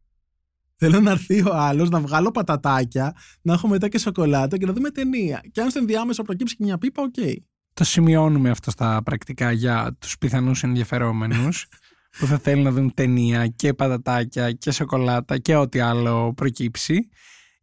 Θέλω 0.84 1.00
να 1.00 1.12
έρθει 1.12 1.42
ο 1.42 1.54
άλλος, 1.54 1.90
να 1.90 2.00
βγάλω 2.00 2.32
πατατάκια, 2.32 3.16
να 3.42 3.54
έχω 3.54 3.68
μετά 3.68 3.88
και 3.88 3.98
σοκολάτα 3.98 4.58
και 4.58 4.66
να 4.66 4.74
δούμε 4.74 4.90
ταινία. 4.90 5.42
Και 5.52 5.62
αν 5.62 5.70
στο 5.70 5.80
ενδιάμεσο 5.80 6.24
προκύψει 6.24 6.56
και 6.56 6.64
μια 6.64 6.78
πίπα, 6.78 7.04
OK. 7.04 7.14
Okay. 7.18 7.34
Το 7.74 7.84
σημειώνουμε 7.84 8.50
αυτό 8.50 8.72
στα 8.72 9.02
πρακτικά 9.04 9.52
για 9.52 9.98
τους 10.00 10.18
πιθανούς 10.18 10.64
ενδιαφερόμενους 10.64 11.68
που 12.20 12.26
θα 12.26 12.38
θέλουν 12.38 12.64
να 12.64 12.72
δουν 12.72 12.94
ταινία 12.94 13.48
και 13.48 13.74
πατατάκια 13.74 14.52
και 14.52 14.72
σοκολάτα 14.72 15.38
και 15.38 15.56
ό,τι 15.56 15.80
άλλο 15.80 16.34
προκύψει. 16.34 17.10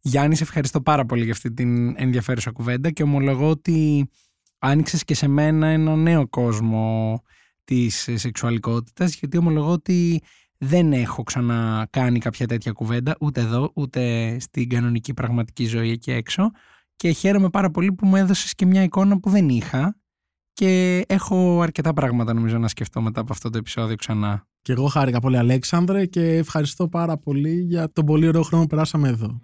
Γιάννη, 0.01 0.35
σε 0.35 0.43
ευχαριστώ 0.43 0.81
πάρα 0.81 1.05
πολύ 1.05 1.23
για 1.23 1.33
αυτή 1.33 1.53
την 1.53 2.01
ενδιαφέρουσα 2.01 2.51
κουβέντα 2.51 2.89
και 2.89 3.03
ομολογώ 3.03 3.49
ότι 3.49 4.09
άνοιξες 4.59 5.03
και 5.03 5.13
σε 5.13 5.27
μένα 5.27 5.67
ένα 5.67 5.95
νέο 5.95 6.27
κόσμο 6.27 7.21
της 7.63 8.09
σεξουαλικότητας 8.15 9.15
γιατί 9.15 9.37
ομολογώ 9.37 9.71
ότι 9.71 10.21
δεν 10.61 10.93
έχω 10.93 11.23
ξανακάνει 11.23 12.19
κάποια 12.19 12.47
τέτοια 12.47 12.71
κουβέντα 12.71 13.15
ούτε 13.19 13.41
εδώ 13.41 13.71
ούτε 13.75 14.35
στην 14.39 14.69
κανονική 14.69 15.13
πραγματική 15.13 15.65
ζωή 15.65 15.91
εκεί 15.91 16.11
έξω 16.11 16.51
και 16.95 17.11
χαίρομαι 17.11 17.49
πάρα 17.49 17.71
πολύ 17.71 17.93
που 17.93 18.07
μου 18.07 18.15
έδωσες 18.15 18.53
και 18.55 18.65
μια 18.65 18.83
εικόνα 18.83 19.19
που 19.19 19.29
δεν 19.29 19.49
είχα 19.49 19.95
και 20.53 21.03
έχω 21.07 21.61
αρκετά 21.61 21.93
πράγματα 21.93 22.33
νομίζω 22.33 22.57
να 22.57 22.67
σκεφτώ 22.67 23.01
μετά 23.01 23.21
από 23.21 23.33
αυτό 23.33 23.49
το 23.49 23.57
επεισόδιο 23.57 23.95
ξανά. 23.95 24.47
Και 24.61 24.71
εγώ 24.71 24.87
χάρηκα 24.87 25.19
πολύ 25.19 25.37
Αλέξανδρε 25.37 26.05
και 26.05 26.35
ευχαριστώ 26.35 26.87
πάρα 26.87 27.17
πολύ 27.17 27.61
για 27.61 27.91
τον 27.91 28.05
πολύ 28.05 28.27
ωραίο 28.27 28.41
χρόνο 28.41 28.63
που 28.63 28.69
περάσαμε 28.69 29.07
εδώ. 29.07 29.39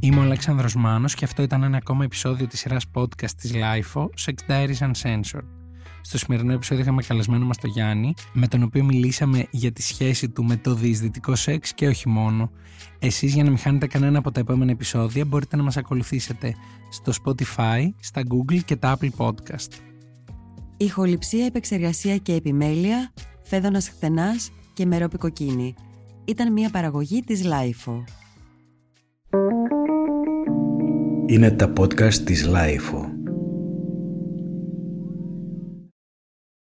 Είμαι 0.00 0.18
ο 0.18 0.22
Αλέξανδρος 0.22 0.74
Μάνος 0.74 1.14
και 1.14 1.24
αυτό 1.24 1.42
ήταν 1.42 1.62
ένα 1.62 1.76
ακόμα 1.76 2.04
επεισόδιο 2.04 2.46
της 2.46 2.58
σειράς 2.58 2.84
podcast 2.94 3.30
της 3.30 3.52
LIFO, 3.54 4.02
Sex 4.02 4.50
Diaries 4.50 4.90
Uncensored. 4.90 5.61
Στο 6.02 6.18
σημερινό 6.18 6.52
επεισόδιο 6.52 6.82
είχαμε 6.82 7.02
καλεσμένο 7.02 7.44
μας 7.44 7.58
τον 7.58 7.70
Γιάννη, 7.70 8.14
με 8.32 8.46
τον 8.46 8.62
οποίο 8.62 8.84
μιλήσαμε 8.84 9.46
για 9.50 9.72
τη 9.72 9.82
σχέση 9.82 10.28
του 10.28 10.44
με 10.44 10.56
το 10.56 10.74
διεισδυτικό 10.74 11.34
σεξ 11.34 11.74
και 11.74 11.86
όχι 11.86 12.08
μόνο. 12.08 12.50
Εσείς 12.98 13.34
για 13.34 13.42
να 13.42 13.48
μην 13.48 13.58
χάνετε 13.58 13.86
κανένα 13.86 14.18
από 14.18 14.32
τα 14.32 14.40
επόμενα 14.40 14.70
επεισόδια 14.70 15.24
μπορείτε 15.24 15.56
να 15.56 15.62
μας 15.62 15.76
ακολουθήσετε 15.76 16.54
στο 16.90 17.12
Spotify, 17.24 17.88
στα 18.00 18.22
Google 18.22 18.60
και 18.64 18.76
τα 18.76 18.98
Apple 18.98 19.10
Podcast. 19.16 19.72
Ηχοληψία, 20.76 21.44
επεξεργασία 21.46 22.16
και 22.16 22.34
επιμέλεια, 22.34 23.12
φέδωνας 23.42 23.88
χτενάς 23.88 24.50
και 24.72 24.86
μερόπικο 24.86 25.26
κοκκίνη. 25.26 25.74
Ήταν 26.24 26.52
μια 26.52 26.70
παραγωγή 26.70 27.20
της 27.20 27.42
LIFO. 27.44 28.04
Είναι 31.26 31.50
τα 31.50 31.72
podcast 31.78 32.14
της 32.14 32.48
Lifeo. 32.48 33.11